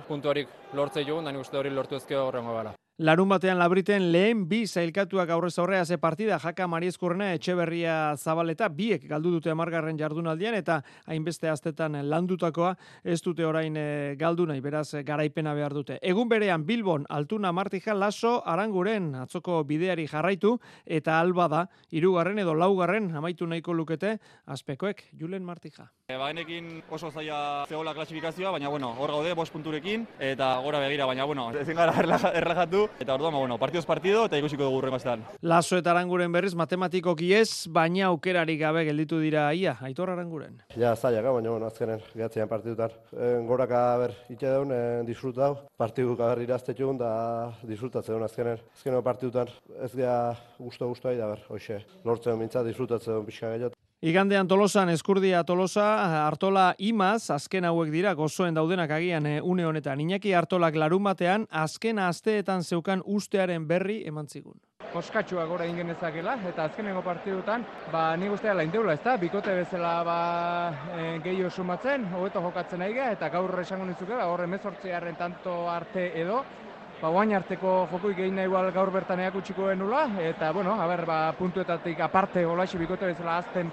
puntuarik 0.07 0.47
lortzei 0.73 1.05
jugun, 1.05 1.25
da 1.25 1.31
nik 1.31 1.41
uste 1.41 1.57
hori 1.57 1.71
lortu 1.71 1.95
ezkeo 1.95 2.27
horrengo 2.27 2.53
gala. 2.53 2.75
Larun 2.99 3.29
batean 3.31 3.55
labriten 3.55 4.09
lehen 4.11 4.41
bi 4.51 4.65
zailkatuak 4.67 5.29
aurrez 5.31 5.53
aurrea 5.61 5.85
ze 5.85 5.97
partida 5.97 6.35
jaka 6.37 6.65
Mariezkurrena 6.67 7.29
etxeberria 7.31 7.93
zabaleta 8.17 8.67
biek 8.67 9.05
galdu 9.07 9.31
dute 9.31 9.53
amargarren 9.53 9.95
jardunaldian 9.97 10.57
eta 10.57 10.81
hainbeste 11.07 11.47
aztetan 11.47 11.95
landutakoa 12.09 12.73
ez 13.05 13.21
dute 13.23 13.45
orain 13.47 13.77
e, 13.79 14.15
galdu 14.19 14.45
nahi 14.45 14.59
beraz 14.59 14.99
garaipena 15.07 15.53
behar 15.55 15.73
dute. 15.73 15.95
Egun 16.01 16.27
berean 16.27 16.65
Bilbon 16.67 17.05
altuna 17.07 17.53
martija 17.53 17.95
laso 17.95 18.41
aranguren 18.45 19.15
atzoko 19.15 19.63
bideari 19.63 20.05
jarraitu 20.05 20.57
eta 20.85 21.21
alba 21.21 21.47
da 21.47 21.63
irugarren 21.91 22.43
edo 22.43 22.53
laugarren 22.53 23.15
amaitu 23.15 23.47
nahiko 23.47 23.71
lukete 23.71 24.17
azpekoek 24.45 25.05
Julen 25.17 25.47
Martija. 25.47 25.87
E, 26.09 26.17
Baenekin 26.17 26.83
oso 26.91 27.13
zaila 27.15 27.63
zegoela 27.69 27.95
klasifikazioa, 27.95 28.51
baina 28.51 28.67
bueno, 28.67 28.91
hor 28.99 29.15
gaude, 29.15 29.33
bost 29.39 29.53
punturekin, 29.55 30.03
eta 30.19 30.57
gora 30.65 30.83
begira, 30.83 31.05
baina 31.05 31.23
bueno, 31.23 31.51
ezin 31.55 31.77
gara 31.77 31.95
erlajatu, 32.33 32.88
eta 32.99 33.13
orduan, 33.13 33.33
ba, 33.33 33.39
bueno, 33.39 33.57
partidoz 33.57 33.85
partido 33.85 34.25
eta 34.25 34.37
ikusiko 34.37 34.63
dugu 34.67 34.77
urren 34.77 35.23
Laso 35.41 35.77
eta 35.77 35.91
aranguren 35.91 36.31
berriz 36.31 36.53
matematikoki 36.55 37.33
ez, 37.33 37.67
baina 37.67 38.07
aukerari 38.07 38.57
gabe 38.57 38.85
gelditu 38.85 39.19
dira 39.19 39.53
ia, 39.53 39.77
aitor 39.81 40.09
aranguren. 40.09 40.61
Ja, 40.75 40.95
zaila, 40.95 41.21
baina, 41.21 41.49
bueno, 41.49 41.65
azkenen, 41.65 42.01
gehatzean 42.13 42.49
partidutar. 42.49 42.91
En, 43.13 43.47
goraka, 43.47 43.97
ber, 43.97 44.15
itxe 44.29 44.47
daun, 44.51 44.71
en, 44.71 45.05
disfrutau, 45.05 45.55
partiduk 45.77 46.19
aber 46.19 46.43
iraztetxun, 46.43 46.97
da 46.97 47.11
disfrutatzen 47.63 48.15
duen 48.15 48.27
azkenen. 48.27 48.59
Azkenen 48.75 49.03
partidutar, 49.03 49.53
ez 49.81 49.93
gea 49.95 50.35
gusto-gustoa, 50.59 51.15
da 51.19 51.33
ber, 51.33 51.45
hoxe, 51.49 51.83
lortzen 52.05 52.39
mintza, 52.39 52.65
disfrutatzen 52.67 53.15
duen 53.15 53.29
pixka 53.29 53.53
gehiot. 53.55 53.78
Igandean 54.01 54.47
Tolosan 54.47 54.87
eskurdia 54.93 55.41
Tolosa, 55.43 55.85
Artola 56.25 56.69
Imaz, 56.79 57.33
azken 57.35 57.65
hauek 57.67 57.89
dira 57.91 58.13
gozoen 58.15 58.55
daudenak 58.55 58.93
agian 58.95 59.25
e, 59.27 59.41
une 59.43 59.65
honetan. 59.67 59.99
Iñaki 59.99 60.31
Artolak 60.31 60.77
larun 60.79 61.03
batean, 61.03 61.43
azken 61.51 61.99
asteetan 61.99 62.63
zeukan 62.63 63.03
ustearen 63.03 63.65
berri 63.67 63.97
eman 64.07 64.31
zigun. 64.31 64.55
Koskatxua 64.93 65.43
gora 65.51 65.67
ingen 65.67 65.91
ezakela, 65.91 66.37
eta 66.47 66.69
azkenengo 66.69 67.03
partidutan, 67.03 67.67
ba, 67.91 68.15
ni 68.15 68.31
guztia 68.31 68.55
lain 68.55 68.71
deula, 68.71 68.95
ez 68.95 69.03
da? 69.03 69.17
Bikote 69.19 69.57
bezala 69.59 69.91
ba, 70.07 70.17
e, 70.95 71.11
gehiago 71.27 71.51
sumatzen, 71.51 72.07
hobeto 72.15 72.39
jokatzen 72.47 72.87
aiga, 72.87 73.11
eta 73.11 73.27
gaur 73.35 73.51
esango 73.59 73.83
nizuke, 73.91 74.15
ba, 74.15 74.31
horre 74.31 74.47
mezortzearen 74.47 75.19
tanto 75.19 75.59
arte 75.67 76.13
edo, 76.23 76.45
ba, 77.01 77.09
guain 77.09 77.33
arteko 77.35 77.75
jokui 77.91 78.15
gehin 78.17 78.35
nahi 78.35 78.49
igual 78.49 78.71
gaur 78.75 78.91
bertan 78.91 79.21
eakutxiko 79.23 79.69
genula, 79.71 80.07
eta, 80.23 80.51
bueno, 80.55 80.75
haber, 80.81 81.05
ba, 81.07 81.21
puntuetatik 81.37 81.99
aparte 82.03 82.43
golaxi 82.45 82.77
bikote 82.77 83.13
bezala 83.13 83.39
azten 83.43 83.71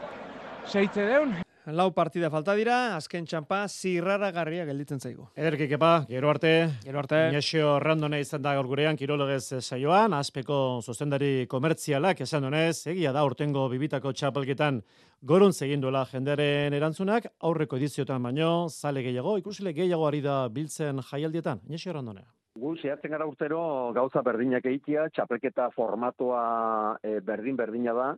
seitze 0.67 1.07
deun. 1.07 1.37
Lau 1.67 1.89
partida 1.91 2.29
falta 2.31 2.55
dira, 2.55 2.95
azken 2.95 3.25
txampa 3.27 3.65
zirrara 3.67 4.29
garria 4.31 4.63
gelditzen 4.69 5.01
zaigu. 5.03 5.25
Ederki 5.35 5.67
kepa, 5.67 6.05
gero 6.07 6.31
arte, 6.31 6.53
gero 6.85 7.01
arte. 7.01 7.25
Inesio 7.33 7.73
randone 7.83 8.21
izan 8.23 8.45
da 8.45 8.53
gaur 8.55 8.69
gurean, 8.71 8.95
kirolegez 8.95 9.59
saioan, 9.65 10.15
azpeko 10.15 10.79
zuzendari 10.87 11.49
komertzialak 11.51 12.23
esan 12.23 12.47
dunez, 12.47 12.87
egia 12.95 13.11
da 13.11 13.27
urtengo 13.27 13.67
bibitako 13.75 14.15
txapelketan 14.15 14.79
gorun 15.27 15.51
zegin 15.51 15.83
duela 15.83 16.07
jenderen 16.07 16.79
erantzunak, 16.79 17.33
aurreko 17.43 17.83
ediziotan 17.83 18.23
baino, 18.23 18.69
zale 18.71 19.03
gehiago, 19.03 19.35
ikusile 19.43 19.75
gehiago 19.75 20.07
ari 20.07 20.23
da 20.23 20.45
biltzen 20.47 21.03
jaialdietan, 21.11 21.67
Inesio 21.67 21.99
randone. 21.99 22.29
Gu 22.57 22.77
zehatzen 22.81 23.13
gara 23.13 23.27
urtero 23.29 23.93
gauza 23.93 24.23
berdinak 24.25 24.65
eitia, 24.65 25.09
txapelketa 25.13 25.69
formatoa 25.77 26.97
e, 27.05 27.19
berdin-berdina 27.21 27.93
da, 27.97 28.09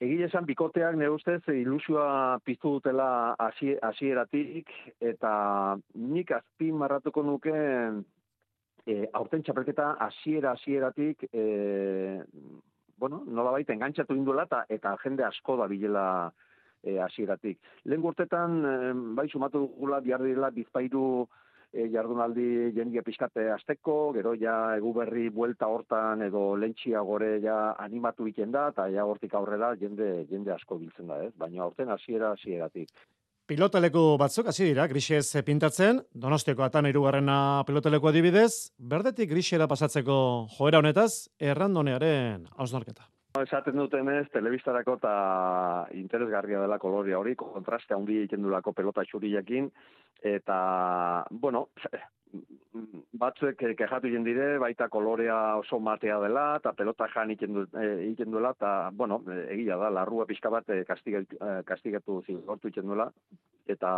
Egile 0.00 0.30
esan 0.30 0.46
bikoteak 0.48 0.94
nire 0.96 1.10
ustez 1.12 1.42
ilusioa 1.52 2.38
piztu 2.40 2.70
dutela 2.78 3.36
hasieratik 3.36 4.70
eta 5.10 5.32
nik 6.00 6.32
azpin 6.32 6.78
marratuko 6.80 7.20
nuke 7.26 7.52
e, 7.52 8.94
aurten 9.12 9.44
txapelketa 9.44 9.90
hasiera 10.06 10.54
hasieratik 10.56 11.26
e, 11.28 11.44
bueno, 12.96 13.20
nola 13.26 13.52
baita 13.58 13.76
engantzatu 13.76 14.16
induela 14.16 14.46
eta, 14.48 14.62
eta 14.72 14.94
jende 15.04 15.26
asko 15.28 15.58
da 15.60 15.68
bilela 15.68 16.06
e, 16.80 16.96
hasieratik. 17.04 17.60
Lehen 17.84 18.00
gurtetan, 18.00 18.56
e, 18.64 18.74
bai 19.20 19.28
sumatu 19.28 19.66
dugula, 19.66 20.00
bihar 20.00 20.24
direla 20.24 20.48
bizpairu 20.48 21.04
e, 21.72 21.86
jardunaldi 21.92 22.72
jendia 22.76 23.02
pixkate 23.06 23.46
azteko, 23.54 24.12
gero 24.16 24.34
ja 24.38 24.56
egu 24.76 24.92
berri 24.96 25.28
buelta 25.34 25.68
hortan 25.70 26.26
edo 26.26 26.44
lentxia 26.56 27.02
gore 27.06 27.38
ja 27.44 27.60
animatu 27.78 28.26
iten 28.30 28.52
da, 28.52 28.68
eta 28.74 28.88
ja 28.92 29.06
hortik 29.06 29.34
aurrera 29.34 29.74
jende, 29.80 30.10
jende 30.30 30.54
asko 30.54 30.78
biltzen 30.78 31.10
da, 31.10 31.22
ez? 31.26 31.32
baina 31.36 31.64
horten 31.66 31.90
hasiera 31.94 32.34
hasieratik. 32.36 32.92
Pilotaleku 33.50 34.14
batzuk 34.14 34.46
hasi 34.46 34.68
dira, 34.68 34.84
grisez 34.86 35.42
pintatzen, 35.42 35.98
donostiako 36.14 36.62
atan 36.62 36.86
irugarrena 36.86 37.64
pilotaleku 37.66 38.12
adibidez, 38.12 38.70
berdetik 38.78 39.32
grisera 39.32 39.66
pasatzeko 39.66 40.18
joera 40.54 40.78
honetaz, 40.78 41.26
errandonearen 41.40 42.46
hausnarketa. 42.56 43.08
Esaten 43.44 43.76
duten 43.78 44.08
ez, 44.12 44.26
telebistarako 44.34 44.96
eta 44.98 45.12
interesgarria 45.96 46.60
dela 46.62 46.78
koloria 46.82 47.18
hori, 47.18 47.34
kontraste 47.38 47.94
handi 47.94 48.18
egiten 48.20 48.42
dulako 48.44 48.72
pelota 48.76 49.04
txuriakin, 49.06 49.68
eta, 50.32 50.56
bueno, 51.30 51.68
batzuek 53.22 53.62
kejatu 53.78 54.10
egin 54.10 54.26
dire, 54.26 54.50
baita 54.62 54.88
kolorea 54.92 55.38
oso 55.60 55.80
matea 55.82 56.18
dela, 56.22 56.44
eta 56.60 56.72
pelota 56.78 57.08
jan 57.14 57.32
egiten, 57.34 57.64
e, 57.74 58.14
duela, 58.24 58.52
eta, 58.58 58.72
bueno, 58.92 59.22
egia 59.48 59.78
da, 59.80 59.90
larrua 59.90 60.26
pixka 60.26 60.52
bat 60.52 60.68
e, 60.70 60.82
kastigatu, 60.88 61.40
e, 61.40 61.50
kastigatu 61.66 62.20
zilgortu 62.26 62.70
egiten 62.70 62.92
duela, 62.92 63.10
eta, 63.66 63.92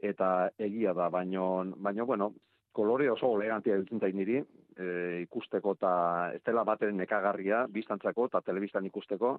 eta 0.00 0.30
egia 0.58 0.94
da, 0.94 1.10
baino, 1.10 1.46
baino, 1.76 2.06
bueno, 2.06 2.32
kolore 2.74 3.08
oso 3.10 3.30
elegantia 3.38 3.78
dutzen 3.78 4.16
niri, 4.18 4.42
e, 4.76 4.86
ikusteko 5.22 5.76
eta 5.78 5.94
ez 6.34 6.42
dela 6.46 6.64
baten 6.66 6.96
nekagarria, 6.98 7.64
biztantzako 7.70 8.28
eta 8.30 8.42
telebistan 8.42 8.86
ikusteko, 8.90 9.38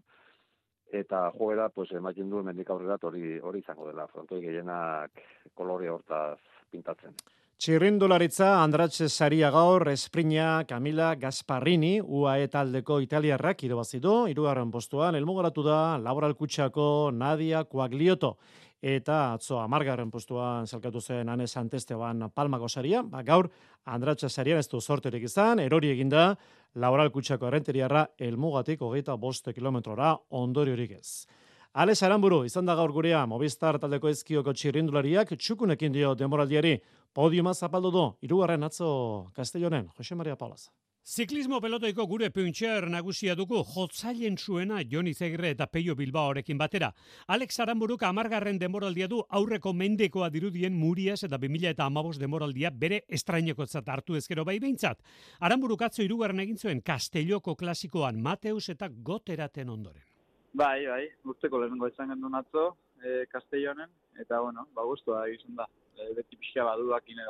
eta 0.95 1.29
joera, 1.37 1.69
pues, 1.69 1.91
ematen 1.91 2.29
du 2.29 2.39
emendik 2.39 2.69
aurrera 2.69 2.97
hori 3.03 3.39
hori 3.39 3.63
izango 3.63 3.89
dela, 3.89 4.07
frontoi 4.07 4.41
gehienak 4.43 5.25
kolore 5.53 5.89
hortaz 5.91 6.37
pintatzen. 6.71 7.15
Txirrindularitza 7.55 8.49
Andratxe 8.59 9.07
Saria 9.07 9.47
gaur, 9.49 9.87
Esprina, 9.87 10.65
Camila 10.67 11.13
Gasparrini, 11.15 12.01
UAE 12.03 12.49
taldeko 12.51 12.97
italiarrak 12.99 13.63
irabazidu, 13.63 14.15
irugarren 14.27 14.73
postuan, 14.73 15.15
elmugaratu 15.15 15.63
da 15.63 15.77
Laboral 15.97 16.35
Kutsako 16.35 17.11
Nadia 17.15 17.63
Kuaglioto. 17.63 18.35
Eta 18.81 19.33
atzo 19.33 19.59
amargarren 19.59 20.11
postuan 20.11 20.67
salkatu 20.67 21.01
zen 21.01 21.29
Ane 21.29 21.47
Santesteban 21.47 22.29
palmako 22.33 22.69
saria, 22.69 23.01
ba, 23.03 23.23
gaur 23.23 23.49
Andratxa 23.85 24.29
sarian 24.29 24.59
ez 24.59 24.67
du 24.67 24.81
sorterik 24.81 25.23
izan, 25.23 25.59
erori 25.59 25.89
eginda, 25.89 26.35
laboral 26.75 27.11
kutsako 27.11 27.47
errenteriarra 27.47 28.05
elmugatik 28.17 28.81
hogeita 28.81 29.15
boste 29.15 29.53
kilometrora 29.53 30.15
ondoriorik 30.29 30.91
ez. 30.99 31.25
Alex 31.75 32.03
Aramburu, 32.03 32.45
izan 32.47 32.65
da 32.65 32.75
gaur 32.75 32.91
gurea, 32.95 33.25
Movistar 33.27 33.75
taldeko 33.79 34.07
ezkioko 34.07 34.53
txirrindulariak, 34.55 35.33
txukunekin 35.35 35.91
dio 35.91 36.13
demoraldiari, 36.15 36.77
podiuma 37.13 37.53
zapaldu 37.53 37.91
du, 37.91 38.05
irugarren 38.23 38.63
atzo 38.63 39.31
Castellonen, 39.35 39.89
Jose 39.97 40.15
Maria 40.15 40.37
Paulaz. 40.39 40.69
Ziklismo 41.05 41.59
pelotoiko 41.61 42.07
gure 42.09 42.31
puntxer 42.33 42.87
nagusia 42.89 43.35
dugu 43.37 43.59
jotzailen 43.61 44.39
zuena 44.41 44.79
Joni 44.91 45.11
Zegre 45.13 45.51
eta 45.53 45.67
Peio 45.69 45.93
Bilbaorekin 45.95 46.57
batera. 46.57 46.87
Alex 47.27 47.59
Aramburuk 47.59 48.01
amargarren 48.07 48.57
demoraldia 48.57 49.05
du 49.07 49.19
aurreko 49.29 49.71
mendekoa 49.71 50.31
dirudien 50.33 50.73
Murias 50.73 51.21
eta 51.27 51.37
2000 51.37 51.69
eta 51.75 51.85
amabos 51.85 52.17
demoraldia 52.17 52.71
bere 52.71 53.03
estraineko 53.07 53.67
hartu 53.85 54.15
ezkero 54.15 54.43
bai 54.43 54.57
behintzat. 54.59 55.03
Aramburuk 55.41 55.83
atzo 55.83 56.01
irugarren 56.01 56.39
egin 56.39 56.57
zuen 56.57 56.81
Castelloko 56.81 57.55
klasikoan 57.55 58.19
Mateus 58.19 58.69
eta 58.69 58.89
Goteraten 58.89 59.69
ondoren. 59.69 60.01
Bai, 60.53 60.87
bai, 60.87 61.05
urteko 61.23 61.59
lehenengo 61.59 61.87
izan 61.87 62.09
gendu 62.09 62.29
natzo, 62.29 62.77
e, 62.97 63.27
Castellonen, 63.27 63.93
eta 64.17 64.41
bueno, 64.41 64.65
ba 64.73 64.81
guztua 64.81 65.27
egizun 65.27 65.55
da. 65.55 65.69
E, 65.93 66.15
beti 66.15 66.35
pixka 66.35 66.65
baduak 66.65 67.03
ine 67.09 67.29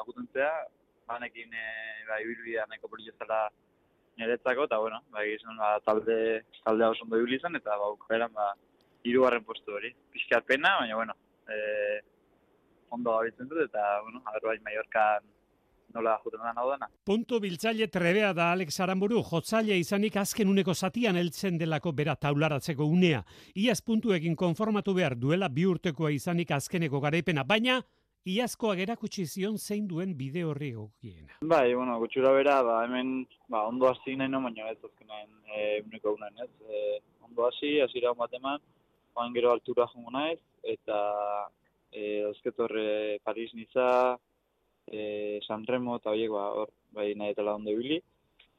banekin 1.07 1.53
e, 1.53 1.67
bai, 2.07 2.23
bilbidea 2.23 2.65
nahiko 2.69 2.87
polizela 2.87 3.49
niretzako, 4.17 4.65
eta 4.69 4.79
bueno, 4.79 5.01
ba, 5.11 5.23
gizun, 5.27 5.57
ba, 5.57 5.75
talde, 5.85 6.17
talde 6.63 6.87
oso 6.87 7.03
ondo 7.03 7.21
izan, 7.27 7.55
eta 7.55 7.77
ba, 7.77 7.91
ukaeran, 7.95 8.33
ba, 8.33 8.53
irugarren 9.03 9.43
postu 9.43 9.75
hori. 9.77 9.93
Piskat 10.11 10.45
pena, 10.45 10.77
baina, 10.79 10.95
bueno, 10.95 11.15
e, 11.47 12.01
ondo 12.89 13.17
gabitzen 13.17 13.49
dut, 13.49 13.63
eta, 13.67 14.01
bueno, 14.01 14.23
agarro 14.25 14.53
bai, 14.53 14.59
Mallorcan 14.65 15.31
nola 15.95 16.17
juten 16.23 16.41
da 16.43 16.53
hau 16.55 16.69
dana. 16.69 16.89
Punto 17.07 17.39
biltzaile 17.39 17.87
trebea 17.87 18.33
da 18.35 18.51
Alex 18.51 18.79
Aramburu, 18.83 19.21
jotzaile 19.23 19.77
izanik 19.79 20.17
azken 20.19 20.51
uneko 20.51 20.75
zatian 20.75 21.15
heltzen 21.15 21.57
delako 21.61 21.93
bera 21.95 22.15
taularatzeko 22.15 22.85
unea. 22.85 23.23
Iaz 23.55 23.79
puntuekin 23.81 24.35
konformatu 24.35 24.95
behar 24.97 25.15
duela 25.15 25.49
bi 25.49 25.65
urtekoa 25.65 26.11
izanik 26.11 26.51
azkeneko 26.51 26.99
garaipena, 26.99 27.43
baina 27.43 27.79
iazkoa 28.25 28.73
gerakutsi 28.79 29.25
zion 29.25 29.57
zein 29.57 29.87
duen 29.87 30.15
bide 30.17 30.43
horri 30.43 30.71
gokiena. 30.73 31.35
Bai, 31.41 31.73
bueno, 31.77 31.97
gutxura 32.01 32.31
bera, 32.33 32.55
ba, 32.65 32.79
hemen 32.85 33.27
ba, 33.47 33.67
ondo 33.69 33.87
hasi 33.91 34.15
nahi 34.17 34.31
no, 34.31 34.41
baina 34.41 34.71
ez 34.71 34.79
azkenen 34.81 35.27
e, 35.45 35.65
uniko 35.85 36.15
unen, 36.17 36.39
ez? 36.41 36.49
E, 36.65 36.99
ondo 37.27 37.45
hasi, 37.45 37.75
hasi 37.85 38.01
da 38.01 38.13
bat 38.17 38.33
eman, 38.33 38.63
oan 39.13 39.35
gero 39.35 39.51
altura 39.53 39.85
jongo 39.93 40.15
naiz, 40.15 40.39
eta 40.63 40.97
e, 41.91 42.23
azketorre 42.31 43.19
Paris 43.23 43.53
Niza, 43.53 44.17
e, 44.87 45.39
San 45.45 45.67
Remo, 45.69 45.99
eta 46.01 46.09
horiek, 46.15 46.33
ba, 46.33 46.47
hor, 46.61 46.73
bai 46.97 47.11
nahi 47.13 47.35
eta 47.35 47.45
ondo 47.53 47.77
bili, 47.77 48.01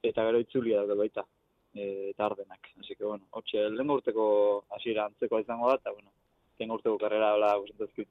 eta 0.02 0.28
gero 0.30 0.44
itzulia 0.46 0.86
da 0.86 0.94
baita, 0.94 1.26
e, 1.74 2.12
eta 2.12 2.30
ardenak. 2.30 2.70
Así 2.78 2.94
que, 2.94 3.04
bueno, 3.04 3.26
hotxe, 3.32 3.66
lehen 3.74 3.90
urteko 3.90 4.28
hasiera 4.78 5.10
antzeko 5.10 5.42
izango 5.42 5.74
da, 5.74 5.80
eta, 5.82 5.90
bueno, 5.90 6.14
lehen 6.56 6.70
urteko 6.78 7.02
karrera, 7.02 7.34
hola, 7.34 7.56
guztatu 7.58 8.06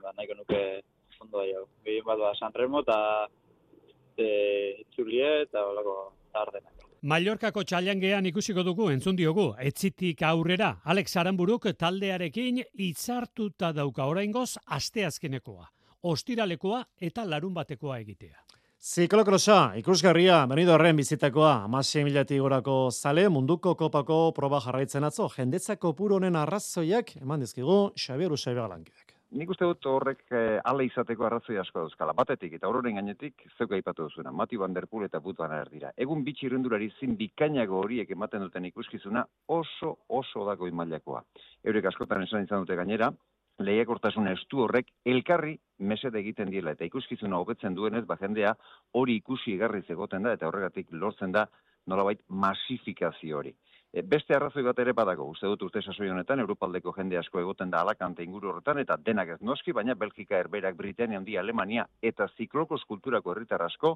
ba, 0.00 0.16
nahiko 0.16 0.40
nuke 0.40 0.64
ondo 1.24 1.42
hau. 1.42 1.66
Gehien 1.84 2.04
bat 2.06 2.20
ba, 2.20 2.32
San 2.38 2.54
Remo 2.54 2.84
eta 2.84 2.98
e, 4.16 4.84
Txulie 4.94 5.42
eta 5.42 5.66
olako 5.66 5.96
tardenak. 6.32 6.84
Mallorcako 7.04 7.66
txailangean 7.68 8.24
ikusiko 8.30 8.62
dugu, 8.64 8.86
entzun 8.88 9.16
diogu, 9.18 9.50
etzitik 9.60 10.22
aurrera, 10.24 10.70
Alex 10.88 11.18
Aramburuk 11.20 11.66
taldearekin 11.76 12.62
itzartuta 12.80 13.74
dauka 13.76 14.06
oraingoz 14.08 14.54
asteazkenekoa, 14.78 15.68
ostiralekoa 16.14 16.80
eta 17.10 17.26
larun 17.28 17.52
batekoa 17.52 17.98
egitea. 18.06 18.40
Ziklokrosa, 18.84 19.74
ikusgarria, 19.80 20.42
benido 20.48 20.74
horren 20.74 20.96
bizitakoa, 20.96 21.52
amasi 21.68 22.00
emilatik 22.02 22.40
gorako 22.40 22.78
zale, 22.92 23.30
munduko 23.32 23.74
kopako 23.80 24.18
proba 24.36 24.60
jarraitzen 24.64 25.04
atzo, 25.04 25.28
jendetzako 25.36 25.92
puro 25.96 26.16
honen 26.16 26.36
arrazoiak, 26.36 27.14
eman 27.20 27.44
dizkigu, 27.44 27.78
Xabier 27.96 28.32
Usaibe 28.32 28.60
nik 29.34 29.50
uste 29.50 29.66
dut 29.66 29.86
horrek 29.90 30.22
e, 30.30 30.42
ale 30.70 30.86
izateko 30.86 31.26
arrazoi 31.26 31.56
asko 31.58 31.82
dauzkala. 31.82 32.14
Batetik 32.16 32.54
eta 32.56 32.68
horren 32.70 32.98
gainetik 33.00 33.44
zeuk 33.58 33.74
aipatu 33.74 34.06
duzuna, 34.06 34.32
Mati 34.32 34.56
Van 34.60 34.74
Der 34.74 34.86
Poel 34.86 35.08
eta 35.08 35.20
But 35.20 35.38
Van 35.38 35.54
dira. 35.72 35.90
Egun 35.96 36.24
bitxi 36.24 36.46
irundurari 36.46 36.90
zin 37.00 37.16
bikainago 37.18 37.80
horiek 37.82 38.10
ematen 38.10 38.46
duten 38.46 38.64
ikuskizuna 38.70 39.24
oso 39.48 39.96
oso 40.08 40.44
dago 40.46 40.68
imailakoa. 40.70 41.22
Eurek 41.64 41.90
askotan 41.90 42.22
esan 42.22 42.46
izan 42.46 42.62
dute 42.62 42.76
gainera, 42.76 43.10
lehiakortasun 43.58 44.28
estu 44.28 44.64
horrek 44.64 44.90
elkarri 45.06 45.58
mesede 45.78 46.18
egiten 46.20 46.50
diela 46.50 46.74
eta 46.74 46.86
ikuskizuna 46.86 47.38
hobetzen 47.38 47.74
duenez 47.74 48.04
ba 48.06 48.16
jendea 48.20 48.54
hori 48.92 49.16
ikusi 49.20 49.54
egarri 49.54 49.82
zegoten 49.82 50.22
da 50.22 50.32
eta 50.34 50.48
horregatik 50.48 50.90
lortzen 50.90 51.32
da 51.32 51.46
nolabait 51.86 52.20
masifikazio 52.28 53.38
hori. 53.38 53.54
E, 53.94 54.02
beste 54.02 54.34
arrazoi 54.34 54.64
bat 54.66 54.80
ere 54.82 54.90
badago, 54.98 55.28
uste 55.30 55.46
dut 55.46 55.60
urte 55.68 55.78
sasoi 55.78 56.08
honetan, 56.10 56.40
Europaldeko 56.42 56.90
jende 56.96 57.14
asko 57.20 57.38
egoten 57.38 57.70
da 57.70 57.84
alakante 57.84 58.24
inguru 58.26 58.50
horretan, 58.50 58.80
eta 58.82 58.96
denak 58.98 59.28
ez 59.36 59.38
noski, 59.46 59.70
baina 59.70 59.94
Belgika, 59.94 60.40
Erberak, 60.42 60.74
Britania, 60.74 61.20
Handi, 61.20 61.36
Alemania, 61.38 61.84
eta 62.02 62.26
zikloko 62.34 62.74
eskulturako 62.80 63.30
herritar 63.30 63.62
asko, 63.62 63.92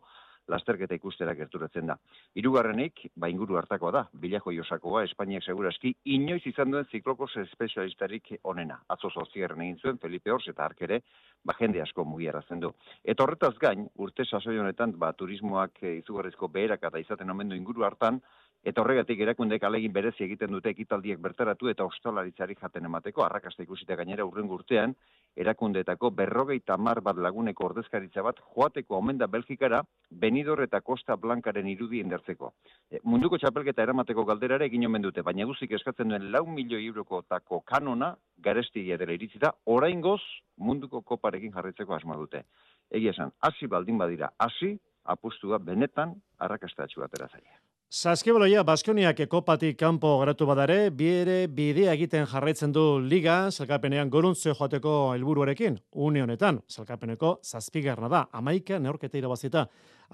lasterketa 0.55 0.95
ikustera 0.95 1.35
gerturatzen 1.35 1.91
da. 1.91 1.99
Hirugarrenik, 2.39 3.09
ba 3.19 3.27
inguru 3.33 3.59
hartakoa 3.59 3.91
da, 3.97 4.05
bilajo 4.23 4.55
josakoa, 4.55 5.03
Espainiak 5.09 5.43
seguraski, 5.43 5.97
inoiz 6.15 6.45
izan 6.47 6.71
duen 6.71 6.87
ziklokos 6.93 7.33
espezialistarik 7.43 8.37
onena. 8.45 8.79
Atzo 8.95 9.11
zortzigarren 9.11 9.67
egin 9.67 9.83
zuen, 9.83 9.99
Felipe 9.99 10.31
Ors 10.33 10.47
eta 10.47 10.65
Arkere, 10.65 11.03
ba 11.45 11.59
jende 11.59 11.83
asko 11.83 12.07
mugiarrazen 12.07 12.63
du. 12.63 12.71
Eta 13.03 13.27
horretaz 13.27 13.57
gain, 13.59 13.89
urte 13.99 14.25
sasoi 14.25 14.61
honetan, 14.63 14.95
ba 14.95 15.11
turismoak 15.13 15.83
e, 15.83 15.99
izugarrizko 16.05 16.49
beherak 16.55 16.87
eta 16.87 17.03
izaten 17.03 17.35
omendu 17.35 17.59
inguru 17.59 17.85
hartan, 17.85 18.23
Eta 18.67 18.83
horregatik 18.83 19.21
erakundek 19.23 19.63
alegin 19.65 19.93
berezi 19.95 20.25
egiten 20.25 20.51
dute 20.51 20.73
ekitaldiek 20.73 21.21
bertaratu 21.23 21.69
eta 21.71 21.85
ostalaritzari 21.87 22.57
jaten 22.59 22.89
emateko, 22.89 23.23
arrakasta 23.23 23.63
ikusita 23.63 23.95
gainera 23.97 24.25
urren 24.27 24.51
urtean, 24.51 24.95
erakundeetako 25.39 26.11
berrogei 26.11 26.59
tamar 26.67 27.01
bat 27.07 27.21
laguneko 27.23 27.69
ordezkaritza 27.69 28.25
bat 28.27 28.41
joateko 28.43 28.97
omen 28.99 29.19
da 29.19 29.29
Belgikara, 29.31 29.83
Benidor 30.11 30.65
eta 30.65 30.81
Costa 30.81 31.17
Blankaren 31.17 31.69
irudi 31.71 32.01
indertzeko. 32.03 32.51
E, 32.91 32.99
munduko 33.05 33.39
txapelketa 33.39 33.87
eramateko 33.87 34.25
galderare 34.27 34.67
egin 34.67 34.89
omen 34.91 35.07
dute, 35.07 35.23
baina 35.23 35.47
guzik 35.47 35.77
eskatzen 35.79 36.11
duen 36.11 36.27
lau 36.33 36.45
milioi 36.47 36.83
euroko 36.89 37.23
tako 37.29 37.61
kanona, 37.61 38.11
garestia 38.43 38.99
dela 38.99 39.15
iritsi 39.15 39.39
da, 39.39 39.53
orain 39.67 40.03
goz 40.03 40.21
munduko 40.57 41.03
koparekin 41.03 41.55
jarritzeko 41.55 41.95
asma 41.95 42.19
dute. 42.19 42.43
Egia 42.91 43.15
esan, 43.15 43.31
hasi 43.39 43.71
baldin 43.71 44.03
badira, 44.03 44.33
hasi, 44.39 44.75
apustua 45.05 45.63
benetan 45.63 46.19
arrakastatxu 46.43 47.07
atera 47.07 47.31
zaila. 47.31 47.68
Saskiboloia 47.89 48.61
Baskoniak 48.69 49.23
ekopatik 49.25 49.79
kanpo 49.81 50.11
geratu 50.21 50.45
badare, 50.45 50.91
biere 50.93 51.47
bidea 51.49 51.95
egiten 51.97 52.27
jarraitzen 52.29 52.75
du 52.77 52.83
liga, 53.01 53.49
zelkapenean 53.49 54.11
goruntze 54.13 54.53
joateko 54.53 55.15
helburuarekin. 55.15 55.79
Une 55.97 56.21
honetan, 56.21 56.59
zelkapeneko 56.69 57.39
zazpigarna 57.43 58.11
da, 58.13 58.21
amaika 58.31 58.77
neorketa 58.79 59.17
irabazita. 59.17 59.65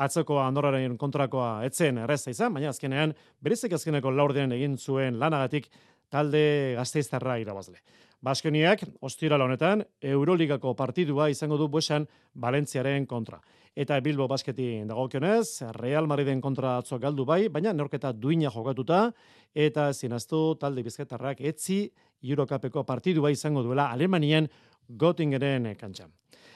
Atzoko 0.06 0.38
andorraren 0.44 0.94
kontrakoa 0.96 1.64
etzen 1.66 1.98
erreza 2.04 2.30
izan, 2.30 2.54
baina 2.54 2.70
azkenean, 2.70 3.16
berezik 3.42 3.74
azkeneko 3.74 4.14
laurdean 4.14 4.54
egin 4.54 4.78
zuen 4.78 5.18
lanagatik 5.18 5.66
talde 6.14 6.76
gazteiztarra 6.78 7.40
irabazle. 7.42 7.82
Baskoniak, 8.24 8.80
ostirala 9.04 9.44
honetan, 9.44 9.82
Euroligako 10.00 10.70
partidua 10.74 11.26
izango 11.28 11.58
du 11.60 11.66
buesan 11.68 12.06
Valentziaren 12.40 13.04
kontra 13.06 13.42
eta 13.76 13.98
Bilbo 14.00 14.28
basketi 14.30 14.84
dagokionez, 14.86 15.66
Real 15.74 16.06
Madriden 16.06 16.40
kontra 16.40 16.76
atzo 16.78 16.98
galdu 17.02 17.24
bai, 17.26 17.48
baina 17.50 17.72
neorketa 17.74 18.12
duina 18.12 18.52
jokatuta, 18.54 19.08
eta 19.54 19.88
zinaztu 19.92 20.54
talde 20.60 20.84
bizketarrak 20.86 21.42
etzi 21.42 21.88
Eurocapeko 22.22 22.84
partidua 22.86 23.32
izango 23.34 23.62
duela 23.66 23.90
Alemanian 23.92 24.48
Göttingenen 24.88 25.74
kantxan. 25.76 26.14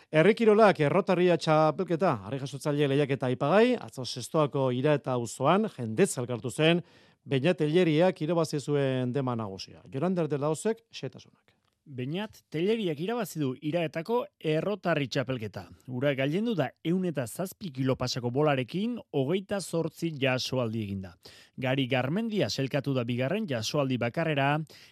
Errikirolak 0.08 0.80
errotarria 0.80 1.36
txapelketa, 1.36 2.14
harri 2.24 2.38
jasotzaile 2.40 2.88
lehiak 2.94 3.12
eta 3.18 3.28
ipagai, 3.34 3.74
atzo 3.76 4.06
sestoako 4.06 4.70
ira 4.72 4.94
eta 4.96 5.18
auzoan 5.18 5.68
jendez 5.76 6.14
alkartu 6.16 6.54
zen, 6.54 6.80
baina 7.28 7.52
teleriak 7.52 8.22
irabazizuen 8.24 9.12
dema 9.12 9.36
nagusia. 9.36 9.82
Jorander 9.92 10.30
dela 10.30 10.48
osek, 10.54 10.86
setasunak. 10.92 11.57
Beñat, 11.88 12.42
teleriak 12.52 12.98
irabazi 13.00 13.40
du 13.40 13.54
iraetako 13.64 14.18
errotarri 14.44 15.06
txapelketa. 15.08 15.62
Ura 15.88 16.10
gailendu 16.12 16.52
da 16.54 16.66
eun 16.84 17.06
eta 17.08 17.24
zazpi 17.26 17.70
kilo 17.72 17.94
pasako 17.96 18.28
bolarekin, 18.28 18.98
hogeita 19.16 19.56
zortzi 19.62 20.10
jasoaldi 20.20 20.82
eginda. 20.84 21.14
Gari 21.56 21.86
garmendia 21.88 22.50
selkatu 22.50 22.92
da 22.92 23.06
bigarren 23.08 23.46
jasoaldi 23.48 23.96
bakarrera, 24.02 24.50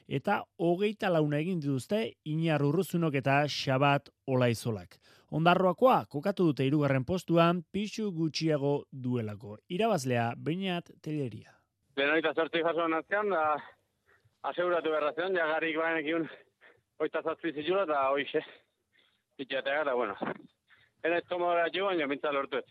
eta 0.09 0.39
hogeita 0.57 1.11
launa 1.13 1.43
egin 1.45 1.61
dituzte 1.61 2.01
inar 2.33 2.65
urruzunok 2.65 3.21
eta 3.21 3.43
xabat 3.45 4.09
olaizolak. 4.27 4.97
Ondarroakoa, 5.37 6.07
kokatu 6.09 6.49
dute 6.49 6.65
irugarren 6.65 7.05
postuan, 7.05 7.61
pixu 7.73 8.09
gutxiago 8.09 8.87
duelako. 8.91 9.59
Irabazlea, 9.69 10.31
Beñat, 10.39 10.95
teleria. 11.03 11.53
Benoita 11.97 12.33
zortzi 12.33 12.65
jasoan 12.65 12.97
azkean, 12.97 13.29
da, 13.37 13.45
aseguratu 14.49 14.97
berrazion, 14.97 15.37
ja 15.37 15.53
garik 15.53 15.77
baenekin 15.77 16.29
oita 16.99 17.23
zazpi 17.23 17.53
zitula 17.53 17.85
eta 17.85 18.09
hoize. 18.11 18.43
Itxatea 19.39 19.83
gara, 19.83 19.95
bueno. 19.95 20.17
Era 21.05 21.19
estomora 21.21 21.69
jo, 21.73 21.87
baina 21.87 22.07
mintza 22.09 22.33
lortu 22.33 22.59
ez. 22.59 22.69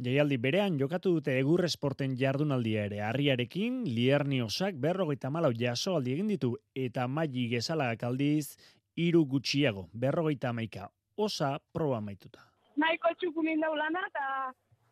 Jaialdi 0.00 0.38
berean 0.40 0.78
jokatu 0.80 1.10
dute 1.18 1.34
egur 1.38 1.64
esporten 1.66 2.14
jardunaldia 2.16 2.86
ere. 2.88 3.00
Harriarekin, 3.04 3.82
lierni 3.84 4.40
osak 4.40 4.78
berrogeita 4.80 5.30
malau 5.30 5.50
jaso 5.52 5.96
aldi 5.96 6.14
egin 6.14 6.30
ditu 6.32 6.54
eta 6.74 7.08
maili 7.08 7.48
gezalagak 7.50 8.06
aldiz 8.08 8.56
hiru 8.96 9.26
gutxiago, 9.26 9.88
berrogeita 9.92 10.54
amaika. 10.54 10.88
Osa 11.16 11.58
proba 11.74 12.00
maituta. 12.00 12.46
Nahiko 12.80 13.12
txukumin 13.20 13.60
daulana 13.60 14.06
eta 14.06 14.24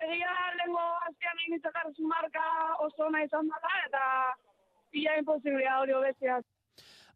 egia 0.04 0.34
lengo 0.58 0.84
aztean 1.08 1.40
egin 1.46 2.06
marka 2.10 2.44
oso 2.84 3.08
izan 3.24 3.48
dela 3.48 3.72
eta 3.86 4.04
ia 4.92 5.16
imposiblia 5.18 5.78
hori 5.80 5.92
hobetzea. 5.92 6.42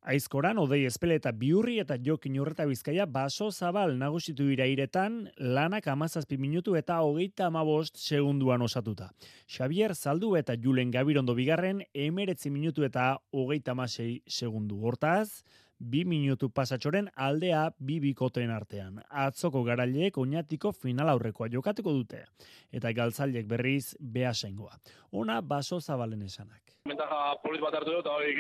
Aizkoran, 0.03 0.59
odei 0.59 0.81
espele 0.83 1.15
eta 1.21 1.31
biurri 1.31 1.77
eta 1.79 1.95
jokin 2.03 2.35
urreta 2.43 2.65
bizkaia 2.67 3.05
baso 3.07 3.53
zabal 3.53 3.93
nagusitu 4.01 4.49
dira 4.49 4.67
iretan, 4.67 5.29
lanak 5.39 5.87
amazazpi 5.87 6.41
minutu 6.43 6.75
eta 6.75 6.97
hogeita 7.07 7.47
amabost 7.47 8.01
segunduan 8.03 8.67
osatuta. 8.67 9.13
Xavier 9.47 9.95
Zaldu 9.95 10.35
eta 10.35 10.57
Julen 10.59 10.91
Gabirondo 10.91 11.37
bigarren, 11.39 11.85
emeretzi 11.95 12.51
minutu 12.51 12.83
eta 12.83 13.21
hogeita 13.31 13.77
amasei 13.77 14.25
segundu. 14.27 14.81
Hortaz, 14.83 15.45
bi 15.79 16.03
minutu 16.05 16.51
pasatxoren 16.51 17.07
aldea 17.15 17.69
bi 17.79 18.01
bikoteen 18.03 18.51
artean. 18.51 18.99
Atzoko 19.09 19.63
garaileek 19.63 20.19
oinatiko 20.19 20.73
final 20.73 21.15
aurrekoa 21.15 21.47
jokatuko 21.47 21.95
dute. 21.95 22.25
Eta 22.73 22.91
galtzaileek 22.91 23.47
berriz 23.47 23.95
behasengoa. 24.01 24.75
Ona 25.13 25.41
baso 25.41 25.79
zabalen 25.81 26.27
esanak. 26.27 26.75
Bentaja 26.91 27.37
polit 27.43 27.63
bat 27.63 27.79
hartu 27.79 28.01
dut, 28.01 28.07
hori 28.11 28.35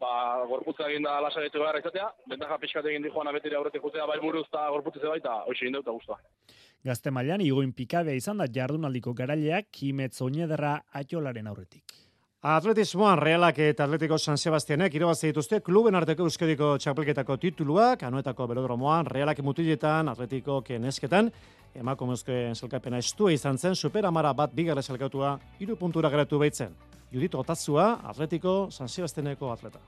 ba, 0.00 0.44
gorputza 0.48 0.88
egin 0.88 1.06
da 1.06 1.18
lasaretu 1.24 1.60
behar 1.62 1.78
izatea, 1.80 2.08
bentaja 2.30 2.58
pixkat 2.62 2.86
egin 2.90 3.02
di 3.02 3.12
joan 3.14 3.30
abetire 3.30 3.58
aurretik 3.58 3.82
jutea 3.82 4.06
bai 4.06 4.18
buruz 4.22 4.46
eta 4.46 4.68
gorputze 4.74 5.06
bai, 5.06 5.18
eta 5.22 5.42
hoxe 5.46 5.64
egin 5.66 5.78
dut 5.78 5.90
guztua. 5.90 6.18
Gazte 6.84 7.10
mailan 7.10 7.42
igoin 7.42 7.72
pikabea 7.74 8.14
izan 8.14 8.38
da 8.38 8.46
jardunaldiko 8.58 9.14
garaileak 9.14 9.72
kimetz 9.72 10.20
oinederra 10.22 10.78
atxolaren 11.00 11.50
aurretik. 11.50 11.98
Atletismoan 12.38 13.18
Realak 13.18 13.56
eta 13.58 13.82
Atletico 13.88 14.16
San 14.18 14.38
Sebastianek 14.38 14.94
irabazi 14.94 15.32
dituzte 15.32 15.58
kluben 15.58 15.98
arteko 15.98 16.22
euskadiko 16.22 16.76
txapelketako 16.78 17.36
tituluak, 17.42 18.04
anuetako 18.06 18.46
belodromoan 18.46 19.10
Realak 19.10 19.42
mutiletan, 19.42 20.08
Atletico 20.08 20.60
kenesketan, 20.62 21.32
emakumezkoen 21.74 22.54
zelkapena 22.54 23.02
estua 23.02 23.32
izan 23.34 23.58
zen, 23.58 23.74
superamara 23.74 24.30
bat 24.38 24.54
bigarre 24.54 24.86
zelkatua 24.86 25.34
iru 25.58 25.74
puntura 25.76 26.10
geratu 26.14 26.38
behitzen. 26.38 26.78
Judito 27.12 27.38
Otazua, 27.40 28.00
Atletico 28.04 28.70
San 28.70 28.88
Sebastianeko 28.88 29.52
atleta. 29.52 29.80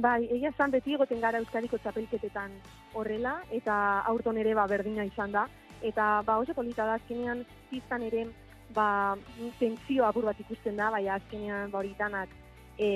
Bai, 0.00 0.24
egia 0.32 0.52
zan 0.56 0.70
beti 0.70 0.94
egoten 0.94 1.20
gara 1.20 1.40
Euskadiko 1.42 1.78
txapelketetan 1.78 2.54
horrela, 2.96 3.40
eta 3.52 3.74
aurton 4.08 4.38
ere 4.40 4.54
ba, 4.54 4.66
berdina 4.70 5.04
izan 5.04 5.34
da. 5.34 5.46
Eta 5.82 6.22
ba, 6.24 6.38
oso 6.38 6.54
polita 6.54 6.86
da, 6.86 6.96
azkenean 7.00 7.44
piztan 7.70 8.06
ere 8.06 8.26
ba, 8.74 9.16
tentzio 9.58 10.06
apur 10.06 10.30
bat 10.30 10.40
ikusten 10.40 10.78
da, 10.78 10.90
bai 10.94 11.06
azkenean 11.08 11.70
ba, 11.70 11.82
hori 11.82 11.94
danak, 11.98 12.32
e, 12.78 12.90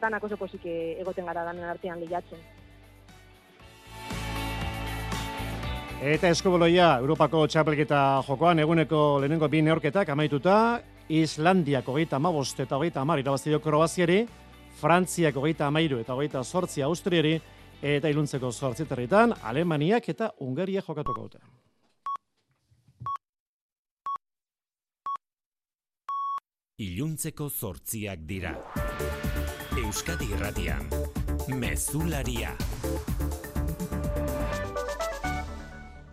danak 0.00 0.24
oso 0.24 0.36
posik 0.36 0.66
egoten 0.66 1.30
gara 1.30 1.46
danen 1.46 1.64
artean 1.70 2.00
lehiatzen. 2.02 2.42
Eta 6.00 6.30
eskoboloia, 6.32 6.94
Europako 7.02 7.42
txapelketa 7.46 8.22
jokoan, 8.24 8.58
eguneko 8.62 9.18
lehenengo 9.20 9.48
bi 9.52 9.60
neorketak 9.62 10.08
amaituta, 10.08 10.80
Islandiak 11.10 11.88
hogeita 11.90 12.20
amabost 12.20 12.60
eta 12.62 12.76
hogeita 12.78 13.00
amar 13.02 13.18
irabazio 13.18 13.58
Kroaziari, 13.60 14.20
Frantziak 14.78 15.34
hogeita 15.36 15.66
amairu 15.66 15.98
eta 15.98 16.14
hogeita 16.14 16.44
sortzi 16.44 16.84
Austriari, 16.86 17.34
eta 17.82 18.08
iluntzeko 18.12 18.52
sortziterritan, 18.52 19.34
Alemaniak 19.42 20.06
eta 20.12 20.30
Ungaria 20.46 20.84
jokatuko 20.86 21.26
dute. 21.26 21.42
Iluntzeko 26.80 27.50
zortziak 27.50 28.22
dira. 28.24 28.54
Euskadi 29.82 30.30
Irratian, 30.30 30.86
Mezularia. 31.58 32.54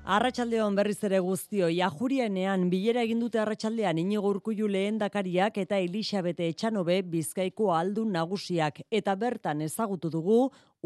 Arratsaldeon 0.08 0.72
berriz 0.72 1.02
ere 1.04 1.18
guztio, 1.20 1.68
jajurienean 1.68 2.62
bilera 2.72 3.02
egin 3.04 3.20
dute 3.20 3.42
arratsaldean 3.42 3.98
inigo 4.00 4.30
urkullu 4.30 4.70
lehendakariak 4.72 5.58
eta 5.66 5.82
Elisabete 5.84 6.48
Etxanobe 6.48 7.02
Bizkaiko 7.04 7.74
aldun 7.76 8.14
nagusiak 8.16 8.80
eta 9.00 9.18
bertan 9.20 9.66
ezagutu 9.66 10.08
dugu 10.14 10.38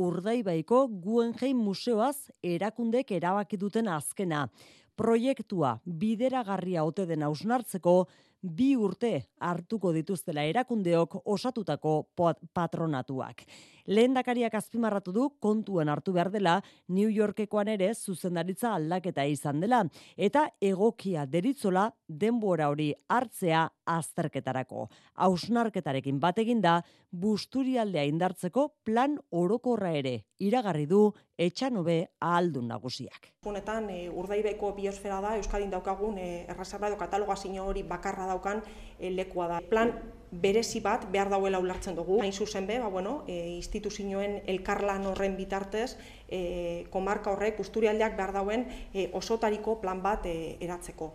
Urdaibaiko 0.02 0.88
Guggenheim 1.04 1.62
Museoaz 1.68 2.32
erakundek 2.42 3.14
erabaki 3.20 3.62
duten 3.62 3.94
azkena. 3.94 4.48
Proiektua 4.98 5.76
bideragarria 5.86 6.82
ote 6.84 7.06
den 7.06 7.22
ausnartzeko 7.30 7.96
bi 8.42 8.72
urte 8.74 9.14
hartuko 9.38 9.92
dituztela 9.94 10.42
erakundeok 10.50 11.20
osatutako 11.30 11.94
patronatuak. 12.58 13.46
Lehendakariak 13.88 14.54
azpimarratu 14.56 15.14
du 15.16 15.28
kontuen 15.40 15.90
hartu 15.90 16.14
behar 16.14 16.32
dela 16.32 16.60
New 16.88 17.10
Yorkekoan 17.10 17.68
ere 17.68 17.94
zuzendaritza 17.96 18.74
aldaketa 18.76 19.26
izan 19.26 19.60
dela 19.62 19.84
eta 20.18 20.48
egokia 20.62 21.26
deritzola 21.26 21.90
denbora 22.08 22.70
hori 22.70 22.92
hartzea 23.10 23.68
azterketarako. 23.86 24.88
Hausnarketarekin 25.16 26.20
batekin 26.20 26.62
da 26.62 26.82
busturialdea 27.12 28.04
indartzeko 28.08 28.68
plan 28.86 29.18
orokorra 29.32 29.92
ere 29.98 30.16
iragarri 30.40 30.86
du 30.88 31.02
etxanobe 31.38 31.98
ahaldun 32.20 32.68
nagusiak. 32.72 33.32
Honetan, 33.46 33.90
e, 33.90 34.08
urdaibaiko 34.10 34.74
biosfera 34.78 35.20
da, 35.24 35.36
Euskadin 35.40 35.72
daukagun 35.74 36.18
e, 36.18 36.46
erreserba 36.50 36.90
edo 36.92 36.98
kataloga 36.98 37.36
hori 37.64 37.84
bakarra 37.84 38.28
daukan 38.28 38.62
e, 39.00 39.10
lekua 39.10 39.48
da. 39.48 39.62
Plan 39.70 39.94
berezi 40.32 40.80
bat 40.80 41.06
behar 41.12 41.30
dauela 41.30 41.60
ulertzen 41.60 41.96
dugu. 41.96 42.22
Hain 42.24 42.34
zuzen 42.34 42.68
be, 42.68 42.80
ba, 42.80 42.88
bueno, 42.88 43.24
e, 43.28 43.38
instituzioen 43.58 44.40
elkarlan 44.48 45.06
horren 45.12 45.36
bitartez, 45.38 45.98
e, 46.30 46.88
komarka 46.90 47.32
horrek, 47.32 47.60
usturialdeak 47.60 48.16
behar 48.18 48.34
dauen 48.40 48.66
e, 48.94 49.10
osotariko 49.14 49.80
plan 49.84 50.02
bat 50.02 50.26
e, 50.26 50.56
eratzeko. 50.64 51.14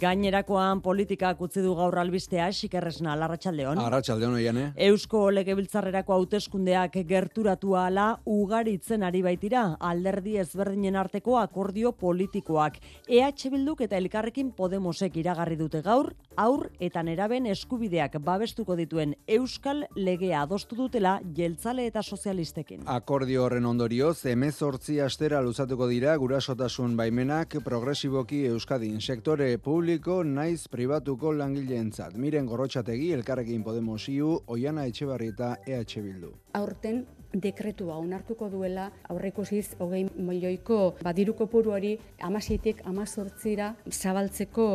Gainerakoan 0.00 0.80
politikak 0.80 1.40
utzi 1.44 1.60
du 1.60 1.74
gaur 1.76 1.98
albistea, 2.00 2.46
xikerresna, 2.56 3.12
larratxaldeon. 3.20 3.80
Arratxaldeon, 3.84 4.36
oian, 4.38 4.56
eh? 4.56 4.68
Eusko 4.86 5.26
legebiltzarrerako 5.34 6.14
hauteskundeak 6.16 6.96
gerturatu 7.10 7.74
ala 7.76 8.06
ugaritzen 8.24 9.04
ari 9.04 9.20
baitira, 9.26 9.66
alderdi 9.90 10.38
ezberdinen 10.40 10.96
arteko 10.96 11.36
akordio 11.42 11.92
politikoak. 11.92 12.78
EH 13.08 13.50
Bilduk 13.52 13.82
eta 13.84 13.98
Elkarrekin 14.00 14.54
Podemosek 14.56 15.20
iragarri 15.20 15.60
dute 15.60 15.82
gaur, 15.84 16.14
aur 16.40 16.70
eta 16.80 17.02
neraben 17.04 17.46
eskubideak 17.52 18.16
babestuko 18.24 18.76
dituen 18.78 19.12
Euskal 19.28 19.84
legea 19.96 20.42
adostu 20.46 20.78
dutela 20.78 21.18
jeltzale 21.36 21.84
eta 21.90 22.02
sozialistekin. 22.02 22.86
Akordio 22.88 23.44
horren 23.44 23.68
ondorioz, 23.68 24.24
emezortzi 24.32 25.00
astera 25.04 25.42
luzatuko 25.44 25.88
dira 25.90 26.16
gurasotasun 26.22 26.96
baimenak 26.96 27.58
progresiboki 27.64 28.44
Euskadin 28.54 29.00
sektore 29.00 29.52
publiko 29.58 30.22
naiz 30.24 30.66
pribatuko 30.72 31.34
langileentzat. 31.36 32.16
Miren 32.16 32.48
gorrotxategi 32.48 33.12
elkarrekin 33.18 33.64
Podemos 33.64 34.02
iu, 34.08 34.38
Oiana 34.46 34.86
Etxebarri 34.88 35.32
eta 35.34 35.56
EH 35.66 36.00
Bildu. 36.00 36.34
Aurten 36.56 37.04
dekretua 37.34 37.96
onartuko 38.00 38.48
duela 38.50 38.88
aurreikusiz 39.08 39.76
hogei 39.78 40.02
milioiko 40.16 40.96
badiruko 41.04 41.46
puruari 41.46 41.92
amaseitik 42.26 42.82
amazortzira 42.90 43.74
zabaltzeko 43.90 44.66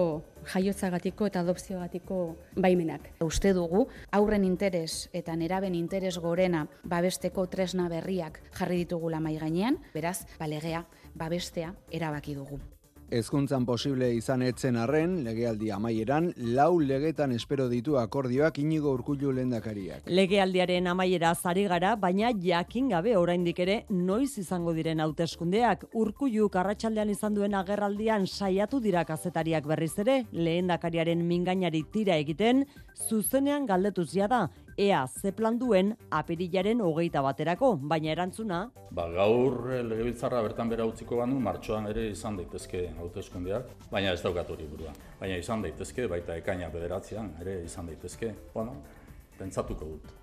jaiotzagatiko 0.54 1.28
eta 1.32 1.42
adopziogatiko 1.46 2.20
baimenak. 2.56 3.10
Uste 3.26 3.54
dugu, 3.54 3.88
aurren 4.12 4.46
interes 4.46 5.10
eta 5.14 5.36
neraben 5.36 5.76
interes 5.76 6.18
gorena 6.20 6.68
babesteko 6.84 7.48
tresna 7.48 7.90
berriak 7.90 8.42
jarri 8.60 8.84
ditugula 8.86 9.20
mai 9.20 9.38
gainean, 9.42 9.82
beraz, 9.94 10.26
balegea 10.40 10.86
babestea 11.16 11.74
erabaki 11.92 12.36
dugu. 12.36 12.60
Ezkuntzan 13.14 13.68
posible 13.70 14.08
izan 14.18 14.42
etzen 14.42 14.76
arren, 14.82 15.20
legealdi 15.24 15.70
amaieran, 15.70 16.32
lau 16.58 16.80
legetan 16.82 17.36
espero 17.36 17.68
ditu 17.70 18.00
akordioak 18.02 18.58
inigo 18.58 18.90
urkullu 18.98 19.30
lendakariak. 19.32 20.10
Legealdiaren 20.10 20.90
amaiera 20.90 21.36
zari 21.36 21.68
gara, 21.70 21.94
baina 21.96 22.32
jakin 22.34 22.90
gabe 22.90 23.16
oraindik 23.16 23.60
ere 23.62 23.78
noiz 23.92 24.40
izango 24.42 24.74
diren 24.74 25.04
hauteskundeak 25.06 25.86
urkullu 25.94 26.50
karratxaldean 26.50 27.14
izan 27.14 27.38
duen 27.38 27.54
agerraldian 27.54 28.26
saiatu 28.26 28.82
dira 28.82 29.06
kazetariak 29.06 29.68
berriz 29.70 29.94
ere, 30.02 30.24
lehendakariaren 30.32 31.22
mingainari 31.22 31.84
tira 31.94 32.18
egiten, 32.18 32.66
zuzenean 33.08 33.68
galdetuz 33.70 34.14
da, 34.16 34.48
ea 34.78 35.08
ze 35.08 35.32
plan 35.32 35.58
duen 35.60 35.94
apirilaren 36.10 36.82
hogeita 36.82 37.22
baterako, 37.24 37.76
baina 37.92 38.12
erantzuna... 38.12 38.60
Ba, 38.92 39.08
gaur 39.12 39.72
eh, 39.72 39.82
legebiltzarra 39.84 40.42
bertan 40.44 40.70
bera 40.72 40.86
utziko 40.88 41.20
bandu, 41.22 41.40
martxoan 41.40 41.88
ere 41.92 42.10
izan 42.12 42.38
daitezke 42.40 42.84
hauteskundeak, 43.00 43.72
baina 43.92 44.12
ez 44.14 44.22
daukat 44.24 44.52
hori 44.52 44.68
burua. 44.72 44.94
Baina 45.20 45.40
izan 45.40 45.64
daitezke, 45.64 46.10
baita 46.12 46.36
ekaina 46.42 46.70
bederatzean 46.74 47.34
ere 47.42 47.62
izan 47.64 47.92
daitezke. 47.92 48.34
Bueno, 48.54 48.78
pentsatuko 49.40 49.92
dut. 49.96 50.14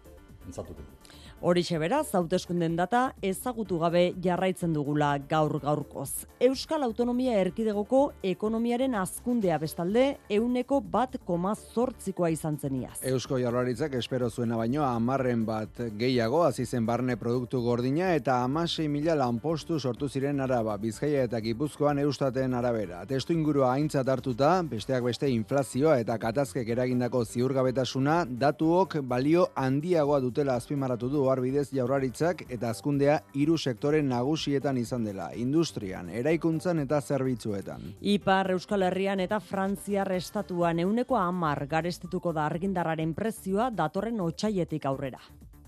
Pentsatuko 0.44 0.84
dut. 0.84 1.21
Horixe 1.42 1.74
beraz, 1.82 2.12
hauteskunden 2.14 2.76
data 2.78 2.98
ezagutu 3.26 3.80
gabe 3.82 4.02
jarraitzen 4.22 4.70
dugula 4.76 5.08
gaur 5.26 5.56
gaurkoz. 5.58 6.28
Euskal 6.46 6.84
Autonomia 6.86 7.32
Erkidegoko 7.40 8.02
ekonomiaren 8.30 8.94
azkundea 8.94 9.56
bestalde, 9.58 10.04
euneko 10.30 10.78
bat 10.92 11.16
koma 11.26 11.56
zortzikoa 11.56 12.30
izan 12.30 12.60
zeniaz. 12.62 13.00
Eusko 13.10 13.40
Jaurlaritzak 13.42 13.96
espero 13.98 14.28
zuena 14.30 14.60
baino 14.60 14.84
amarren 14.86 15.42
bat 15.48 15.80
gehiago 15.98 16.44
hasi 16.46 16.62
zen 16.62 16.86
barne 16.86 17.16
produktu 17.18 17.58
gordina 17.66 18.12
eta 18.14 18.38
amasei 18.44 18.86
mila 18.86 19.18
lanpostu 19.18 19.80
sortu 19.80 20.06
ziren 20.08 20.38
araba, 20.46 20.78
Bizkaia 20.78 21.26
eta 21.26 21.42
Gipuzkoan 21.42 21.98
eustaten 22.04 22.54
arabera. 22.54 23.02
Testu 23.10 23.34
ingurua 23.34 23.72
aintzat 23.72 24.06
hartuta, 24.14 24.52
besteak 24.62 25.02
beste 25.10 25.32
inflazioa 25.34 25.98
eta 26.06 26.20
katazkek 26.22 26.70
eragindako 26.76 27.24
ziurgabetasuna, 27.24 28.22
datuok 28.46 29.00
balio 29.02 29.50
handiagoa 29.56 30.22
dutela 30.22 30.54
azpimarratu 30.62 31.10
du 31.10 31.26
bidez 31.40 31.68
jaurlaritzak 31.72 32.44
eta 32.48 32.70
azkundea 32.70 33.20
hiru 33.34 33.56
sektore 33.58 34.02
nagusietan 34.02 34.76
izan 34.78 35.04
dela, 35.04 35.30
industrian, 35.34 36.10
eraikuntzan 36.10 36.82
eta 36.84 37.00
zerbitzuetan. 37.00 37.94
Ipar 38.00 38.50
Euskal 38.50 38.82
Herrian 38.82 39.20
eta 39.20 39.40
Frantziar 39.40 40.12
estatuan 40.12 40.82
euneko 40.84 41.16
amar 41.16 41.66
garestituko 41.66 42.32
da 42.32 42.46
argindarraren 42.46 43.14
prezioa 43.14 43.70
datorren 43.70 44.20
otxaietik 44.20 44.86
aurrera. 44.86 45.20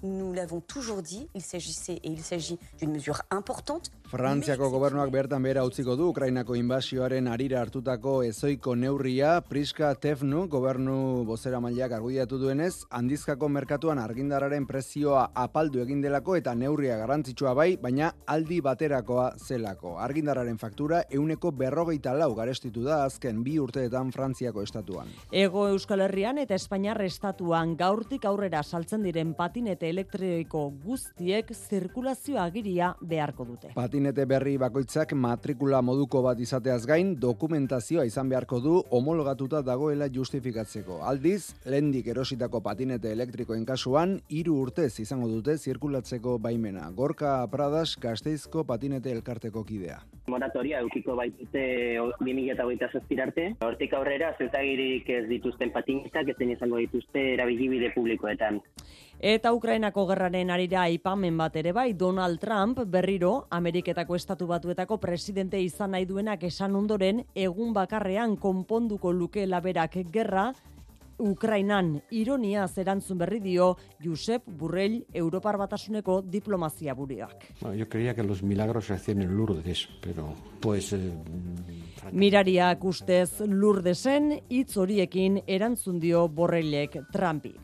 nous 0.05 0.33
l'avons 0.33 0.61
toujours 0.61 1.03
dit, 1.03 1.29
il 1.35 1.43
s'agissait 1.43 2.01
et 2.05 2.09
il 2.09 2.21
s'agit 2.21 2.59
d'une 2.79 2.93
mesure 2.93 3.23
importante. 3.31 3.91
Frantziako 4.15 4.69
gobernuak 4.71 5.11
bertan 5.11 5.43
behera 5.43 5.65
utziko 5.67 5.97
du 5.99 6.05
Ukrainako 6.13 6.55
inbasioaren 6.55 7.27
arira 7.27 7.59
hartutako 7.65 8.13
ezoiko 8.23 8.77
neurria 8.79 9.41
Priska 9.43 9.89
Tefnu 9.99 10.45
gobernu 10.53 11.25
bozera 11.27 11.59
mailak 11.59 11.97
argudiatu 11.97 12.39
duenez, 12.39 12.85
handizkako 12.95 13.49
merkatuan 13.51 13.99
argindararen 13.99 14.69
prezioa 14.69 15.25
apaldu 15.45 15.83
egin 15.83 16.05
delako 16.05 16.37
eta 16.39 16.55
neurria 16.55 16.99
garrantzitsua 17.01 17.57
bai, 17.59 17.73
baina 17.83 18.13
aldi 18.31 18.61
baterakoa 18.63 19.33
zelako. 19.49 19.97
Argindararen 20.05 20.63
faktura 20.63 21.03
euneko 21.11 21.51
berrogeita 21.51 22.15
lau 22.15 22.31
garestitu 22.39 22.87
da 22.87 23.01
azken 23.09 23.43
bi 23.43 23.57
urteetan 23.59 24.15
Frantziako 24.15 24.63
estatuan. 24.63 25.11
Ego 25.33 25.67
Euskal 25.73 26.07
Herrian 26.07 26.39
eta 26.39 26.55
Espainiar 26.55 27.03
estatuan 27.03 27.75
gaurtik 27.83 28.31
aurrera 28.31 28.63
saltzen 28.63 29.03
diren 29.03 29.35
patinete 29.35 29.91
elektriko 29.91 30.69
guztiek 30.87 31.51
zirkulazio 31.51 32.39
agiria 32.39 32.95
beharko 33.03 33.51
dute. 33.51 33.75
Patinete 34.05 34.27
berri 34.29 34.59
bakoitzak 34.61 35.13
matrikula 35.17 35.79
moduko 35.81 36.21
bat 36.21 36.41
izateaz 36.45 36.83
gain 36.85 37.15
dokumentazioa 37.17 38.03
izan 38.05 38.29
beharko 38.29 38.59
du 38.61 38.75
homologatuta 38.93 39.63
dagoela 39.65 40.11
justifikatzeko. 40.13 40.99
Aldiz, 41.09 41.55
lendik 41.65 42.11
erositako 42.13 42.61
patinete 42.61 43.15
elektrikoen 43.17 43.65
kasuan 43.65 44.19
hiru 44.29 44.59
urtez 44.67 44.91
izango 45.01 45.31
dute 45.33 45.57
zirkulatzeko 45.57 46.37
baimena. 46.37 46.91
Gorka 46.93 47.33
Pradas 47.49 47.97
Gasteizko 48.03 48.67
patinete 48.69 49.09
elkarteko 49.17 49.65
kidea. 49.65 50.03
Moratoria 50.29 50.85
eukiko 50.85 51.17
baitute 51.17 51.65
2027 52.21 53.25
arte. 53.25 53.49
Hortik 53.65 53.97
aurrera 53.97 54.35
zeutagirik 54.37 55.09
ez 55.17 55.25
dituzten 55.33 55.73
patinetak 55.73 56.29
ez 56.35 56.51
izango 56.59 56.85
dituzte 56.85 57.25
erabilibide 57.39 57.95
publikoetan. 57.97 58.61
Eta 59.21 59.53
Ukrainako 59.55 60.07
gerraren 60.11 60.51
arira 60.51 60.83
aipamen 60.83 61.37
bat 61.39 61.57
ere 61.57 61.73
bai, 61.73 61.93
Donald 61.95 62.41
Trump 62.41 62.81
berriro 62.87 63.47
Ameriketako 63.51 64.17
estatu 64.17 64.47
batuetako 64.47 64.99
presidente 65.01 65.61
izan 65.61 65.95
nahi 65.95 66.05
duenak 66.05 66.43
esan 66.45 66.77
ondoren 66.77 67.25
egun 67.35 67.73
bakarrean 67.73 68.37
konponduko 68.37 69.13
luke 69.13 69.47
laberak 69.47 69.97
gerra, 70.13 70.53
Ukrainan 71.19 72.01
ironia 72.11 72.67
zerantzun 72.69 73.19
berri 73.19 73.41
dio 73.41 73.77
Josep 74.03 74.49
Burrell 74.59 75.05
Europar 75.13 75.57
Batasuneko 75.57 76.21
diplomazia 76.23 76.95
buriak. 76.95 77.55
Bueno, 77.61 77.77
yo 77.77 77.89
creía 77.89 78.15
que 78.15 78.23
los 78.23 78.43
milagros 78.43 78.87
se 78.87 78.95
hacían 78.95 79.23
en 79.23 79.37
Lourdes, 79.37 79.89
pero 80.01 80.35
pues 80.61 80.93
eh, 80.93 81.13
Mirariak 82.13 82.85
ustez 82.85 83.41
Lourdesen 83.41 84.43
hitz 84.49 84.77
horiekin 84.77 85.43
erantzun 85.47 86.01
dio 86.01 86.29
Borrellek 86.29 86.99
Trumpi. 87.13 87.55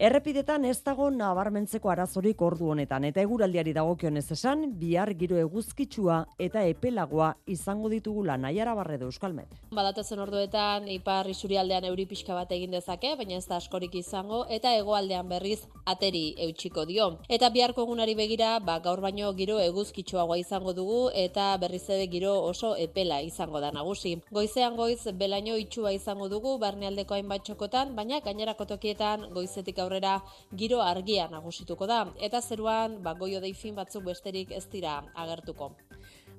Errepidetan 0.00 0.62
ez 0.64 0.78
dago 0.80 1.10
nabarmentzeko 1.12 1.90
arazorik 1.92 2.40
ordu 2.40 2.70
honetan 2.72 3.04
eta 3.04 3.20
eguraldiari 3.20 3.74
dagokionez 3.76 4.22
esan 4.32 4.62
bihar 4.80 5.10
giro 5.22 5.36
eguzkitsua 5.36 6.14
eta 6.40 6.62
epelagoa 6.64 7.26
izango 7.54 7.90
ditugula 7.92 8.38
Naiara 8.40 8.72
Barredo 8.78 9.10
Euskalmet. 9.10 9.52
Badatezen 9.76 10.22
orduetan 10.24 10.86
ipar 10.88 11.28
isurialdean 11.28 11.84
euri 11.90 12.06
pixka 12.08 12.32
bat 12.32 12.54
egin 12.56 12.72
dezake, 12.72 13.10
baina 13.18 13.36
ez 13.36 13.44
da 13.50 13.58
askorik 13.60 13.98
izango 14.00 14.38
eta 14.48 14.72
hegoaldean 14.78 15.28
berriz 15.28 15.58
ateri 15.84 16.22
eutxiko 16.46 16.86
dio. 16.88 17.10
Eta 17.28 17.52
biharko 17.52 17.84
egunari 17.84 18.16
begira, 18.16 18.54
ba, 18.64 18.78
gaur 18.80 19.04
baino 19.04 19.34
giro 19.36 19.58
eguzkitsuagoa 19.66 20.40
izango 20.40 20.72
dugu 20.72 21.02
eta 21.26 21.50
berriz 21.60 21.82
ere 21.90 22.08
giro 22.08 22.38
oso 22.46 22.72
epela 22.86 23.20
izango 23.20 23.60
da 23.60 23.68
nagusi. 23.76 24.14
Goizean 24.32 24.80
goiz 24.80 25.04
belaino 25.12 25.60
itxua 25.60 25.92
izango 25.92 26.32
dugu 26.32 26.56
barnealdeko 26.64 27.20
hainbat 27.20 27.44
txokotan, 27.44 27.94
baina 28.00 28.24
gainerako 28.24 28.70
tokietan 28.74 29.28
goizetik 29.36 29.84
aurrera 29.90 30.20
giro 30.56 30.80
argia 30.82 31.28
nagusituko 31.30 31.86
da 31.86 32.04
eta 32.20 32.40
zeruan 32.40 33.02
ba 33.02 33.14
goio 33.14 33.40
deifin 33.40 33.74
batzuk 33.74 34.04
besterik 34.04 34.52
ez 34.52 34.66
dira 34.70 35.00
agertuko. 35.14 35.72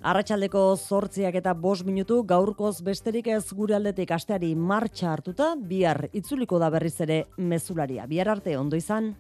Arratxaldeko 0.02 0.62
zortziak 0.78 1.36
eta 1.36 1.54
bos 1.54 1.84
minutu 1.86 2.24
gaurkoz 2.24 2.82
besterik 2.82 3.28
ez 3.28 3.43
gure 3.54 3.76
aldetik 3.76 4.12
asteari 4.12 4.56
martxa 4.56 5.12
hartuta, 5.12 5.54
bihar 5.56 6.08
itzuliko 6.12 6.58
da 6.60 6.72
berriz 6.74 6.95
ere 7.06 7.26
mezularia. 7.38 8.08
Bihar 8.08 8.30
arte 8.30 8.58
ondo 8.58 8.76
izan. 8.76 9.14